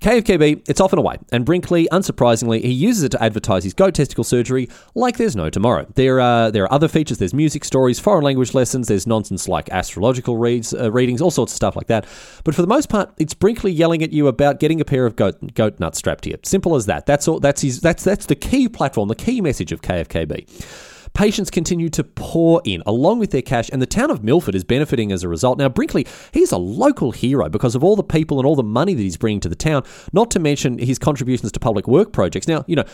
KFKB, 0.00 0.68
it's 0.68 0.80
off 0.80 0.92
and 0.92 0.98
away, 0.98 1.16
and 1.32 1.44
Brinkley, 1.44 1.88
unsurprisingly, 1.90 2.62
he 2.62 2.72
uses 2.72 3.04
it 3.04 3.10
to 3.10 3.22
advertise 3.22 3.64
his 3.64 3.74
goat 3.74 3.94
testicle 3.94 4.24
surgery 4.24 4.68
like 4.94 5.16
there's 5.16 5.36
no 5.36 5.50
tomorrow. 5.50 5.86
There 5.94 6.20
are 6.20 6.50
there 6.50 6.64
are 6.64 6.72
other 6.72 6.88
features. 6.88 7.18
There's 7.18 7.34
music 7.34 7.64
stories, 7.64 7.98
foreign 7.98 8.24
language 8.24 8.54
lessons. 8.54 8.88
There's 8.88 9.06
nonsense 9.06 9.48
like 9.48 9.68
astrological 9.70 10.36
reads, 10.36 10.74
uh, 10.74 10.90
readings, 10.92 11.20
all 11.20 11.30
sorts 11.30 11.52
of 11.52 11.56
stuff 11.56 11.76
like 11.76 11.86
that. 11.86 12.06
But 12.44 12.54
for 12.54 12.62
the 12.62 12.68
most 12.68 12.88
part, 12.88 13.12
it's 13.18 13.34
Brinkley 13.34 13.72
yelling 13.72 14.02
at 14.02 14.12
you 14.12 14.28
about 14.28 14.60
getting 14.60 14.80
a 14.80 14.84
pair 14.84 15.06
of 15.06 15.16
goat 15.16 15.54
goat 15.54 15.80
nuts 15.80 15.98
strapped 15.98 16.24
to 16.24 16.30
you. 16.30 16.38
Simple 16.42 16.74
as 16.74 16.86
that. 16.86 17.06
That's 17.06 17.28
all. 17.28 17.40
That's 17.40 17.62
his. 17.62 17.80
That's 17.80 18.04
that's 18.04 18.26
the 18.26 18.36
key 18.36 18.68
platform, 18.68 19.08
the 19.08 19.14
key 19.14 19.40
message 19.40 19.72
of 19.72 19.82
KFKB. 19.82 20.95
Patients 21.16 21.50
continue 21.50 21.88
to 21.88 22.04
pour 22.04 22.60
in 22.66 22.82
along 22.84 23.20
with 23.20 23.30
their 23.30 23.40
cash, 23.40 23.70
and 23.72 23.80
the 23.80 23.86
town 23.86 24.10
of 24.10 24.22
Milford 24.22 24.54
is 24.54 24.64
benefiting 24.64 25.12
as 25.12 25.22
a 25.22 25.28
result. 25.30 25.56
Now, 25.56 25.70
Brinkley, 25.70 26.06
he's 26.30 26.52
a 26.52 26.58
local 26.58 27.10
hero 27.10 27.48
because 27.48 27.74
of 27.74 27.82
all 27.82 27.96
the 27.96 28.04
people 28.04 28.38
and 28.38 28.46
all 28.46 28.54
the 28.54 28.62
money 28.62 28.92
that 28.92 29.00
he's 29.00 29.16
bringing 29.16 29.40
to 29.40 29.48
the 29.48 29.56
town, 29.56 29.82
not 30.12 30.30
to 30.32 30.38
mention 30.38 30.76
his 30.76 30.98
contributions 30.98 31.52
to 31.52 31.58
public 31.58 31.88
work 31.88 32.12
projects. 32.12 32.46
Now, 32.46 32.66
you 32.66 32.76
know, 32.76 32.84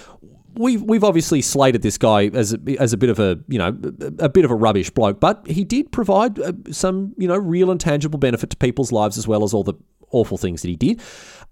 we've 0.55 0.81
we've 0.83 1.03
obviously 1.03 1.43
slated 1.43 1.83
this 1.83 1.99
guy 1.99 2.27
as 2.27 2.53
a, 2.53 2.59
as 2.79 2.93
a 2.93 2.97
bit 2.97 3.11
of 3.11 3.19
a 3.19 3.41
you 3.49 3.59
know 3.59 3.77
a 4.21 4.29
bit 4.29 4.45
of 4.45 4.53
a 4.53 4.55
rubbish 4.55 4.91
bloke, 4.91 5.19
but 5.19 5.45
he 5.49 5.65
did 5.65 5.91
provide 5.91 6.39
uh, 6.39 6.53
some 6.71 7.15
you 7.19 7.27
know 7.27 7.37
real 7.37 7.73
and 7.73 7.81
tangible 7.81 8.21
benefit 8.21 8.51
to 8.51 8.57
people's 8.57 8.93
lives 8.93 9.19
as 9.19 9.27
well 9.27 9.43
as 9.43 9.53
all 9.53 9.65
the 9.65 9.75
awful 10.13 10.39
things 10.39 10.63
that 10.63 10.69
he 10.69 10.77
did. 10.77 11.01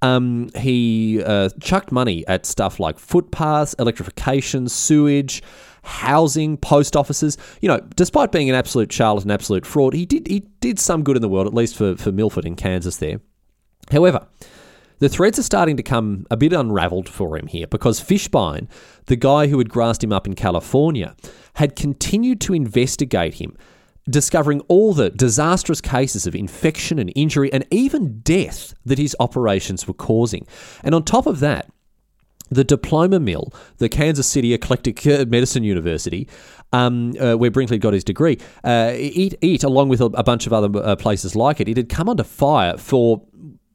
Um, 0.03 0.51
he 0.55 1.21
uh, 1.25 1.49
chucked 1.61 1.91
money 1.91 2.25
at 2.29 2.47
stuff 2.47 2.79
like 2.79 3.01
footpaths, 3.01 3.75
electrification, 3.81 4.69
sewage 4.69 5.43
housing, 5.91 6.57
post 6.57 6.97
offices. 6.97 7.37
You 7.61 7.69
know, 7.69 7.81
despite 7.97 8.33
being 8.33 8.49
an 8.49 8.55
absolute 8.55 8.93
charlatan, 8.93 9.31
absolute 9.31 9.67
fraud, 9.67 9.93
he 9.93 10.07
did 10.07 10.27
he 10.27 10.41
did 10.61 10.79
some 10.79 11.03
good 11.03 11.17
in 11.17 11.23
the 11.23 11.29
world, 11.29 11.47
at 11.47 11.55
least 11.55 11.77
for, 11.77 11.97
for 11.97 12.13
Milford 12.13 12.47
in 12.47 12.57
Kansas 12.57 12.97
there. 12.97 13.21
However, 13.91 14.27
the 15.01 15.09
threads 15.09 15.39
are 15.39 15.43
starting 15.43 15.77
to 15.77 15.83
come 15.83 16.27
a 16.31 16.37
bit 16.37 16.53
unraveled 16.53 17.09
for 17.09 17.37
him 17.37 17.47
here 17.47 17.67
because 17.67 18.01
Fishbein, 18.01 18.69
the 19.07 19.17
guy 19.17 19.49
who 19.49 19.59
had 19.59 19.71
grassed 19.71 20.05
him 20.05 20.13
up 20.13 20.27
in 20.27 20.35
California, 20.35 21.17
had 21.55 21.75
continued 21.75 22.41
to 22.43 22.55
investigate 22.55 23.35
him, 23.35 23.57
discovering 24.09 24.61
all 24.69 24.93
the 24.93 25.11
disastrous 25.11 25.81
cases 25.81 26.27
of 26.27 26.35
infection 26.35 26.99
and 26.99 27.13
injury 27.17 27.51
and 27.53 27.67
even 27.71 28.21
death 28.21 28.75
that 28.85 28.99
his 28.99 29.17
operations 29.19 29.89
were 29.89 29.95
causing. 29.95 30.47
And 30.85 30.95
on 30.95 31.03
top 31.03 31.27
of 31.27 31.41
that, 31.41 31.71
the 32.51 32.65
diploma 32.65 33.21
mill, 33.21 33.53
the 33.79 33.89
Kansas 33.89 34.27
City 34.27 34.53
Eclectic 34.53 35.07
Medicine 35.07 35.65
University, 35.65 36.29
um, 36.73 37.15
uh, 37.21 37.35
where 37.35 37.51
Brinkley 37.51 37.79
got 37.79 37.93
his 37.95 38.05
degree, 38.05 38.39
uh, 38.65 38.93
it, 38.95 39.35
it, 39.41 39.65
along 39.65 39.89
with 39.89 40.01
a, 40.01 40.07
a 40.07 40.23
bunch 40.23 40.47
of 40.47 40.53
other 40.53 40.69
uh, 40.83 40.97
places 40.97 41.35
like 41.35 41.61
it, 41.61 41.69
it 41.69 41.77
had 41.77 41.89
come 41.89 42.09
under 42.09 42.25
fire 42.25 42.77
for, 42.77 43.23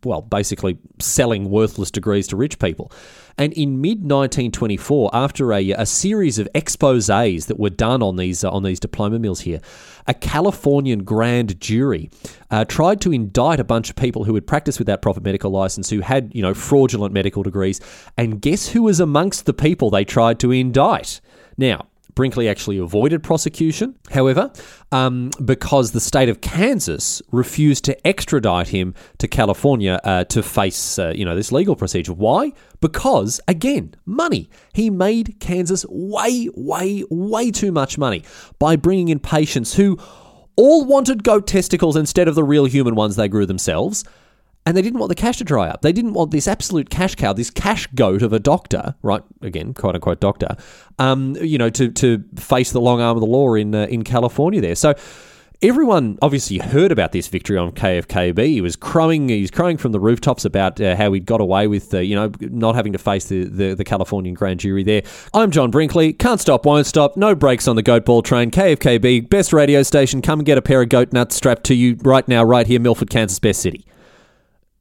well, 0.03 0.21
basically 0.21 0.77
selling 0.99 1.49
worthless 1.49 1.91
degrees 1.91 2.27
to 2.27 2.35
rich 2.35 2.59
people. 2.59 2.91
And 3.38 3.52
in 3.54 3.82
mid 3.82 4.00
1924, 4.00 5.10
after 5.13 5.52
a, 5.52 5.71
a 5.71 5.86
series 5.86 6.39
of 6.39 6.48
exposés 6.56 7.48
that 7.48 7.60
were 7.60 7.69
done 7.69 8.02
on 8.02 8.15
these 8.15 8.43
uh, 8.43 8.52
on 8.52 8.63
these 8.63 8.80
diploma 8.80 9.19
mills 9.19 9.41
here, 9.41 9.60
a 10.08 10.13
Californian 10.13 11.04
grand 11.04 11.60
jury 11.60 12.10
uh, 12.50 12.63
tried 12.65 13.02
to 13.02 13.12
indict 13.12 13.60
a 13.60 13.63
bunch 13.63 13.89
of 13.89 13.95
people 13.95 14.24
who 14.24 14.36
had 14.36 14.48
practiced 14.48 14.80
without 14.80 15.02
proper 15.02 15.19
medical 15.19 15.52
license, 15.52 15.89
who 15.89 16.00
had 16.00 16.34
you 16.34 16.41
know 16.41 16.54
fraudulent 16.54 17.13
medical 17.13 17.43
degrees. 17.43 17.82
And 18.17 18.41
guess 18.41 18.69
who 18.69 18.83
was 18.83 19.00
amongst 19.00 19.46
the 19.46 19.54
people 19.54 19.90
they 19.90 20.06
tried 20.06 20.40
to 20.40 20.52
indict? 20.52 21.19
Now, 21.58 21.88
Brinkley 22.15 22.47
actually 22.47 22.77
avoided 22.77 23.23
prosecution, 23.23 23.95
however, 24.09 24.51
um, 24.91 25.31
because 25.43 25.91
the 25.91 25.99
state 25.99 26.29
of 26.29 26.39
Kansas 26.39 27.21
refused 27.31 27.83
to 27.85 28.07
extradite 28.07 28.69
him 28.69 28.95
to 29.17 29.27
California 29.27 29.99
uh, 30.03 30.23
to 30.25 30.41
face, 30.41 30.97
uh, 30.97 31.11
you 31.13 31.25
know, 31.25 31.35
this 31.35 31.51
legal 31.51 31.75
procedure. 31.75 32.13
Why? 32.13 32.53
Because 32.79 33.41
again, 33.47 33.95
money. 34.05 34.49
He 34.73 34.89
made 34.89 35.39
Kansas 35.39 35.85
way, 35.89 36.49
way, 36.55 37.03
way 37.09 37.51
too 37.51 37.73
much 37.73 37.97
money 37.97 38.23
by 38.59 38.77
bringing 38.77 39.09
in 39.09 39.19
patients 39.19 39.75
who 39.75 39.99
all 40.55 40.85
wanted 40.85 41.23
goat 41.23 41.47
testicles 41.47 41.97
instead 41.97 42.29
of 42.29 42.35
the 42.35 42.43
real 42.43 42.65
human 42.65 42.95
ones 42.95 43.17
they 43.17 43.27
grew 43.27 43.45
themselves 43.45 44.05
and 44.65 44.75
they 44.75 44.81
didn't 44.81 44.99
want 44.99 45.09
the 45.09 45.15
cash 45.15 45.37
to 45.37 45.43
dry 45.43 45.67
up. 45.67 45.81
They 45.81 45.91
didn't 45.91 46.13
want 46.13 46.31
this 46.31 46.47
absolute 46.47 46.89
cash 46.89 47.15
cow, 47.15 47.33
this 47.33 47.51
cash 47.51 47.87
goat 47.87 48.21
of 48.21 48.33
a 48.33 48.39
doctor, 48.39 48.95
right? 49.03 49.23
Again, 49.41 49.73
quote 49.73 49.95
unquote 49.95 50.19
doctor, 50.19 50.57
um, 50.97 51.35
you 51.39 51.57
know, 51.57 51.69
to 51.69 51.91
to 51.91 52.23
face 52.35 52.71
the 52.71 52.81
long 52.81 53.01
arm 53.01 53.15
of 53.15 53.21
the 53.21 53.27
law 53.27 53.53
in 53.53 53.75
uh, 53.75 53.85
in 53.85 54.03
California 54.03 54.61
there. 54.61 54.75
So. 54.75 54.95
Everyone 55.61 56.19
obviously 56.21 56.57
heard 56.57 56.91
about 56.91 57.13
this 57.13 57.29
victory 57.29 57.57
on 57.57 57.71
KFKB. 57.71 58.45
He 58.45 58.61
was 58.61 58.75
crowing, 58.75 59.29
he 59.29 59.39
was 59.39 59.49
crowing 59.49 59.77
from 59.77 59.93
the 59.93 60.01
rooftops 60.01 60.43
about 60.43 60.81
uh, 60.81 60.97
how 60.97 61.13
he'd 61.13 61.25
got 61.25 61.39
away 61.39 61.67
with, 61.67 61.93
uh, 61.93 61.99
you 61.99 62.13
know, 62.13 62.29
not 62.41 62.75
having 62.75 62.91
to 62.91 62.99
face 62.99 63.25
the, 63.29 63.45
the, 63.45 63.73
the 63.73 63.85
Californian 63.85 64.35
grand 64.35 64.59
jury 64.59 64.83
there. 64.83 65.03
I'm 65.33 65.51
John 65.51 65.71
Brinkley. 65.71 66.11
Can't 66.11 66.41
stop, 66.41 66.65
won't 66.65 66.85
stop. 66.85 67.15
No 67.15 67.35
brakes 67.35 67.69
on 67.69 67.77
the 67.77 67.81
goat 67.81 68.03
ball 68.03 68.21
train. 68.21 68.51
KFKB, 68.51 69.29
best 69.29 69.53
radio 69.53 69.81
station. 69.81 70.21
Come 70.21 70.39
and 70.39 70.45
get 70.45 70.57
a 70.57 70.61
pair 70.61 70.81
of 70.81 70.89
goat 70.89 71.13
nuts 71.13 71.37
strapped 71.37 71.63
to 71.67 71.73
you 71.73 71.97
right 72.01 72.27
now, 72.27 72.43
right 72.43 72.67
here, 72.67 72.81
Milford, 72.81 73.09
Kansas, 73.09 73.39
best 73.39 73.61
city. 73.61 73.85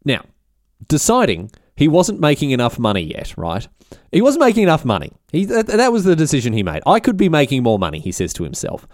Now, 0.04 0.24
deciding 0.88 1.50
he 1.76 1.88
wasn't 1.88 2.20
making 2.20 2.50
enough 2.50 2.78
money 2.78 3.02
yet, 3.02 3.34
right? 3.36 3.66
He 4.12 4.22
wasn't 4.22 4.44
making 4.44 4.62
enough 4.62 4.84
money. 4.84 5.12
He, 5.32 5.44
that, 5.46 5.66
that 5.66 5.92
was 5.92 6.04
the 6.04 6.16
decision 6.16 6.52
he 6.52 6.62
made. 6.62 6.82
I 6.86 7.00
could 7.00 7.16
be 7.16 7.28
making 7.28 7.62
more 7.62 7.78
money, 7.78 7.98
he 7.98 8.12
says 8.12 8.32
to 8.34 8.44
himself. 8.44 8.86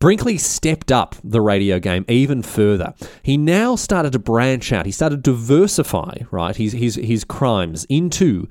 Brinkley 0.00 0.38
stepped 0.38 0.92
up 0.92 1.16
the 1.24 1.40
radio 1.40 1.80
game 1.80 2.04
even 2.08 2.42
further. 2.42 2.94
He 3.22 3.36
now 3.36 3.74
started 3.74 4.12
to 4.12 4.18
branch 4.18 4.72
out. 4.72 4.86
He 4.86 4.92
started 4.92 5.24
to 5.24 5.32
diversify, 5.32 6.18
right, 6.30 6.54
his, 6.54 6.72
his, 6.72 6.94
his 6.94 7.24
crimes 7.24 7.84
into 7.88 8.48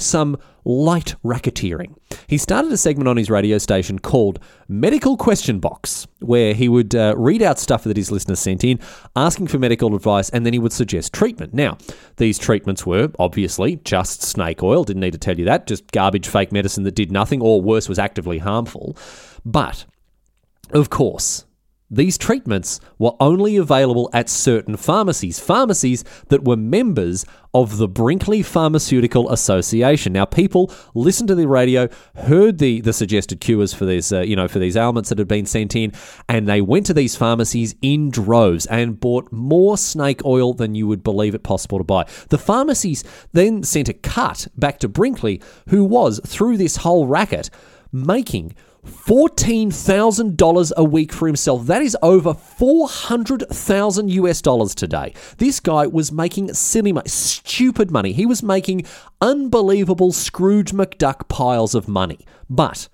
some 0.00 0.38
light 0.64 1.14
racketeering. 1.24 1.94
He 2.26 2.38
started 2.38 2.70
a 2.72 2.76
segment 2.76 3.08
on 3.08 3.16
his 3.16 3.30
radio 3.30 3.58
station 3.58 3.98
called 3.98 4.38
Medical 4.68 5.16
Question 5.16 5.58
Box, 5.58 6.06
where 6.20 6.54
he 6.54 6.68
would 6.68 6.94
uh, 6.94 7.14
read 7.16 7.42
out 7.42 7.58
stuff 7.58 7.84
that 7.84 7.96
his 7.96 8.10
listeners 8.10 8.40
sent 8.40 8.62
in, 8.62 8.78
asking 9.16 9.46
for 9.46 9.58
medical 9.58 9.94
advice, 9.94 10.28
and 10.30 10.44
then 10.44 10.52
he 10.52 10.58
would 10.58 10.72
suggest 10.72 11.12
treatment. 11.12 11.54
Now, 11.54 11.78
these 12.16 12.38
treatments 12.38 12.84
were 12.84 13.10
obviously 13.18 13.76
just 13.84 14.22
snake 14.22 14.62
oil, 14.62 14.84
didn't 14.84 15.00
need 15.00 15.12
to 15.12 15.18
tell 15.18 15.38
you 15.38 15.46
that, 15.46 15.66
just 15.66 15.90
garbage 15.92 16.28
fake 16.28 16.52
medicine 16.52 16.84
that 16.84 16.94
did 16.94 17.10
nothing, 17.10 17.40
or 17.40 17.62
worse, 17.62 17.88
was 17.88 17.98
actively 17.98 18.38
harmful. 18.38 18.96
But, 19.44 19.86
of 20.72 20.90
course, 20.90 21.46
these 21.90 22.16
treatments 22.16 22.80
were 22.98 23.14
only 23.18 23.56
available 23.56 24.08
at 24.12 24.28
certain 24.28 24.76
pharmacies, 24.76 25.40
pharmacies 25.40 26.04
that 26.28 26.44
were 26.44 26.56
members 26.56 27.24
of 27.52 27.78
the 27.78 27.88
Brinkley 27.88 28.42
Pharmaceutical 28.42 29.28
Association. 29.30 30.12
Now, 30.12 30.24
people 30.24 30.72
listened 30.94 31.28
to 31.28 31.34
the 31.34 31.48
radio, 31.48 31.88
heard 32.14 32.58
the, 32.58 32.80
the 32.80 32.92
suggested 32.92 33.40
cures 33.40 33.74
for 33.74 33.86
these, 33.86 34.12
uh, 34.12 34.20
you 34.20 34.36
know, 34.36 34.46
for 34.46 34.60
these 34.60 34.76
ailments 34.76 35.08
that 35.08 35.18
had 35.18 35.26
been 35.26 35.46
sent 35.46 35.74
in, 35.74 35.92
and 36.28 36.46
they 36.46 36.60
went 36.60 36.86
to 36.86 36.94
these 36.94 37.16
pharmacies 37.16 37.74
in 37.82 38.10
droves 38.10 38.66
and 38.66 39.00
bought 39.00 39.32
more 39.32 39.76
snake 39.76 40.24
oil 40.24 40.54
than 40.54 40.76
you 40.76 40.86
would 40.86 41.02
believe 41.02 41.34
it 41.34 41.42
possible 41.42 41.78
to 41.78 41.84
buy. 41.84 42.06
The 42.28 42.38
pharmacies 42.38 43.02
then 43.32 43.64
sent 43.64 43.88
a 43.88 43.94
cut 43.94 44.46
back 44.56 44.78
to 44.78 44.88
Brinkley, 44.88 45.42
who 45.68 45.84
was 45.84 46.20
through 46.24 46.56
this 46.56 46.76
whole 46.76 47.08
racket 47.08 47.50
making 47.92 48.54
$14,000 48.86 50.72
a 50.76 50.84
week 50.84 51.12
for 51.12 51.26
himself. 51.26 51.66
That 51.66 51.82
is 51.82 51.96
over 52.02 52.34
400,000 52.34 54.10
US 54.10 54.42
dollars 54.42 54.74
today. 54.74 55.14
This 55.38 55.60
guy 55.60 55.86
was 55.86 56.12
making 56.12 56.54
silly 56.54 56.92
money, 56.92 57.08
stupid 57.08 57.90
money. 57.90 58.12
He 58.12 58.26
was 58.26 58.42
making 58.42 58.86
unbelievable 59.20 60.12
Scrooge 60.12 60.72
McDuck 60.72 61.28
piles 61.28 61.74
of 61.74 61.88
money. 61.88 62.24
But 62.48 62.88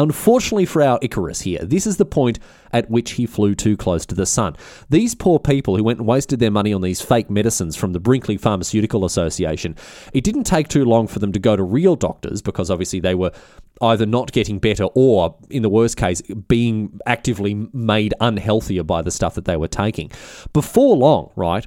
Unfortunately 0.00 0.64
for 0.64 0.80
our 0.80 0.98
Icarus 1.02 1.42
here, 1.42 1.58
this 1.62 1.86
is 1.86 1.98
the 1.98 2.06
point 2.06 2.38
at 2.72 2.90
which 2.90 3.12
he 3.12 3.26
flew 3.26 3.54
too 3.54 3.76
close 3.76 4.06
to 4.06 4.14
the 4.14 4.24
sun. 4.24 4.56
These 4.88 5.14
poor 5.14 5.38
people 5.38 5.76
who 5.76 5.84
went 5.84 5.98
and 5.98 6.08
wasted 6.08 6.38
their 6.38 6.50
money 6.50 6.72
on 6.72 6.80
these 6.80 7.02
fake 7.02 7.28
medicines 7.28 7.76
from 7.76 7.92
the 7.92 8.00
Brinkley 8.00 8.38
Pharmaceutical 8.38 9.04
Association, 9.04 9.76
it 10.14 10.24
didn't 10.24 10.44
take 10.44 10.68
too 10.68 10.86
long 10.86 11.06
for 11.06 11.18
them 11.18 11.32
to 11.32 11.38
go 11.38 11.54
to 11.54 11.62
real 11.62 11.96
doctors 11.96 12.40
because 12.40 12.70
obviously 12.70 13.00
they 13.00 13.14
were 13.14 13.32
either 13.80 14.06
not 14.06 14.32
getting 14.32 14.58
better 14.58 14.84
or, 14.94 15.36
in 15.48 15.62
the 15.62 15.68
worst 15.68 15.96
case, 15.96 16.22
being 16.48 17.00
actively 17.06 17.54
made 17.72 18.14
unhealthier 18.20 18.86
by 18.86 19.02
the 19.02 19.10
stuff 19.10 19.34
that 19.34 19.44
they 19.44 19.56
were 19.56 19.68
taking. 19.68 20.10
Before 20.52 20.96
long, 20.96 21.30
right? 21.36 21.66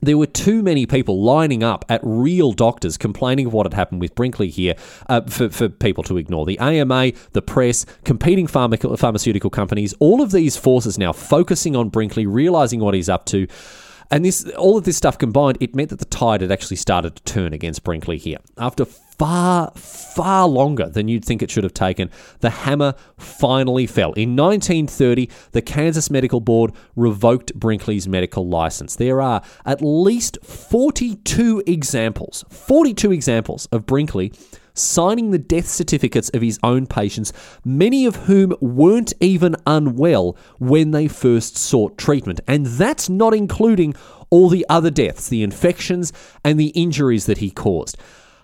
there 0.00 0.16
were 0.16 0.26
too 0.26 0.62
many 0.62 0.86
people 0.86 1.22
lining 1.22 1.62
up 1.62 1.84
at 1.88 2.00
real 2.02 2.52
doctors 2.52 2.96
complaining 2.96 3.46
of 3.46 3.52
what 3.52 3.66
had 3.66 3.74
happened 3.74 4.00
with 4.00 4.14
Brinkley 4.14 4.48
here 4.48 4.74
uh, 5.08 5.22
for, 5.22 5.48
for 5.48 5.68
people 5.68 6.04
to 6.04 6.16
ignore. 6.16 6.46
The 6.46 6.58
AMA, 6.58 7.12
the 7.32 7.42
press, 7.42 7.84
competing 8.04 8.46
pharma- 8.46 8.98
pharmaceutical 8.98 9.50
companies, 9.50 9.94
all 9.98 10.22
of 10.22 10.30
these 10.30 10.56
forces 10.56 10.98
now 10.98 11.12
focusing 11.12 11.74
on 11.74 11.88
Brinkley, 11.88 12.26
realizing 12.26 12.80
what 12.80 12.94
he's 12.94 13.08
up 13.08 13.26
to. 13.26 13.46
And 14.10 14.24
this, 14.24 14.48
all 14.56 14.78
of 14.78 14.84
this 14.84 14.96
stuff 14.96 15.18
combined, 15.18 15.58
it 15.60 15.74
meant 15.74 15.90
that 15.90 15.98
the 15.98 16.04
tide 16.06 16.40
had 16.40 16.52
actually 16.52 16.76
started 16.76 17.16
to 17.16 17.22
turn 17.24 17.52
against 17.52 17.84
Brinkley 17.84 18.18
here. 18.18 18.38
After 18.56 18.86
far, 19.18 19.72
far 19.74 20.46
longer 20.46 20.88
than 20.88 21.08
you'd 21.08 21.24
think 21.24 21.42
it 21.42 21.50
should 21.50 21.64
have 21.64 21.74
taken, 21.74 22.10
the 22.40 22.50
hammer 22.50 22.94
finally 23.16 23.86
fell. 23.86 24.12
In 24.12 24.36
1930, 24.36 25.28
the 25.52 25.62
Kansas 25.62 26.10
Medical 26.10 26.40
Board 26.40 26.72
revoked 26.96 27.54
Brinkley's 27.54 28.08
medical 28.08 28.48
license. 28.48 28.96
There 28.96 29.20
are 29.20 29.42
at 29.66 29.82
least 29.82 30.38
42 30.42 31.64
examples, 31.66 32.44
42 32.50 33.12
examples 33.12 33.66
of 33.66 33.86
Brinkley 33.86 34.32
signing 34.74 35.32
the 35.32 35.38
death 35.38 35.66
certificates 35.66 36.28
of 36.30 36.40
his 36.40 36.58
own 36.62 36.86
patients, 36.86 37.32
many 37.64 38.06
of 38.06 38.14
whom 38.14 38.54
weren't 38.60 39.12
even 39.18 39.56
unwell 39.66 40.36
when 40.60 40.92
they 40.92 41.08
first 41.08 41.56
sought 41.56 41.98
treatment. 41.98 42.40
And 42.46 42.64
that's 42.64 43.08
not 43.08 43.34
including 43.34 43.96
all 44.30 44.48
the 44.48 44.64
other 44.68 44.90
deaths, 44.90 45.28
the 45.28 45.42
infections, 45.42 46.12
and 46.44 46.60
the 46.60 46.68
injuries 46.68 47.26
that 47.26 47.38
he 47.38 47.50
caused. 47.50 47.96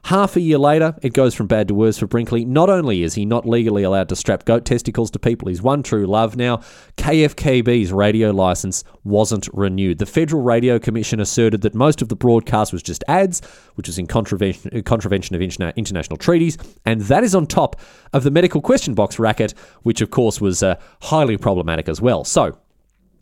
Half 0.05 0.36
a 0.36 0.40
year 0.40 0.59
later, 0.59 0.94
it 1.00 1.14
goes 1.14 1.34
from 1.34 1.46
bad 1.46 1.68
to 1.68 1.74
worse 1.74 1.96
for 1.96 2.07
Brinkley. 2.07 2.44
Not 2.44 2.68
only 2.68 3.05
is 3.05 3.14
he 3.14 3.24
not 3.24 3.48
legally 3.48 3.84
allowed 3.84 4.11
to 4.11 4.16
strap 4.16 4.44
goat 4.44 4.66
testicles 4.66 5.11
to 5.12 5.18
people 5.18 5.48
he's 5.48 5.62
one 5.62 5.82
true 5.82 6.07
love 6.07 6.36
now, 6.36 6.59
KFKB's 6.98 7.90
radio 7.90 8.30
license 8.30 8.84
wasn't 9.05 9.48
renewed. 9.55 9.96
The 9.96 10.05
Federal 10.05 10.42
Radio 10.42 10.78
Commission 10.78 11.20
asserted 11.20 11.62
that 11.62 11.74
most 11.74 12.02
of 12.02 12.11
the 12.11 12.16
broadcast 12.16 12.70
was 12.70 12.82
just 12.82 13.02
ads, 13.09 13.40
which 13.76 13.88
is 13.88 13.98
in 13.98 14.07
contravention, 14.07 14.82
contravention 14.82 15.34
of 15.34 15.40
international 15.40 16.18
treaties, 16.18 16.59
and 16.84 17.00
that 17.02 17.24
is 17.24 17.34
on 17.34 17.46
top 17.46 17.80
of 18.12 18.24
the 18.24 18.30
medical 18.30 18.61
question 18.61 18.92
box 18.92 19.18
racket, 19.18 19.52
which 19.84 20.02
of 20.02 20.11
course 20.11 20.38
was 20.38 20.62
uh, 20.62 20.78
highly 21.00 21.38
problematic 21.38 21.88
as 21.88 22.02
well. 22.02 22.24
So, 22.24 22.59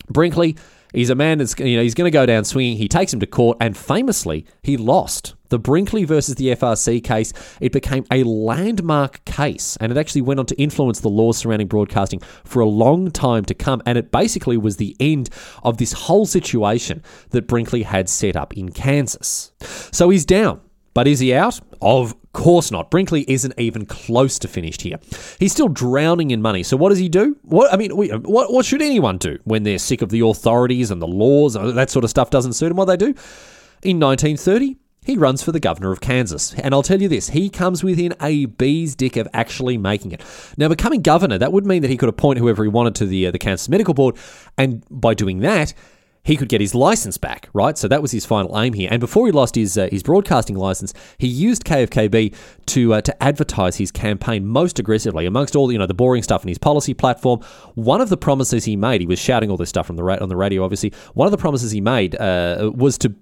Brinkley 0.08 0.56
He's 0.92 1.10
a 1.10 1.14
man 1.14 1.38
that's 1.38 1.58
you 1.58 1.76
know 1.76 1.82
he's 1.82 1.94
going 1.94 2.10
to 2.10 2.12
go 2.12 2.26
down 2.26 2.44
swinging. 2.44 2.76
He 2.76 2.88
takes 2.88 3.12
him 3.12 3.20
to 3.20 3.26
court, 3.26 3.58
and 3.60 3.76
famously, 3.76 4.46
he 4.62 4.76
lost 4.76 5.34
the 5.48 5.58
Brinkley 5.58 6.04
versus 6.04 6.36
the 6.36 6.46
FRC 6.48 7.04
case. 7.04 7.32
It 7.60 7.72
became 7.72 8.04
a 8.10 8.24
landmark 8.24 9.24
case, 9.24 9.76
and 9.80 9.92
it 9.92 9.98
actually 9.98 10.22
went 10.22 10.40
on 10.40 10.46
to 10.46 10.60
influence 10.60 11.00
the 11.00 11.08
laws 11.08 11.38
surrounding 11.38 11.68
broadcasting 11.68 12.20
for 12.44 12.60
a 12.60 12.66
long 12.66 13.10
time 13.10 13.44
to 13.44 13.54
come. 13.54 13.82
And 13.86 13.98
it 13.98 14.10
basically 14.10 14.56
was 14.56 14.78
the 14.78 14.96
end 14.98 15.30
of 15.62 15.76
this 15.76 15.92
whole 15.92 16.26
situation 16.26 17.02
that 17.30 17.46
Brinkley 17.46 17.82
had 17.82 18.08
set 18.08 18.36
up 18.36 18.56
in 18.56 18.70
Kansas. 18.70 19.52
So 19.92 20.10
he's 20.10 20.24
down. 20.24 20.60
But 20.94 21.06
is 21.08 21.20
he 21.20 21.34
out? 21.34 21.60
Of 21.80 22.14
course 22.32 22.70
not. 22.70 22.90
Brinkley 22.90 23.24
isn't 23.28 23.54
even 23.58 23.86
close 23.86 24.38
to 24.40 24.48
finished 24.48 24.82
here. 24.82 24.98
He's 25.38 25.52
still 25.52 25.68
drowning 25.68 26.30
in 26.30 26.42
money. 26.42 26.62
So 26.62 26.76
what 26.76 26.90
does 26.90 26.98
he 26.98 27.08
do? 27.08 27.36
What 27.42 27.72
I 27.72 27.76
mean, 27.76 27.90
what 27.92 28.52
what 28.52 28.64
should 28.64 28.82
anyone 28.82 29.18
do 29.18 29.38
when 29.44 29.62
they're 29.62 29.78
sick 29.78 30.02
of 30.02 30.10
the 30.10 30.20
authorities 30.20 30.90
and 30.90 31.00
the 31.00 31.06
laws 31.08 31.56
and 31.56 31.76
that 31.76 31.90
sort 31.90 32.04
of 32.04 32.10
stuff 32.10 32.30
doesn't 32.30 32.54
suit 32.54 32.68
them? 32.68 32.76
What 32.76 32.86
they 32.86 32.96
do? 32.96 33.14
In 33.82 33.98
1930, 33.98 34.76
he 35.04 35.16
runs 35.16 35.42
for 35.42 35.50
the 35.50 35.60
governor 35.60 35.90
of 35.90 36.00
Kansas. 36.00 36.54
And 36.54 36.72
I'll 36.72 36.82
tell 36.82 37.02
you 37.02 37.08
this, 37.08 37.30
he 37.30 37.50
comes 37.50 37.82
within 37.82 38.14
a 38.20 38.46
bee's 38.46 38.94
dick 38.94 39.16
of 39.16 39.26
actually 39.32 39.76
making 39.76 40.12
it. 40.12 40.22
Now, 40.56 40.68
becoming 40.68 41.02
governor, 41.02 41.38
that 41.38 41.52
would 41.52 41.66
mean 41.66 41.82
that 41.82 41.90
he 41.90 41.96
could 41.96 42.08
appoint 42.08 42.38
whoever 42.38 42.62
he 42.62 42.68
wanted 42.68 42.94
to 42.96 43.06
the, 43.06 43.26
uh, 43.26 43.30
the 43.32 43.38
Kansas 43.38 43.68
Medical 43.68 43.94
Board. 43.94 44.16
And 44.56 44.84
by 44.90 45.14
doing 45.14 45.40
that, 45.40 45.74
he 46.24 46.36
could 46.36 46.48
get 46.48 46.60
his 46.60 46.74
license 46.74 47.18
back, 47.18 47.48
right? 47.52 47.76
So 47.76 47.88
that 47.88 48.00
was 48.00 48.12
his 48.12 48.24
final 48.24 48.58
aim 48.60 48.74
here. 48.74 48.88
And 48.90 49.00
before 49.00 49.26
he 49.26 49.32
lost 49.32 49.56
his 49.56 49.76
uh, 49.76 49.88
his 49.90 50.02
broadcasting 50.02 50.56
license, 50.56 50.94
he 51.18 51.26
used 51.26 51.64
KFKB 51.64 52.34
to 52.66 52.94
uh, 52.94 53.00
to 53.00 53.22
advertise 53.22 53.76
his 53.76 53.90
campaign 53.90 54.46
most 54.46 54.78
aggressively. 54.78 55.26
Amongst 55.26 55.56
all 55.56 55.72
you 55.72 55.78
know 55.78 55.86
the 55.86 55.94
boring 55.94 56.22
stuff 56.22 56.42
in 56.42 56.48
his 56.48 56.58
policy 56.58 56.94
platform, 56.94 57.40
one 57.74 58.00
of 58.00 58.08
the 58.08 58.16
promises 58.16 58.64
he 58.64 58.76
made, 58.76 59.00
he 59.00 59.06
was 59.06 59.18
shouting 59.18 59.50
all 59.50 59.56
this 59.56 59.68
stuff 59.68 59.86
from 59.86 59.96
the 59.96 60.04
ra- 60.04 60.18
on 60.20 60.28
the 60.28 60.36
radio. 60.36 60.62
Obviously, 60.62 60.92
one 61.14 61.26
of 61.26 61.32
the 61.32 61.38
promises 61.38 61.72
he 61.72 61.80
made 61.80 62.14
uh, 62.14 62.70
was 62.74 62.98
to 62.98 63.12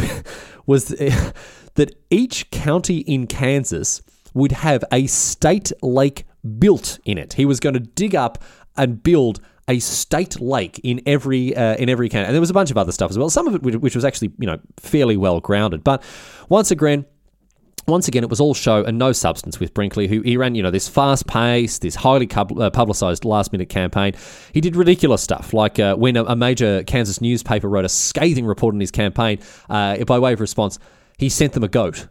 was 0.66 0.88
that 1.74 1.96
each 2.10 2.50
county 2.50 2.98
in 2.98 3.26
Kansas 3.26 4.02
would 4.34 4.52
have 4.52 4.84
a 4.92 5.06
state 5.06 5.72
lake 5.82 6.24
built 6.58 6.98
in 7.04 7.18
it. 7.18 7.34
He 7.34 7.44
was 7.44 7.60
going 7.60 7.74
to 7.74 7.80
dig 7.80 8.14
up 8.14 8.42
and 8.76 9.02
build 9.02 9.40
a 9.68 9.78
state 9.78 10.40
lake 10.40 10.80
in 10.82 11.00
every 11.06 11.54
uh, 11.56 11.76
in 11.76 11.88
every 11.88 12.08
can, 12.08 12.24
and 12.24 12.34
there 12.34 12.40
was 12.40 12.50
a 12.50 12.54
bunch 12.54 12.70
of 12.70 12.78
other 12.78 12.92
stuff 12.92 13.10
as 13.10 13.18
well. 13.18 13.30
Some 13.30 13.46
of 13.46 13.54
it 13.54 13.80
which 13.80 13.94
was 13.94 14.04
actually 14.04 14.32
you 14.38 14.46
know 14.46 14.58
fairly 14.78 15.16
well 15.16 15.40
grounded, 15.40 15.84
but 15.84 16.02
once 16.48 16.70
again. 16.70 17.06
Once 17.88 18.06
again, 18.06 18.22
it 18.22 18.30
was 18.30 18.40
all 18.40 18.54
show 18.54 18.84
and 18.84 18.98
no 18.98 19.10
substance 19.10 19.58
with 19.58 19.72
Brinkley, 19.74 20.06
who 20.06 20.20
he 20.20 20.36
ran, 20.36 20.54
you 20.54 20.62
know, 20.62 20.70
this 20.70 20.86
fast 20.86 21.26
pace, 21.26 21.78
this 21.78 21.96
highly 21.96 22.28
uh, 22.30 22.70
publicized 22.70 23.24
last 23.24 23.52
minute 23.52 23.68
campaign. 23.68 24.12
He 24.52 24.60
did 24.60 24.76
ridiculous 24.76 25.22
stuff, 25.22 25.52
like 25.54 25.80
uh, 25.80 25.96
when 25.96 26.16
a, 26.16 26.24
a, 26.24 26.36
major 26.36 26.84
Kansas 26.84 27.20
newspaper 27.20 27.68
wrote 27.68 27.86
a 27.86 27.88
scathing 27.88 28.46
report 28.46 28.74
on 28.74 28.80
his 28.80 28.92
campaign, 28.92 29.40
uh, 29.70 30.04
by 30.04 30.18
way 30.20 30.34
of 30.34 30.40
response, 30.40 30.78
he 31.18 31.30
sent 31.30 31.54
them 31.54 31.64
a 31.64 31.68
goat 31.68 32.06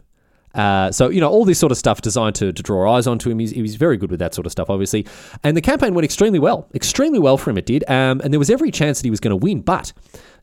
uh, 0.54 0.90
so, 0.90 1.08
you 1.08 1.20
know, 1.20 1.28
all 1.28 1.44
this 1.44 1.58
sort 1.58 1.72
of 1.72 1.78
stuff 1.78 2.00
designed 2.00 2.34
to, 2.36 2.52
to 2.52 2.62
draw 2.62 2.92
eyes 2.92 3.06
onto 3.06 3.30
him. 3.30 3.38
He's, 3.38 3.50
he 3.50 3.62
was 3.62 3.76
very 3.76 3.96
good 3.96 4.10
with 4.10 4.20
that 4.20 4.34
sort 4.34 4.46
of 4.46 4.52
stuff, 4.52 4.68
obviously. 4.68 5.06
And 5.44 5.56
the 5.56 5.60
campaign 5.60 5.94
went 5.94 6.04
extremely 6.04 6.38
well. 6.38 6.68
Extremely 6.74 7.18
well 7.18 7.36
for 7.36 7.50
him, 7.50 7.58
it 7.58 7.66
did. 7.66 7.84
Um, 7.88 8.20
and 8.22 8.32
there 8.32 8.38
was 8.38 8.50
every 8.50 8.70
chance 8.70 8.98
that 8.98 9.06
he 9.06 9.10
was 9.10 9.20
going 9.20 9.30
to 9.30 9.36
win. 9.36 9.60
But 9.60 9.92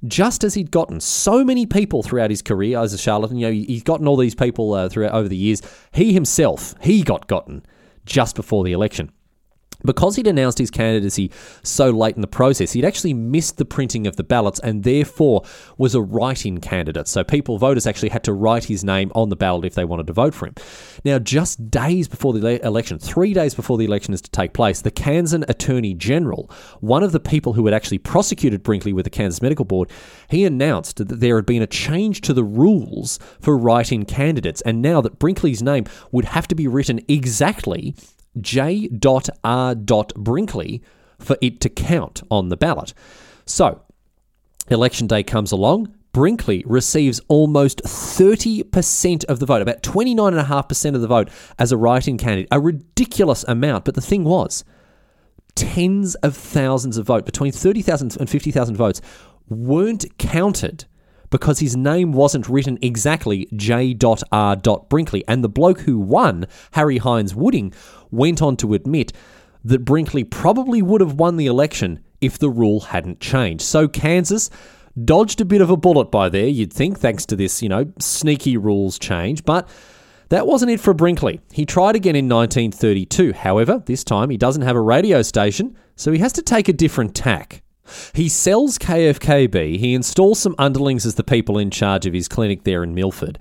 just 0.05 0.43
as 0.43 0.53
he'd 0.53 0.71
gotten 0.71 0.99
so 0.99 1.43
many 1.43 1.65
people 1.65 2.03
throughout 2.03 2.29
his 2.29 2.41
career 2.41 2.79
as 2.79 2.93
a 2.93 2.97
charlatan, 2.97 3.37
you 3.37 3.47
know, 3.47 3.51
he's 3.51 3.83
gotten 3.83 4.07
all 4.07 4.17
these 4.17 4.35
people 4.35 4.73
uh, 4.73 4.89
throughout 4.89 5.13
over 5.13 5.27
the 5.27 5.35
years, 5.35 5.61
he 5.91 6.13
himself, 6.13 6.75
he 6.81 7.03
got 7.03 7.27
gotten 7.27 7.65
just 8.05 8.35
before 8.35 8.63
the 8.63 8.71
election. 8.71 9.11
Because 9.85 10.15
he'd 10.15 10.27
announced 10.27 10.57
his 10.57 10.71
candidacy 10.71 11.31
so 11.63 11.89
late 11.89 12.15
in 12.15 12.21
the 12.21 12.27
process, 12.27 12.73
he'd 12.73 12.85
actually 12.85 13.13
missed 13.13 13.57
the 13.57 13.65
printing 13.65 14.07
of 14.07 14.15
the 14.15 14.23
ballots 14.23 14.59
and 14.59 14.83
therefore 14.83 15.43
was 15.77 15.95
a 15.95 16.01
write 16.01 16.45
in 16.45 16.59
candidate. 16.59 17.07
So 17.07 17.23
people, 17.23 17.57
voters, 17.57 17.87
actually 17.87 18.09
had 18.09 18.23
to 18.25 18.33
write 18.33 18.65
his 18.65 18.83
name 18.83 19.11
on 19.15 19.29
the 19.29 19.35
ballot 19.35 19.65
if 19.65 19.75
they 19.75 19.85
wanted 19.85 20.07
to 20.07 20.13
vote 20.13 20.33
for 20.33 20.47
him. 20.47 20.55
Now, 21.05 21.19
just 21.19 21.69
days 21.69 22.07
before 22.07 22.33
the 22.33 22.65
election, 22.65 22.99
three 22.99 23.33
days 23.33 23.53
before 23.53 23.77
the 23.77 23.85
election 23.85 24.13
is 24.13 24.21
to 24.21 24.31
take 24.31 24.53
place, 24.53 24.81
the 24.81 24.91
Kansas 24.91 25.43
Attorney 25.47 25.93
General, 25.93 26.49
one 26.79 27.03
of 27.03 27.11
the 27.11 27.19
people 27.19 27.53
who 27.53 27.65
had 27.65 27.73
actually 27.73 27.97
prosecuted 27.99 28.63
Brinkley 28.63 28.93
with 28.93 29.05
the 29.05 29.09
Kansas 29.09 29.41
Medical 29.41 29.65
Board, 29.65 29.89
he 30.29 30.45
announced 30.45 30.97
that 30.97 31.19
there 31.19 31.35
had 31.35 31.45
been 31.45 31.61
a 31.61 31.67
change 31.67 32.21
to 32.21 32.33
the 32.33 32.43
rules 32.43 33.19
for 33.39 33.57
write 33.57 33.91
in 33.91 34.05
candidates. 34.05 34.61
And 34.61 34.81
now 34.81 35.01
that 35.01 35.19
Brinkley's 35.19 35.61
name 35.61 35.85
would 36.11 36.25
have 36.25 36.47
to 36.47 36.55
be 36.55 36.67
written 36.67 37.01
exactly 37.07 37.95
J.R.Brinkley 38.39 38.91
for 41.19 41.37
it 41.41 41.59
to 41.61 41.69
count 41.69 42.21
on 42.29 42.49
the 42.49 42.57
ballot. 42.57 42.93
So, 43.45 43.81
election 44.69 45.07
day 45.07 45.23
comes 45.23 45.51
along. 45.51 45.93
Brinkley 46.11 46.63
receives 46.65 47.21
almost 47.27 47.83
30% 47.83 49.25
of 49.25 49.39
the 49.39 49.45
vote, 49.45 49.61
about 49.61 49.83
29.5% 49.83 50.95
of 50.95 51.01
the 51.01 51.07
vote 51.07 51.29
as 51.59 51.71
a 51.71 51.77
write 51.77 52.07
in 52.07 52.17
candidate. 52.17 52.47
A 52.51 52.59
ridiculous 52.59 53.45
amount. 53.47 53.85
But 53.85 53.93
the 53.95 54.01
thing 54.01 54.23
was, 54.23 54.63
tens 55.53 56.15
of 56.15 56.35
thousands 56.35 56.97
of 56.97 57.05
votes, 57.05 57.25
between 57.25 57.51
30,000 57.51 58.17
and 58.19 58.29
50,000 58.29 58.75
votes, 58.75 59.01
weren't 59.47 60.17
counted 60.17 60.85
because 61.29 61.59
his 61.59 61.75
name 61.75 62.13
wasn't 62.13 62.47
written 62.47 62.77
exactly 62.81 63.47
J.R. 63.55 64.55
Brinkley. 64.89 65.23
And 65.27 65.43
the 65.43 65.49
bloke 65.49 65.81
who 65.81 65.99
won, 65.99 66.47
Harry 66.71 66.97
Hines 66.97 67.33
Woodring, 67.33 67.73
went 68.11 68.41
on 68.41 68.57
to 68.57 68.73
admit 68.73 69.13
that 69.63 69.85
Brinkley 69.85 70.23
probably 70.23 70.81
would 70.81 71.01
have 71.01 71.13
won 71.13 71.37
the 71.37 71.47
election 71.47 71.99
if 72.21 72.37
the 72.37 72.49
rule 72.49 72.79
hadn't 72.79 73.19
changed. 73.19 73.63
So 73.63 73.87
Kansas 73.87 74.49
dodged 75.03 75.41
a 75.41 75.45
bit 75.45 75.61
of 75.61 75.69
a 75.69 75.77
bullet 75.77 76.09
by 76.11 76.29
there, 76.29 76.47
you'd 76.47 76.73
think, 76.73 76.99
thanks 76.99 77.25
to 77.27 77.35
this, 77.35 77.61
you 77.61 77.69
know, 77.69 77.91
sneaky 77.99 78.57
rules 78.57 78.97
change. 78.97 79.45
But 79.45 79.67
that 80.29 80.47
wasn't 80.47 80.71
it 80.71 80.79
for 80.79 80.93
Brinkley. 80.93 81.41
He 81.51 81.65
tried 81.65 81.95
again 81.95 82.15
in 82.15 82.27
1932. 82.27 83.33
However, 83.33 83.83
this 83.85 84.03
time 84.03 84.29
he 84.29 84.37
doesn't 84.37 84.63
have 84.63 84.75
a 84.75 84.81
radio 84.81 85.21
station, 85.21 85.77
so 85.95 86.11
he 86.11 86.19
has 86.19 86.33
to 86.33 86.41
take 86.41 86.67
a 86.67 86.73
different 86.73 87.15
tack. 87.15 87.61
He 88.13 88.27
sells 88.27 88.77
KFKB, 88.77 89.77
he 89.77 89.93
installs 89.93 90.39
some 90.39 90.55
underlings 90.57 91.05
as 91.05 91.15
the 91.15 91.23
people 91.23 91.57
in 91.57 91.71
charge 91.71 92.05
of 92.05 92.13
his 92.13 92.27
clinic 92.27 92.63
there 92.63 92.83
in 92.83 92.93
Milford, 92.93 93.39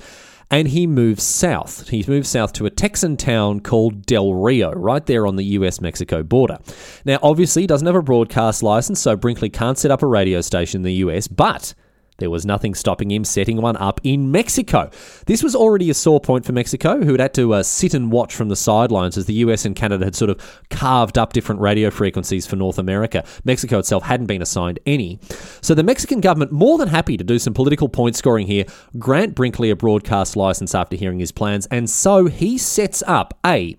and 0.50 0.68
he 0.68 0.86
moves 0.86 1.22
south. 1.22 1.88
He 1.88 2.04
moves 2.06 2.28
south 2.28 2.52
to 2.54 2.66
a 2.66 2.70
Texan 2.70 3.16
town 3.16 3.60
called 3.60 4.06
Del 4.06 4.32
Rio, 4.32 4.72
right 4.72 5.04
there 5.04 5.26
on 5.26 5.36
the 5.36 5.44
US 5.44 5.80
Mexico 5.80 6.22
border. 6.22 6.58
Now, 7.04 7.18
obviously, 7.22 7.62
he 7.62 7.66
doesn't 7.66 7.86
have 7.86 7.96
a 7.96 8.02
broadcast 8.02 8.62
license, 8.62 9.00
so 9.00 9.16
Brinkley 9.16 9.50
can't 9.50 9.78
set 9.78 9.90
up 9.90 10.02
a 10.02 10.06
radio 10.06 10.40
station 10.40 10.80
in 10.80 10.84
the 10.84 10.94
US, 10.94 11.28
but 11.28 11.74
there 12.18 12.30
was 12.30 12.46
nothing 12.46 12.74
stopping 12.74 13.10
him 13.10 13.24
setting 13.24 13.60
one 13.60 13.76
up 13.76 14.00
in 14.02 14.30
Mexico. 14.30 14.90
This 15.26 15.42
was 15.42 15.54
already 15.54 15.90
a 15.90 15.94
sore 15.94 16.20
point 16.20 16.44
for 16.44 16.52
Mexico, 16.52 17.02
who 17.02 17.12
had 17.12 17.20
had 17.20 17.34
to 17.34 17.54
uh, 17.54 17.62
sit 17.62 17.92
and 17.92 18.12
watch 18.12 18.34
from 18.34 18.48
the 18.48 18.56
sidelines 18.56 19.16
as 19.16 19.26
the 19.26 19.34
US 19.34 19.64
and 19.64 19.74
Canada 19.74 20.04
had 20.04 20.14
sort 20.14 20.30
of 20.30 20.62
carved 20.70 21.18
up 21.18 21.32
different 21.32 21.60
radio 21.60 21.90
frequencies 21.90 22.46
for 22.46 22.54
North 22.54 22.78
America. 22.78 23.24
Mexico 23.44 23.78
itself 23.80 24.04
hadn't 24.04 24.26
been 24.26 24.42
assigned 24.42 24.78
any. 24.86 25.18
So 25.60 25.74
the 25.74 25.82
Mexican 25.82 26.20
government, 26.20 26.52
more 26.52 26.78
than 26.78 26.88
happy 26.88 27.16
to 27.16 27.24
do 27.24 27.38
some 27.38 27.52
political 27.52 27.88
point 27.88 28.14
scoring 28.14 28.46
here, 28.46 28.64
grant 28.98 29.34
Brinkley 29.34 29.70
a 29.70 29.76
broadcast 29.76 30.36
license 30.36 30.74
after 30.74 30.96
hearing 30.96 31.18
his 31.18 31.32
plans, 31.32 31.66
and 31.66 31.90
so 31.90 32.26
he 32.26 32.58
sets 32.58 33.02
up 33.06 33.36
a 33.44 33.76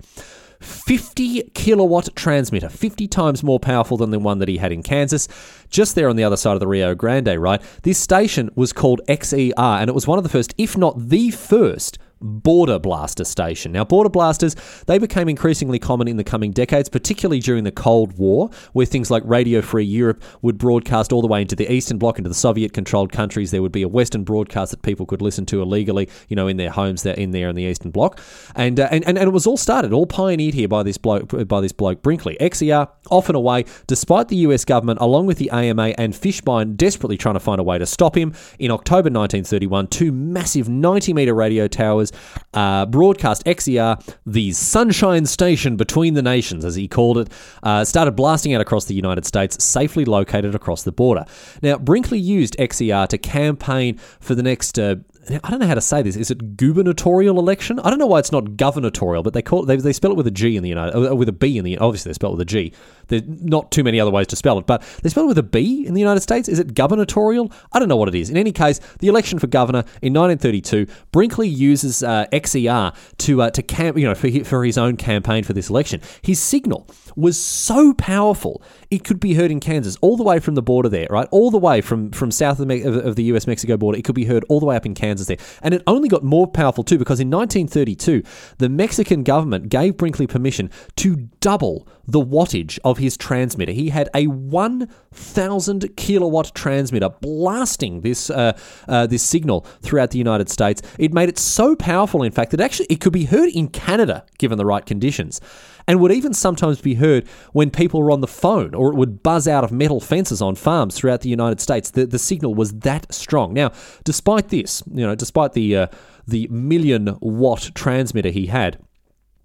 50 0.60 1.44
kilowatt 1.54 2.10
transmitter, 2.16 2.70
50 2.70 3.08
times 3.08 3.44
more 3.44 3.60
powerful 3.60 3.98
than 3.98 4.12
the 4.12 4.20
one 4.20 4.40
that 4.40 4.48
he 4.48 4.58
had 4.58 4.72
in 4.72 4.84
Kansas, 4.84 5.28
just 5.70 5.96
there 5.96 6.10
on 6.10 6.16
the 6.16 6.24
other 6.24 6.38
side 6.38 6.54
of 6.54 6.60
the 6.60 6.68
Rio 6.68 6.96
Grande, 6.96 7.40
right? 7.40 7.62
This 7.84 7.98
station 7.98 8.50
was 8.56 8.74
called 8.74 9.02
XER, 9.08 9.54
and 9.58 9.90
it 9.90 9.94
was 9.94 10.08
one 10.08 10.18
of 10.18 10.24
the 10.24 10.30
first, 10.30 10.54
if 10.58 10.78
not 10.78 11.10
the 11.10 11.32
first, 11.32 11.98
border 12.22 12.80
blaster 12.80 13.26
station. 13.26 13.72
Now, 13.72 13.84
border 13.84 14.10
blasters, 14.10 14.56
they 14.88 14.98
became 14.98 15.30
increasingly 15.30 15.80
common 15.80 16.08
in 16.08 16.18
the 16.18 16.24
coming 16.24 16.52
decades, 16.52 16.90
particularly 16.90 17.40
during 17.40 17.64
the 17.64 17.72
Cold 17.72 18.18
War, 18.18 18.50
where 18.74 18.86
things 18.86 19.12
like 19.12 19.24
Radio 19.26 19.62
Free 19.62 19.84
Europe 19.84 20.22
would 20.42 20.58
broadcast 20.58 21.12
all 21.12 21.22
the 21.22 21.28
way 21.28 21.42
into 21.42 21.56
the 21.56 21.72
Eastern 21.72 21.98
Bloc, 21.98 22.18
into 22.18 22.30
the 22.30 22.36
Soviet 22.36 22.74
controlled 22.74 23.12
countries. 23.12 23.52
There 23.52 23.62
would 23.62 23.72
be 23.72 23.84
a 23.84 23.88
Western 23.88 24.24
broadcast 24.24 24.72
that 24.72 24.82
people 24.82 25.06
could 25.06 25.22
listen 25.22 25.46
to 25.48 25.62
illegally, 25.62 26.10
you 26.28 26.36
know, 26.36 26.48
in 26.48 26.58
their 26.58 26.72
homes 26.72 27.04
there 27.04 27.14
in 27.16 27.32
there 27.32 27.50
in 27.50 27.56
the 27.56 27.64
Eastern 27.64 27.92
Bloc. 27.92 28.20
And, 28.56 28.80
uh, 28.80 28.88
and, 28.92 29.06
and, 29.08 29.18
and 29.18 29.28
it 29.28 29.32
was 29.32 29.48
all 29.48 29.58
started, 29.58 29.94
all 29.94 30.06
pioneered 30.06 30.54
here 30.54 30.68
by 30.68 30.84
this 30.84 30.98
bloke, 30.98 31.48
by 31.48 31.62
this 31.62 31.72
bloke 31.72 32.02
Brinkley. 32.02 32.38
XER, 32.40 32.88
off 33.10 33.30
and 33.30 33.36
away, 33.36 33.66
despite 33.88 34.28
the 34.28 34.38
US 34.38 34.66
government, 34.66 35.00
along 35.02 35.26
with 35.26 35.38
the 35.38 35.50
AMA 35.52 35.94
and 35.98 36.14
Fishbein, 36.14 36.76
desperately 36.76 37.18
trying 37.18 37.36
to 37.36 37.40
find 37.40 37.60
a 37.60 37.64
way 37.64 37.78
to 37.78 37.86
stop 37.86 38.18
him. 38.18 38.34
In 38.60 38.72
October 38.72 39.10
1931, 39.10 39.88
two 39.88 40.12
massive 40.12 40.70
90 40.70 41.14
metre 41.14 41.34
radio 41.34 41.68
towers 41.68 42.07
uh, 42.54 42.86
broadcast 42.86 43.44
XER, 43.46 43.98
the 44.26 44.52
Sunshine 44.52 45.26
Station 45.26 45.76
between 45.76 46.14
the 46.14 46.22
nations, 46.22 46.66
as 46.66 46.76
he 46.76 46.88
called 46.88 47.18
it, 47.18 47.30
uh, 47.64 47.84
started 47.86 48.12
blasting 48.12 48.54
out 48.54 48.62
across 48.62 48.86
the 48.86 48.96
United 48.96 49.26
States, 49.26 49.64
safely 49.64 50.06
located 50.06 50.56
across 50.56 50.84
the 50.84 50.92
border. 50.92 51.26
Now, 51.62 51.78
Brinkley 51.78 52.20
used 52.20 52.56
XER 52.60 53.08
to 53.08 53.18
campaign 53.18 53.98
for 54.20 54.36
the 54.36 54.44
next 54.44 54.80
uh, 54.80 54.98
I 55.30 55.50
don't 55.50 55.60
know 55.60 55.68
how 55.68 55.74
to 55.74 55.82
say 55.82 56.02
this. 56.02 56.16
Is 56.16 56.32
it 56.32 56.58
gubernatorial 56.58 57.40
election? 57.40 57.80
I 57.80 57.90
don't 57.90 58.00
know 58.00 58.08
why 58.08 58.20
it's 58.20 58.32
not 58.32 58.44
governatorial, 58.44 59.24
but 59.24 59.34
they 59.34 59.42
call 59.42 59.64
it, 59.64 59.66
they, 59.66 59.76
they 59.76 59.94
spell 59.94 60.12
it 60.12 60.18
with 60.18 60.28
a 60.28 60.32
G 60.32 60.56
in 60.56 60.64
the 60.64 60.70
United 60.70 60.96
uh, 60.96 61.16
with 61.16 61.30
a 61.30 61.34
B 61.34 61.58
in 61.58 61.66
the 61.66 61.78
obviously 61.78 62.10
they 62.10 62.14
spell 62.14 62.30
it 62.32 62.34
with 62.34 62.42
a 62.42 62.46
G. 62.46 62.74
There's 63.08 63.24
not 63.26 63.72
too 63.72 63.84
many 63.84 64.00
other 64.00 64.12
ways 64.12 64.28
to 64.28 64.36
spell 64.36 64.58
it, 64.58 64.66
but 64.66 64.82
they 65.04 65.10
spell 65.10 65.26
it 65.26 65.28
with 65.28 65.38
a 65.38 65.44
B 65.44 65.86
in 65.86 65.94
the 65.94 66.00
United 66.00 66.22
States. 66.22 66.48
Is 66.48 66.60
it 66.60 66.74
gubernatorial? 66.74 67.52
I 67.72 67.80
don't 67.80 67.90
know 67.90 67.98
what 67.98 68.08
it 68.08 68.16
is. 68.16 68.30
In 68.30 68.38
any 68.38 68.52
case, 68.52 68.80
the 69.00 69.08
election 69.08 69.40
for 69.40 69.48
governor 69.48 69.80
in 70.02 70.14
1932, 70.14 70.88
Brinkley 71.12 71.48
uses 71.48 72.04
uh, 72.04 72.26
XER 72.32 72.94
to 73.18 73.42
uh, 73.42 73.50
to 73.52 73.62
camp, 73.62 73.98
you 73.98 74.06
know, 74.06 74.16
for 74.16 74.30
for 74.44 74.64
his 74.64 74.78
own 74.78 74.98
campaign 74.98 75.44
for 75.44 75.54
this 75.54 75.70
election. 75.70 76.02
His 76.22 76.40
signal 76.40 76.88
was 77.18 77.38
so 77.38 77.94
powerful 77.94 78.62
it 78.90 79.04
could 79.04 79.20
be 79.20 79.34
heard 79.34 79.52
in 79.52 79.60
Kansas, 79.60 79.98
all 80.02 80.16
the 80.16 80.24
way 80.24 80.40
from 80.40 80.56
the 80.56 80.62
border 80.62 80.88
there, 80.88 81.08
right, 81.10 81.28
all 81.32 81.52
the 81.52 81.58
way 81.58 81.82
from 81.82 82.12
from 82.12 82.32
south 82.32 82.60
of 82.60 82.68
the, 82.68 83.02
of 83.04 83.16
the 83.16 83.24
U.S. 83.24 83.48
Mexico 83.48 83.76
border. 83.76 83.98
It 83.98 84.06
could 84.06 84.16
be 84.16 84.26
heard 84.26 84.46
all 84.48 84.60
the 84.60 84.66
way 84.66 84.76
up 84.76 84.86
in 84.86 84.94
Kansas 84.94 85.28
there, 85.28 85.38
and 85.62 85.74
it 85.74 85.84
only 85.88 86.08
got 86.08 86.24
more 86.24 86.48
powerful 86.48 86.84
too 86.84 86.98
because 86.98 87.20
in 87.20 87.30
1932 87.30 88.24
the 88.60 88.70
Mexican 88.70 89.24
government 89.24 89.70
gave 89.70 89.98
Brinkley 89.98 90.28
permission 90.28 90.70
to 90.98 91.28
double 91.42 91.88
the 92.06 92.22
wattage 92.22 92.80
of 92.86 93.00
his 93.00 93.18
transmitter. 93.18 93.74
He 93.74 93.90
had 93.90 94.10
a 94.16 94.28
1,000 94.28 95.96
kilowatt 95.98 96.54
transmitter 96.56 97.10
blasting 97.10 98.02
this 98.02 98.30
uh, 98.30 98.58
uh, 98.88 99.08
this 99.08 99.24
signal 99.24 99.62
throughout 99.82 100.12
the 100.12 100.18
United 100.18 100.50
States. 100.50 100.82
It 100.98 101.14
made 101.14 101.30
it 101.30 101.38
so 101.38 101.76
powerful, 101.76 102.24
in 102.24 102.32
fact, 102.32 102.52
that 102.52 102.62
actually 102.62 102.88
it 102.90 103.02
could 103.02 103.14
be 103.14 103.26
heard 103.26 103.50
in 103.50 103.68
Canada 103.68 104.26
given 104.38 104.58
the 104.58 104.66
right 104.66 104.86
conditions 104.86 105.42
and 105.88 106.00
would 106.00 106.12
even 106.12 106.34
sometimes 106.34 106.82
be 106.82 106.96
heard 106.96 107.28
when 107.54 107.72
people 107.72 108.02
were 108.02 108.12
on 108.12 108.22
the 108.22 108.28
phone 108.28 108.76
or 108.76 108.92
it 108.92 108.96
would 108.96 109.24
buzz 109.24 109.48
out 109.48 109.64
of 109.64 109.72
metal 109.72 110.00
fences 110.00 110.42
on 110.42 110.56
farms 110.56 110.96
throughout 110.96 111.22
the 111.22 111.30
United 111.30 111.62
States. 111.62 111.92
The, 111.92 112.06
the 112.06 112.20
signal 112.20 112.56
was 112.56 112.74
that 112.80 113.12
strong. 113.14 113.54
Now, 113.54 113.72
despite 114.04 114.50
this, 114.50 114.84
you 114.92 115.06
know, 115.06 115.16
despite 115.16 115.54
the, 115.54 115.76
uh, 115.76 115.88
the 116.28 116.48
million 116.50 117.18
watt 117.22 117.72
transmitter 117.74 118.30
he 118.30 118.48
had, 118.48 118.78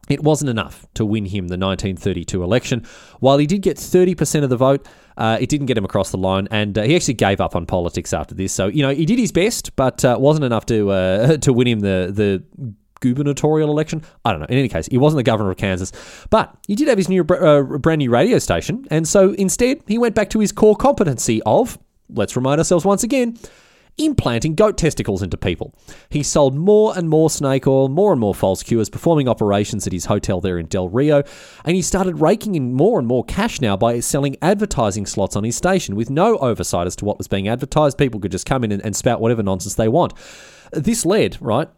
it 0.09 0.22
wasn't 0.22 0.51
enough 0.51 0.84
to 0.95 1.07
win 1.07 1.26
him 1.26 1.47
the 1.47 1.57
1932 1.57 2.43
election. 2.43 2.84
While 3.20 3.38
he 3.38 3.47
did 3.47 3.62
get 3.62 3.76
30% 3.76 4.43
of 4.43 4.51
the 4.51 4.57
vote, 4.57 4.86
uh, 5.16 5.38
it 5.40 5.49
didn't 5.49 5.66
get 5.66 5.78
him 5.78 5.84
across 5.84 6.11
the 6.11 6.18
line, 6.18 6.49
and 6.51 6.76
uh, 6.76 6.82
he 6.82 6.97
actually 6.97 7.14
gave 7.14 7.40
up 7.40 7.55
on 7.55 7.66
politics 7.66 8.12
after 8.12 8.34
this. 8.34 8.53
So 8.53 8.66
you 8.66 8.82
know 8.82 8.93
he 8.95 9.05
did 9.05 9.18
his 9.18 9.30
best, 9.30 9.76
but 9.76 10.05
uh, 10.05 10.16
wasn't 10.18 10.45
enough 10.45 10.66
to 10.66 10.90
uh, 10.90 11.36
to 11.38 11.53
win 11.53 11.68
him 11.68 11.80
the 11.80 12.11
the 12.12 12.74
gubernatorial 13.03 13.69
election. 13.69 14.03
I 14.25 14.33
don't 14.33 14.41
know. 14.41 14.47
In 14.49 14.57
any 14.57 14.69
case, 14.69 14.87
he 14.87 14.97
wasn't 14.97 15.19
the 15.19 15.31
governor 15.31 15.51
of 15.51 15.59
Kansas, 15.59 15.93
but 16.31 16.57
he 16.67 16.75
did 16.75 16.89
have 16.89 16.97
his 16.97 17.11
new 17.11 17.23
uh, 17.23 17.63
brand 17.79 17.99
new 17.99 18.11
radio 18.11 18.39
station, 18.39 18.87
and 18.91 19.07
so 19.07 19.33
instead 19.33 19.83
he 19.87 19.99
went 19.99 20.15
back 20.15 20.31
to 20.31 20.39
his 20.39 20.53
core 20.53 20.77
competency 20.77 21.43
of 21.45 21.79
let's 22.09 22.37
remind 22.37 22.59
ourselves 22.59 22.85
once 22.85 23.03
again 23.03 23.37
implanting 23.99 24.55
goat 24.55 24.79
testicles 24.79 25.23
into 25.23 25.37
people. 25.37 25.75
He 26.09 26.23
sold 26.23 26.55
more 26.55 26.97
and 26.97 27.09
more 27.09 27.31
snake 27.31 27.67
oil, 27.67 27.89
more 27.89 28.13
and 28.13 28.21
more 28.21 28.35
false 28.35 28.63
cures, 28.63 28.89
performing 28.89 29.29
operations 29.29 29.87
at 29.87 29.93
his 29.93 30.07
hotel 30.07 30.41
there 30.41 30.59
in 30.59 30.67
Del 30.67 30.89
Rio, 30.89 31.23
and 31.65 31.77
he 31.77 31.83
started 31.83 32.21
raking 32.21 32.55
in 32.55 32.73
more 32.73 32.99
and 32.99 33.07
more 33.07 33.25
cash 33.25 33.61
now 33.61 33.77
by 33.77 34.01
selling 34.01 34.37
advertising 34.41 35.07
slots 35.07 35.37
on 35.37 35.45
his 35.45 35.57
station 35.57 35.95
with 35.95 36.11
no 36.11 36.39
oversight 36.39 36.87
as 36.87 36.97
to 36.97 37.05
what 37.05 37.19
was 37.19 37.29
being 37.29 37.49
advertised. 37.49 37.99
People 37.99 38.21
could 38.21 38.33
just 38.33 38.47
come 38.47 38.65
in 38.65 38.73
and, 38.73 38.85
and 38.85 38.97
spout 38.97 39.21
whatever 39.21 39.43
nonsense 39.43 39.75
they 39.75 39.89
want. 39.89 40.15
This 40.73 41.05
led, 41.05 41.37
right, 41.41 41.69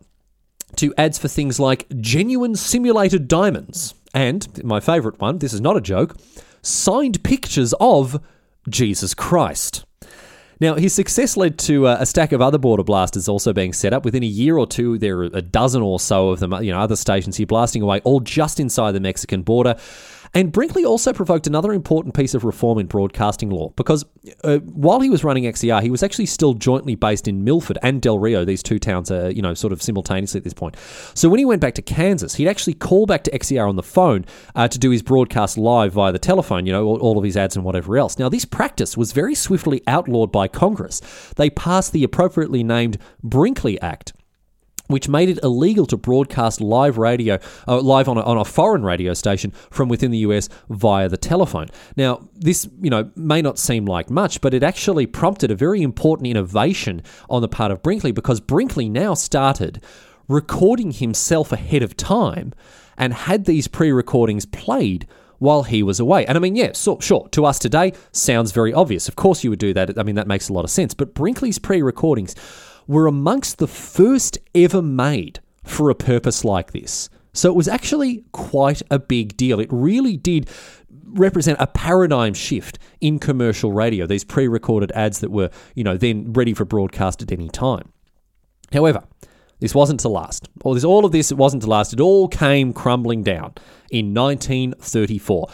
to 0.77 0.95
ads 0.97 1.19
for 1.19 1.29
things 1.29 1.59
like 1.61 1.87
genuine 2.01 2.57
simulated 2.57 3.29
diamonds 3.29 3.95
and, 4.15 4.63
my 4.65 4.81
favourite 4.81 5.21
one, 5.21 5.39
this 5.39 5.53
is 5.53 5.61
not 5.61 5.77
a 5.77 5.81
joke, 5.81 6.17
signed 6.63 7.23
pictures 7.25 7.75
of 7.81 8.21
Jesus 8.69 9.13
Christ. 9.13 9.85
Now, 10.61 10.77
his 10.77 10.95
success 10.95 11.37
led 11.37 11.59
to 11.61 11.89
uh, 11.89 11.97
a 11.99 12.07
stack 12.07 12.33
of 12.33 12.41
other 12.41 12.59
border 12.59 12.85
blasters 12.85 13.29
also 13.29 13.53
being 13.53 13.73
set 13.73 13.93
up. 13.93 14.05
Within 14.05 14.23
a 14.23 14.27
year 14.27 14.57
or 14.57 14.67
two, 14.67 14.99
there 14.99 15.19
are 15.19 15.25
a 15.25 15.43
dozen 15.43 15.83
or 15.83 15.99
so 15.99 16.31
of 16.31 16.39
them, 16.39 16.53
you 16.63 16.71
know, 16.73 16.79
other 16.79 16.97
stations 16.97 17.37
here 17.37 17.47
blasting 17.47 17.83
away, 17.83 18.01
all 18.05 18.21
just 18.21 18.61
inside 18.61 18.93
the 18.93 19.01
Mexican 19.01 19.43
border. 19.43 19.77
And 20.35 20.51
Brinkley 20.51 20.85
also 20.85 21.13
provoked 21.13 21.47
another 21.47 21.73
important 21.73 22.15
piece 22.15 22.35
of 22.35 22.43
reform 22.43 22.79
in 22.79 22.87
broadcasting 22.87 23.51
law 23.51 23.69
because 23.77 24.05
uh, 24.43 24.59
while 24.59 24.99
he 24.99 25.09
was 25.09 25.23
running 25.23 25.45
XER, 25.45 25.81
he 25.81 25.91
was 25.91 26.03
actually 26.03 26.27
still 26.27 26.55
jointly 26.55 26.97
based 26.97 27.29
in 27.29 27.45
Milford 27.45 27.79
and 27.83 28.03
Del 28.03 28.19
Rio. 28.19 28.45
These 28.45 28.65
two 28.65 28.81
towns 28.81 29.13
are, 29.13 29.31
you 29.31 29.43
know, 29.43 29.55
sort 29.55 29.73
of 29.73 29.81
simultaneously 29.81 30.39
at 30.39 30.45
this 30.45 30.53
point. 30.53 30.77
So 31.15 31.29
when 31.29 31.39
he 31.39 31.45
went 31.45 31.61
back 31.61 31.75
to 31.75 31.83
Kansas, 31.83 32.35
he'd 32.35 32.49
actually 32.49 32.75
call 32.75 33.07
back 33.07 33.23
to 33.25 33.39
XER 33.39 33.69
on 33.69 33.77
the 33.77 33.83
phone 33.83 34.25
uh, 34.57 34.67
to 34.67 34.79
do 34.79 34.91
his 34.91 35.03
broadcast 35.03 35.57
live 35.57 35.93
via 35.93 36.11
the 36.11 36.19
telephone, 36.19 36.67
you 36.67 36.73
know, 36.73 36.85
all 36.85 37.17
of 37.17 37.23
his 37.23 37.37
ads 37.37 37.55
and 37.55 37.65
whatever 37.65 37.97
else. 37.97 38.19
Now, 38.19 38.29
this 38.29 38.45
practice 38.45 38.97
was 38.97 39.13
very 39.13 39.37
swiftly 39.37 39.83
outlawed 39.87 40.33
by 40.33 40.49
Congress. 40.49 41.01
They 41.37 41.49
passed 41.49 41.93
the 41.93 42.03
appropriately 42.03 42.65
named 42.65 42.99
Brinkley 43.23 43.81
Act 43.81 44.13
which 44.89 45.09
made 45.09 45.29
it 45.29 45.39
illegal 45.43 45.87
to 45.87 45.97
broadcast 45.97 46.61
live 46.61 46.99
radio, 46.99 47.39
uh, 47.67 47.81
live 47.81 48.09
on 48.09 48.19
a, 48.19 48.23
on 48.23 48.37
a 48.37 48.45
foreign 48.45 48.83
radio 48.83 49.15
station 49.15 49.51
from 49.71 49.89
within 49.89 50.11
the 50.11 50.19
US 50.19 50.49
via 50.69 51.09
the 51.09 51.17
telephone. 51.17 51.69
Now, 51.97 52.29
this 52.35 52.69
you 52.81 52.91
know 52.91 53.11
may 53.17 53.41
not 53.41 53.59
seem 53.59 53.87
like 53.87 54.11
much, 54.11 54.41
but 54.41 54.55
it 54.55 54.63
actually 54.63 55.07
prompted 55.07 55.51
a 55.51 55.55
very 55.55 55.83
important 55.83 56.29
innovation 56.29 57.03
on 57.31 57.43
the 57.43 57.49
part 57.49 57.73
of 57.73 57.83
Brinkley 57.83 58.13
because 58.13 58.41
Brinkley 58.41 58.89
now 58.89 59.15
started 59.15 59.83
recording 60.29 60.91
himself 60.91 61.53
ahead 61.53 61.83
of 61.83 61.97
time 61.97 62.53
and 62.97 63.13
had 63.13 63.45
these 63.45 63.69
pre-recordings 63.69 64.47
played 64.47 65.07
while 65.39 65.65
he 65.65 65.83
was 65.83 66.01
away. 66.01 66.25
And 66.27 66.39
I 66.39 66.41
mean, 66.41 66.57
yeah, 66.57 66.71
so, 66.73 66.99
sure, 67.01 67.29
to 67.33 67.45
us 67.45 67.59
today 67.59 67.93
sounds 68.13 68.53
very 68.53 68.73
obvious. 68.73 69.09
Of 69.09 69.17
course 69.17 69.45
you 69.45 69.51
would 69.51 69.59
do 69.59 69.75
that. 69.75 69.99
I 69.99 70.03
mean, 70.03 70.15
that 70.15 70.27
makes 70.27 70.49
a 70.49 70.53
lot 70.53 70.65
of 70.65 70.71
sense. 70.71 70.95
But 70.95 71.15
Brinkley's 71.15 71.59
pre-recordings 71.59 72.35
were 72.87 73.07
amongst 73.07 73.59
the 73.59 73.67
first 73.67 74.39
ever 74.55 74.83
made 74.83 75.41
for 75.65 75.91
a 75.91 75.95
purpose 75.95 76.45
like 76.45 76.73
this. 76.73 77.09
So 77.33 77.49
it 77.49 77.57
was 77.57 77.69
actually 77.69 78.25
quite 78.33 78.83
a 78.91 78.99
big 78.99 79.37
deal. 79.37 79.59
It 79.61 79.69
really 79.71 80.17
did 80.17 80.49
represent 81.05 81.59
a 81.61 81.67
paradigm 81.67 82.35
shift 82.35 82.79
in 83.01 83.19
commercial 83.19 83.73
radio, 83.73 84.07
these 84.07 84.25
pre 84.25 84.49
recorded 84.49 84.93
ads 84.93 85.21
that 85.21 85.31
were, 85.31 85.51
you 85.75 85.85
know, 85.85 85.97
then 85.97 86.33
ready 86.33 86.55
for 86.55 86.65
broadcast 86.65 87.23
at 87.23 87.33
any 87.33 87.49
time. 87.49 87.93
However, 88.73 89.05
this 89.61 89.75
wasn't 89.75 90.01
to 90.01 90.09
last. 90.09 90.49
All, 90.63 90.75
this, 90.75 90.85
all 90.85 91.05
of 91.05 91.13
this, 91.13 91.31
it 91.31 91.37
wasn't 91.37 91.63
to 91.63 91.69
last. 91.69 91.93
It 91.93 92.01
all 92.01 92.29
came 92.29 92.73
crumbling 92.73 93.23
down 93.23 93.55
in 93.91 94.15
1934 94.15 95.49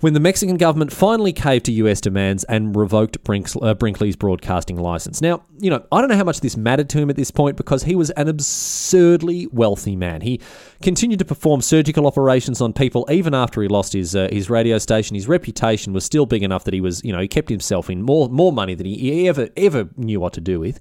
when 0.00 0.12
the 0.12 0.20
Mexican 0.20 0.58
government 0.58 0.92
finally 0.92 1.32
caved 1.32 1.64
to 1.66 1.72
US 1.72 2.02
demands 2.02 2.44
and 2.44 2.76
revoked 2.76 3.24
Brinks, 3.24 3.56
uh, 3.62 3.72
Brinkley's 3.72 4.14
broadcasting 4.14 4.76
license. 4.76 5.22
Now, 5.22 5.44
you 5.58 5.70
know, 5.70 5.86
I 5.90 6.00
don't 6.00 6.10
know 6.10 6.16
how 6.16 6.24
much 6.24 6.40
this 6.40 6.54
mattered 6.54 6.90
to 6.90 6.98
him 6.98 7.08
at 7.08 7.16
this 7.16 7.30
point 7.30 7.56
because 7.56 7.84
he 7.84 7.94
was 7.94 8.10
an 8.10 8.28
absurdly 8.28 9.46
wealthy 9.46 9.96
man. 9.96 10.20
He 10.20 10.40
continued 10.82 11.18
to 11.20 11.24
perform 11.24 11.62
surgical 11.62 12.06
operations 12.06 12.60
on 12.60 12.74
people 12.74 13.06
even 13.10 13.34
after 13.34 13.62
he 13.62 13.68
lost 13.68 13.94
his 13.94 14.14
uh, 14.14 14.28
his 14.30 14.50
radio 14.50 14.76
station. 14.76 15.14
His 15.14 15.28
reputation 15.28 15.94
was 15.94 16.04
still 16.04 16.26
big 16.26 16.42
enough 16.42 16.64
that 16.64 16.74
he 16.74 16.82
was, 16.82 17.02
you 17.02 17.12
know, 17.12 17.20
he 17.20 17.28
kept 17.28 17.48
himself 17.48 17.88
in 17.88 18.02
more 18.02 18.28
more 18.28 18.52
money 18.52 18.74
than 18.74 18.86
he 18.86 19.26
ever 19.28 19.48
ever 19.56 19.88
knew 19.96 20.20
what 20.20 20.34
to 20.34 20.42
do 20.42 20.60
with. 20.60 20.78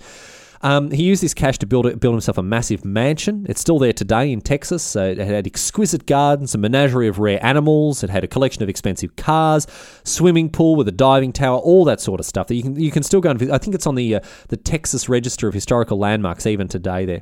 Um, 0.66 0.90
he 0.90 1.04
used 1.04 1.22
this 1.22 1.36
cash 1.36 1.60
to 1.60 1.68
build 1.68 2.00
build 2.00 2.16
himself 2.16 2.40
a 2.40 2.44
massive 2.44 2.84
mansion. 2.84 3.46
It's 3.48 3.62
still 3.62 3.78
there 3.78 3.94
today 3.94 4.32
in 4.32 4.42
Texas. 4.42 4.96
It 4.96 5.20
had 5.20 5.46
exquisite 5.46 6.08
gardens, 6.08 6.56
a 6.56 6.58
menagerie 6.58 7.08
of 7.08 7.20
rare 7.20 7.38
animals. 7.46 8.04
It 8.04 8.10
had 8.10 8.24
a 8.24 8.28
collection 8.28 8.64
of 8.64 8.70
expensive 8.70 9.16
cars, 9.16 9.68
swimming 10.04 10.50
pool 10.50 10.76
with 10.76 10.88
a 10.88 10.92
diving 10.92 11.34
tower, 11.34 11.60
all 11.60 11.86
that 11.86 12.02
sort 12.02 12.20
of 12.20 12.26
stuff. 12.26 12.48
That 12.48 12.56
you 12.56 12.64
can 12.64 12.80
you 12.80 12.90
can 12.90 13.04
still 13.04 13.22
go 13.22 13.30
and 13.30 13.38
visit. 13.38 13.54
I 13.54 13.60
think 13.60 13.76
it's 13.76 13.86
on 13.86 13.94
the 13.94 14.16
uh, 14.16 14.22
the 14.48 14.58
Texas 14.58 15.08
Register 15.08 15.48
of 15.48 15.54
Historical 15.54 16.00
Landmarks 16.00 16.48
even 16.48 16.68
today. 16.68 17.06
There. 17.06 17.22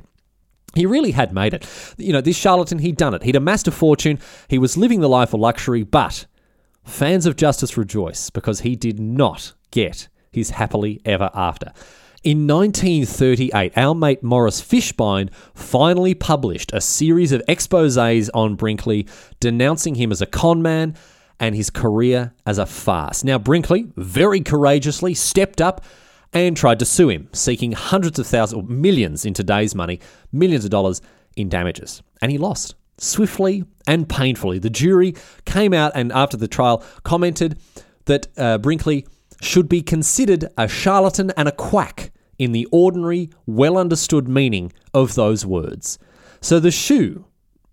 He 0.74 0.86
really 0.86 1.10
had 1.10 1.34
made 1.34 1.52
it. 1.52 1.68
You 1.98 2.14
know, 2.14 2.22
this 2.22 2.38
charlatan, 2.38 2.78
he'd 2.78 2.96
done 2.96 3.12
it. 3.12 3.24
He'd 3.24 3.36
amassed 3.36 3.68
a 3.68 3.72
fortune. 3.72 4.20
He 4.48 4.56
was 4.56 4.78
living 4.78 5.02
the 5.02 5.08
life 5.08 5.34
of 5.34 5.40
luxury, 5.40 5.82
but 5.82 6.24
fans 6.82 7.26
of 7.26 7.36
justice 7.36 7.76
rejoice 7.76 8.30
because 8.30 8.60
he 8.60 8.74
did 8.74 8.98
not 8.98 9.52
get 9.70 10.08
his 10.32 10.50
happily 10.50 11.02
ever 11.04 11.30
after. 11.34 11.74
In 12.24 12.46
1938, 12.46 13.76
our 13.76 13.94
mate 13.94 14.22
Morris 14.22 14.58
Fishbein 14.62 15.30
finally 15.52 16.14
published 16.14 16.72
a 16.72 16.80
series 16.80 17.32
of 17.32 17.42
exposés 17.46 18.30
on 18.32 18.54
Brinkley, 18.54 19.06
denouncing 19.40 19.96
him 19.96 20.10
as 20.10 20.22
a 20.22 20.26
conman 20.26 20.96
and 21.38 21.54
his 21.54 21.68
career 21.68 22.32
as 22.46 22.56
a 22.56 22.64
farce. 22.64 23.24
Now, 23.24 23.38
Brinkley 23.38 23.92
very 23.96 24.40
courageously 24.40 25.12
stepped 25.12 25.60
up 25.60 25.84
and 26.32 26.56
tried 26.56 26.78
to 26.78 26.86
sue 26.86 27.10
him, 27.10 27.28
seeking 27.34 27.72
hundreds 27.72 28.18
of 28.18 28.26
thousands, 28.26 28.62
or 28.62 28.66
millions 28.66 29.26
in 29.26 29.34
today's 29.34 29.74
money, 29.74 30.00
millions 30.32 30.64
of 30.64 30.70
dollars 30.70 31.02
in 31.36 31.50
damages. 31.50 32.02
And 32.22 32.32
he 32.32 32.38
lost 32.38 32.74
swiftly 32.96 33.64
and 33.86 34.08
painfully. 34.08 34.58
The 34.58 34.70
jury 34.70 35.14
came 35.44 35.74
out 35.74 35.92
and, 35.94 36.10
after 36.10 36.38
the 36.38 36.48
trial, 36.48 36.82
commented 37.02 37.58
that 38.06 38.28
uh, 38.38 38.56
Brinkley 38.56 39.06
should 39.42 39.68
be 39.68 39.82
considered 39.82 40.46
a 40.56 40.66
charlatan 40.66 41.30
and 41.36 41.48
a 41.48 41.52
quack 41.52 42.12
in 42.38 42.52
the 42.52 42.66
ordinary, 42.72 43.30
well 43.46 43.76
understood 43.76 44.28
meaning 44.28 44.72
of 44.92 45.14
those 45.14 45.44
words. 45.46 45.98
So 46.40 46.60
the 46.60 46.70
shoe, 46.70 47.26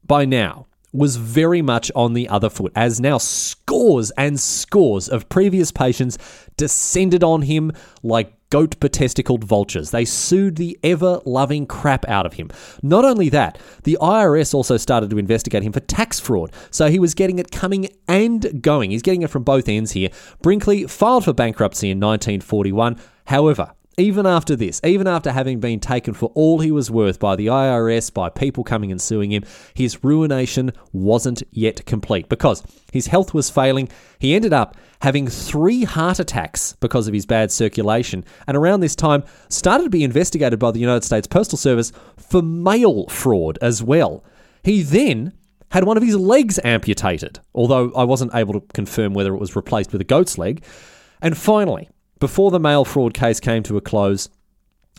by 0.05 0.26
now, 0.26 0.68
was 0.93 1.16
very 1.16 1.62
much 1.62 1.91
on 1.95 2.14
the 2.14 2.28
other 2.28 2.49
foot, 2.49 2.72
as 2.76 2.99
now 2.99 3.18
scores 3.18 4.12
and 4.12 4.39
scores 4.39 5.07
of 5.07 5.30
previous 5.30 5.72
patients 5.72 6.18
descended 6.57 7.24
on 7.24 7.43
him 7.43 7.72
like 8.03 8.34
goat 8.49 8.76
testicled 8.91 9.43
vultures. 9.43 9.91
They 9.91 10.03
sued 10.03 10.57
the 10.57 10.78
ever 10.84 11.22
loving 11.26 11.66
crap 11.66 12.07
out 12.09 12.26
of 12.26 12.34
him. 12.34 12.51
Not 12.84 13.05
only 13.05 13.30
that, 13.30 13.57
the 13.84 13.97
IRS 14.01 14.53
also 14.53 14.76
started 14.76 15.09
to 15.09 15.18
investigate 15.18 15.64
him 15.64 15.72
for 15.72 15.80
tax 15.80 16.20
fraud, 16.20 16.51
so 16.70 16.89
he 16.89 16.99
was 16.99 17.14
getting 17.14 17.39
it 17.39 17.51
coming 17.51 17.88
and 18.07 18.62
going. 18.62 18.91
He's 18.91 19.01
getting 19.01 19.22
it 19.22 19.30
from 19.30 19.43
both 19.43 19.70
ends 19.70 19.93
here. 19.93 20.09
Brinkley 20.41 20.86
filed 20.88 21.24
for 21.24 21.34
bankruptcy 21.34 21.89
in 21.89 21.99
1941. 21.99 22.99
However, 23.26 23.72
even 23.98 24.26
after 24.26 24.56
this, 24.56 24.80
even 24.84 25.06
after 25.06 25.32
having 25.32 25.60
been 25.60 25.80
taken 25.80 26.14
for 26.14 26.32
all 26.34 26.60
he 26.60 26.72
was 26.72 26.89
worth 26.89 27.20
by 27.20 27.36
the 27.36 27.48
IRS, 27.48 28.14
by 28.14 28.30
people 28.30 28.64
coming 28.64 28.92
and 28.92 29.02
suing 29.02 29.32
him, 29.32 29.44
his 29.74 30.04
ruination 30.04 30.72
wasn't 30.94 31.44
yet 31.52 31.86
complete 31.86 32.30
because 32.30 32.64
his 32.94 33.08
health 33.08 33.34
was 33.34 33.50
failing. 33.50 33.89
He 34.20 34.34
ended 34.34 34.54
up 34.54 34.78
having 35.02 35.28
three 35.28 35.84
heart 35.84 36.20
attacks 36.20 36.74
because 36.80 37.08
of 37.08 37.14
his 37.14 37.26
bad 37.26 37.52
circulation, 37.52 38.24
and 38.48 38.56
around 38.56 38.80
this 38.80 38.96
time 38.96 39.24
started 39.50 39.86
to 39.86 39.89
be 39.89 40.04
investigated 40.04 40.60
by 40.60 40.72
the 40.72 40.80
United 40.80 41.04
States 41.04 41.28
Postal 41.28 41.58
Service 41.58 41.92
for 42.18 42.42
mail 42.42 43.08
fraud 43.08 43.58
as 43.62 43.84
well. 43.84 44.24
He 44.64 44.84
then 44.84 45.34
had 45.72 45.84
one 45.86 45.98
of 45.98 46.04
his 46.04 46.16
legs 46.16 46.60
amputated, 46.64 47.39
although 47.54 47.92
I 47.94 48.04
wasn't 48.04 48.36
able 48.36 48.54
to 48.54 48.64
confirm 48.74 49.14
whether 49.14 49.34
it 49.34 49.39
was 49.39 49.56
replaced 49.56 49.92
with 49.92 50.02
a 50.02 50.06
goat's 50.06 50.38
leg. 50.38 50.64
And 51.22 51.38
finally, 51.38 51.89
before 52.22 52.52
the 52.52 52.60
mail 52.60 52.86
fraud 52.86 53.16
case 53.16 53.40
came 53.40 53.64
to 53.64 53.76
a 53.76 53.82
close, 53.82 54.30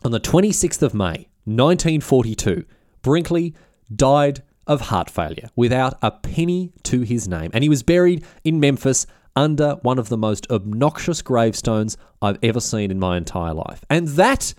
on 0.05 0.11
the 0.11 0.21
26th 0.21 0.83
of 0.83 0.93
May, 0.93 1.29
1942, 1.45 2.65
Brinkley 3.01 3.55
died 3.95 4.43
of 4.67 4.81
heart 4.83 5.09
failure 5.09 5.49
without 5.55 5.97
a 6.03 6.11
penny 6.11 6.73
to 6.83 7.03
his 7.03 7.29
name. 7.29 7.53
And 7.55 7.63
he 7.63 7.71
was 7.71 7.85
buried 7.85 8.25
in 8.43 8.59
Memphis 8.59 9.07
under 9.37 9.75
one 9.83 10.01
of 10.01 10.09
the 10.09 10.19
most 10.19 10.51
obnoxious 10.51 11.23
gravestones 11.23 11.97
I've 12.21 12.39
ever 12.43 12.61
seen 12.61 12.91
in 12.91 12.99
my 12.99 13.17
entire 13.17 13.55
life. 13.55 13.85
And 13.89 14.09
that 14.09 14.53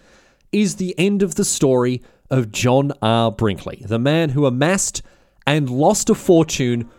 is 0.53 0.77
the 0.77 0.97
end 0.97 1.21
of 1.21 1.35
the 1.35 1.45
story 1.45 2.01
of 2.29 2.51
John 2.53 2.93
R. 3.01 3.29
Brinkley, 3.29 3.83
the 3.85 3.99
man 3.99 4.29
who 4.29 4.45
amassed 4.45 5.01
and 5.45 5.69
lost 5.69 6.09
a 6.09 6.15
fortune 6.15 6.89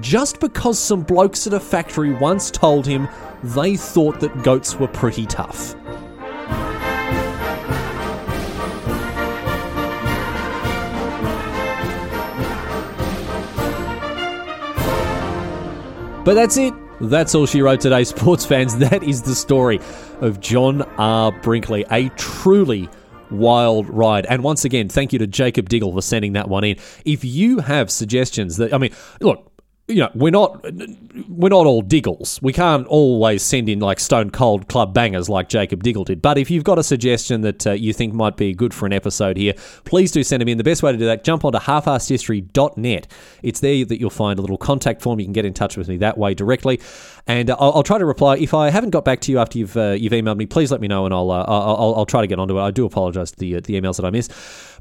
just 0.00 0.40
because 0.40 0.78
some 0.78 1.02
blokes 1.02 1.46
at 1.46 1.52
a 1.52 1.60
factory 1.60 2.12
once 2.14 2.50
told 2.50 2.86
him 2.86 3.08
they 3.42 3.76
thought 3.76 4.20
that 4.20 4.42
goats 4.42 4.76
were 4.76 4.88
pretty 4.88 5.26
tough. 5.26 5.74
But 16.24 16.34
that's 16.34 16.56
it. 16.56 16.72
That's 17.00 17.34
all 17.34 17.46
she 17.46 17.62
wrote 17.62 17.80
today, 17.80 18.04
sports 18.04 18.46
fans. 18.46 18.76
That 18.78 19.02
is 19.02 19.22
the 19.22 19.34
story 19.34 19.80
of 20.20 20.38
John 20.40 20.82
R. 20.96 21.32
Brinkley, 21.42 21.84
a 21.90 22.10
truly 22.10 22.88
wild 23.32 23.88
ride. 23.88 24.24
And 24.26 24.44
once 24.44 24.64
again, 24.64 24.88
thank 24.88 25.12
you 25.12 25.18
to 25.18 25.26
Jacob 25.26 25.68
Diggle 25.68 25.92
for 25.92 26.00
sending 26.00 26.34
that 26.34 26.48
one 26.48 26.62
in. 26.62 26.76
If 27.04 27.24
you 27.24 27.58
have 27.58 27.90
suggestions 27.90 28.58
that, 28.58 28.72
I 28.72 28.78
mean, 28.78 28.92
look, 29.20 29.51
you 29.92 30.00
know, 30.00 30.10
we're 30.14 30.30
not 30.30 30.64
we're 31.28 31.50
not 31.50 31.66
all 31.66 31.82
diggles. 31.82 32.40
We 32.42 32.52
can't 32.52 32.86
always 32.86 33.42
send 33.42 33.68
in 33.68 33.80
like 33.80 34.00
stone 34.00 34.30
cold 34.30 34.68
club 34.68 34.94
bangers 34.94 35.28
like 35.28 35.48
Jacob 35.48 35.82
Diggle 35.82 36.04
did. 36.04 36.22
But 36.22 36.38
if 36.38 36.50
you've 36.50 36.64
got 36.64 36.78
a 36.78 36.82
suggestion 36.82 37.42
that 37.42 37.66
uh, 37.66 37.72
you 37.72 37.92
think 37.92 38.14
might 38.14 38.36
be 38.36 38.54
good 38.54 38.72
for 38.72 38.86
an 38.86 38.92
episode 38.92 39.36
here, 39.36 39.54
please 39.84 40.10
do 40.10 40.22
send 40.24 40.40
them 40.40 40.48
in. 40.48 40.58
The 40.58 40.64
best 40.64 40.82
way 40.82 40.92
to 40.92 40.98
do 40.98 41.04
that, 41.04 41.24
jump 41.24 41.44
onto 41.44 41.58
halfarsedhistory.net. 41.58 43.06
It's 43.42 43.60
there 43.60 43.84
that 43.84 44.00
you'll 44.00 44.10
find 44.10 44.38
a 44.38 44.42
little 44.42 44.58
contact 44.58 45.02
form. 45.02 45.20
You 45.20 45.26
can 45.26 45.32
get 45.32 45.44
in 45.44 45.54
touch 45.54 45.76
with 45.76 45.88
me 45.88 45.98
that 45.98 46.18
way 46.18 46.34
directly, 46.34 46.80
and 47.26 47.50
uh, 47.50 47.56
I'll, 47.58 47.72
I'll, 47.74 47.82
try 47.82 47.98
to 47.98 48.04
reply. 48.04 48.36
If 48.36 48.52
I 48.52 48.70
haven't 48.70 48.90
got 48.90 49.04
back 49.04 49.20
to 49.20 49.32
you 49.32 49.38
after 49.38 49.58
you've 49.58 49.76
uh, 49.76 49.90
you've 49.90 50.12
emailed 50.12 50.36
me, 50.36 50.46
please 50.46 50.72
let 50.72 50.80
me 50.80 50.88
know, 50.88 51.04
and 51.04 51.14
I'll 51.14 51.30
uh, 51.30 51.44
I'll, 51.46 51.94
I'll, 51.96 52.06
try 52.06 52.20
to 52.20 52.26
get 52.26 52.38
onto 52.38 52.58
it. 52.58 52.62
I 52.62 52.70
do 52.70 52.84
apologise 52.84 53.30
to 53.32 53.38
the 53.38 53.56
uh, 53.56 53.60
the 53.60 53.80
emails 53.80 53.96
that 53.96 54.04
I 54.04 54.10
miss. 54.10 54.28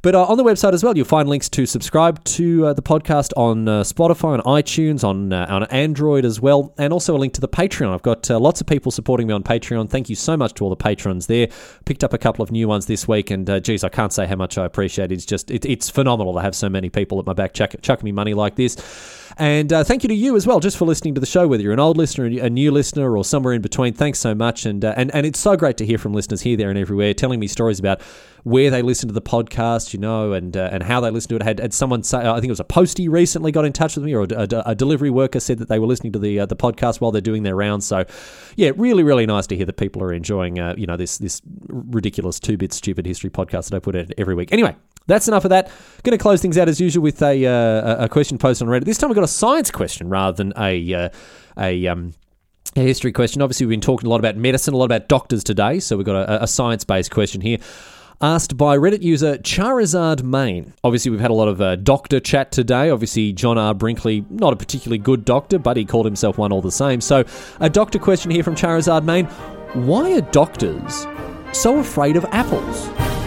But 0.02 0.16
uh, 0.16 0.24
on 0.24 0.38
the 0.38 0.44
website 0.44 0.74
as 0.74 0.84
well, 0.84 0.98
you'll 0.98 1.06
find 1.06 1.30
links 1.30 1.48
to 1.50 1.68
subscribe 1.68 2.24
to 2.24 2.74
the 2.74 2.82
podcast 2.82 3.32
on 3.38 3.66
Spotify, 3.84 4.40
on 4.40 4.62
iTunes, 4.62 5.04
on 5.04 5.32
on 5.32 5.66
Android 5.66 6.26
as 6.26 6.42
well, 6.42 6.74
and 6.80 6.92
also 6.92 7.16
a 7.16 7.20
link 7.20 7.34
to 7.34 7.42
the 7.42 7.48
Patreon. 7.48 7.94
I've 7.94 8.02
got 8.02 8.28
lots 8.30 8.62
of 8.62 8.68
people 8.68 8.92
supporting 8.92 9.28
me 9.28 9.34
on 9.34 9.44
Patreon. 9.44 9.90
Thank 9.90 10.10
you 10.10 10.16
so 10.16 10.36
much 10.36 10.56
to 10.56 10.64
all 10.64 10.72
the 10.72 10.76
patrons 10.76 11.28
there. 11.28 11.48
Picked 11.86 12.04
up 12.04 12.14
a 12.14 12.18
couple 12.18 12.42
of 12.42 12.52
new 12.52 12.68
ones 12.68 12.88
this 12.88 13.08
week, 13.08 13.30
and 13.30 13.48
uh, 13.48 13.60
geez, 13.60 13.84
I 13.84 13.90
can't 13.90 14.12
say 14.12 14.26
how 14.26 14.36
much 14.36 14.58
I 14.58 14.66
appreciate 14.66 15.12
it. 15.12 15.16
It's 15.16 15.26
just 15.26 15.52
it, 15.52 15.66
it's 15.66 15.92
phenomenal 15.92 16.34
to 16.34 16.42
have 16.42 16.56
so 16.56 16.70
many 16.70 16.90
people 16.90 17.20
at 17.20 17.26
my 17.28 17.34
back 17.34 17.54
chuck, 17.54 17.76
chucking 17.84 18.06
me 18.06 18.12
money 18.12 18.34
like 18.34 18.56
this. 18.56 19.20
And 19.38 19.72
uh, 19.72 19.84
thank 19.84 20.04
you 20.04 20.10
to 20.10 20.16
you 20.16 20.36
as 20.36 20.46
well, 20.46 20.60
just 20.60 20.78
for 20.78 20.86
listening 20.86 21.16
to 21.16 21.22
the 21.22 21.28
show, 21.28 21.48
whether 21.48 21.64
you're 21.64 21.74
an 21.74 21.80
old 21.80 21.98
listener, 21.98 22.26
a 22.26 22.50
new 22.50 22.72
listener, 22.72 23.16
or 23.16 23.24
somewhere 23.24 23.54
in 23.54 23.62
between. 23.62 23.94
Thanks 23.94 24.20
so 24.20 24.36
much. 24.36 24.66
And, 24.66 24.84
uh, 24.84 24.94
and, 24.98 25.14
and 25.14 25.26
it's 25.26 25.40
so 25.40 25.56
great 25.56 25.78
to 25.78 25.86
hear 25.86 25.98
from 25.98 26.14
listeners 26.14 26.42
here, 26.42 26.58
there, 26.58 26.70
and 26.70 26.78
everywhere 26.78 27.14
telling 27.14 27.40
me 27.40 27.48
stories 27.48 27.80
about 27.80 28.02
where 28.44 28.72
they 28.72 28.82
listen 28.82 29.08
to 29.08 29.14
the 29.14 29.22
podcast, 29.22 29.94
you 29.94 30.00
know, 30.00 30.34
and 30.34 30.58
uh, 30.58 30.70
and 30.72 30.84
how 30.84 31.00
they 31.00 31.12
listen 31.12 31.30
to 31.30 31.36
it. 31.36 31.42
I 31.44 31.46
had, 31.46 31.60
had 31.60 31.74
someone 31.74 32.04
say, 32.04 32.18
I 32.18 32.34
think 32.36 32.46
it 32.46 32.50
was 32.50 32.60
a 32.60 32.64
postie 32.64 33.08
recently 33.08 33.52
got 33.52 33.66
in 33.66 33.74
touch 33.74 33.96
with 33.96 34.04
me, 34.04 34.16
or 34.16 34.24
a, 34.24 34.48
a, 34.52 34.64
a 34.72 34.76
delivery 34.76 35.10
worker 35.10 35.40
said 35.40 35.60
that 35.60 35.70
they 35.70 35.80
were 35.80 35.88
listening 35.88 36.12
to 36.14 36.20
the 36.20 36.40
uh, 36.40 36.46
the 36.48 36.56
podcast 36.56 37.02
while 37.02 37.12
they're 37.12 37.22
doing 37.22 37.44
their 37.44 37.56
rounds. 37.56 37.86
So, 37.86 38.06
yeah, 38.56 38.72
really, 38.76 39.04
really 39.04 39.26
nice 39.26 39.48
to 39.48 39.56
hear 39.56 39.66
that 39.66 39.78
people 39.78 40.02
are 40.04 40.14
enjoying, 40.14 40.60
uh, 40.60 40.74
you 40.78 40.88
know, 40.88 40.98
this 40.98 41.20
this 41.20 41.42
ridiculous 41.68 42.40
two 42.40 42.58
bit 42.58 42.74
stupid 42.74 43.06
history 43.06 43.30
podcast 43.30 43.70
that 43.70 43.76
I 43.76 43.80
put 43.80 43.96
out 43.96 44.12
every 44.18 44.34
week. 44.34 44.52
Anyway, 44.52 44.76
that's 45.08 45.28
enough 45.28 45.46
of 45.46 45.50
that. 45.50 45.72
Going 46.04 46.18
to 46.18 46.22
close 46.22 46.42
things 46.42 46.58
out 46.58 46.70
as 46.70 46.80
usual 46.80 47.04
with 47.04 47.22
a 47.22 47.46
uh, 47.46 48.06
a 48.06 48.10
question 48.10 48.38
posted 48.38 48.68
on 48.68 48.74
Reddit. 48.74 48.86
This 48.86 48.98
time 48.98 49.10
we've 49.10 49.16
got 49.16 49.24
a 49.24 49.28
science 49.28 49.72
question 49.72 50.10
rather 50.10 50.36
than 50.36 50.54
a 50.58 50.94
uh, 50.94 51.10
a 51.58 51.88
um, 51.88 52.14
a 52.76 52.82
history 52.82 53.12
question. 53.12 53.42
Obviously, 53.42 53.66
we've 53.66 53.74
been 53.74 53.82
talking 53.82 54.08
a 54.08 54.10
lot 54.10 54.20
about 54.20 54.38
medicine, 54.38 54.74
a 54.74 54.78
lot 54.78 54.86
about 54.86 55.08
doctors 55.08 55.44
today, 55.44 55.80
so 55.80 55.98
we've 55.98 56.06
got 56.06 56.16
a, 56.16 56.44
a 56.44 56.48
science 56.48 56.84
based 56.84 57.12
question 57.12 57.42
here. 57.42 57.58
Asked 58.24 58.56
by 58.56 58.78
Reddit 58.78 59.02
user 59.02 59.40
Charizard 59.40 60.22
Main. 60.22 60.74
Obviously, 60.84 61.10
we've 61.10 61.20
had 61.20 61.32
a 61.32 61.36
lot 61.36 61.48
of 61.48 61.60
uh, 61.60 61.76
doctor 61.76 62.20
chat 62.20 62.52
today. 62.52 62.92
Obviously, 62.92 63.34
John 63.34 63.58
R. 63.58 63.74
Brinkley, 63.74 64.24
not 64.30 64.54
a 64.54 64.56
particularly 64.56 65.00
good 65.00 65.26
doctor, 65.26 65.58
but 65.58 65.76
he 65.76 65.86
called 65.86 66.06
himself 66.06 66.38
one 66.38 66.52
all 66.52 66.62
the 66.62 66.72
same. 66.72 67.02
So, 67.02 67.24
a 67.60 67.70
doctor 67.70 67.98
question 67.98 68.30
here 68.30 68.44
from 68.44 68.56
Charizard 68.56 69.04
Main 69.04 69.26
Why 69.86 70.14
are 70.14 70.22
doctors 70.22 71.08
so 71.52 71.80
afraid 71.80 72.16
of 72.16 72.26
apples? 72.26 73.21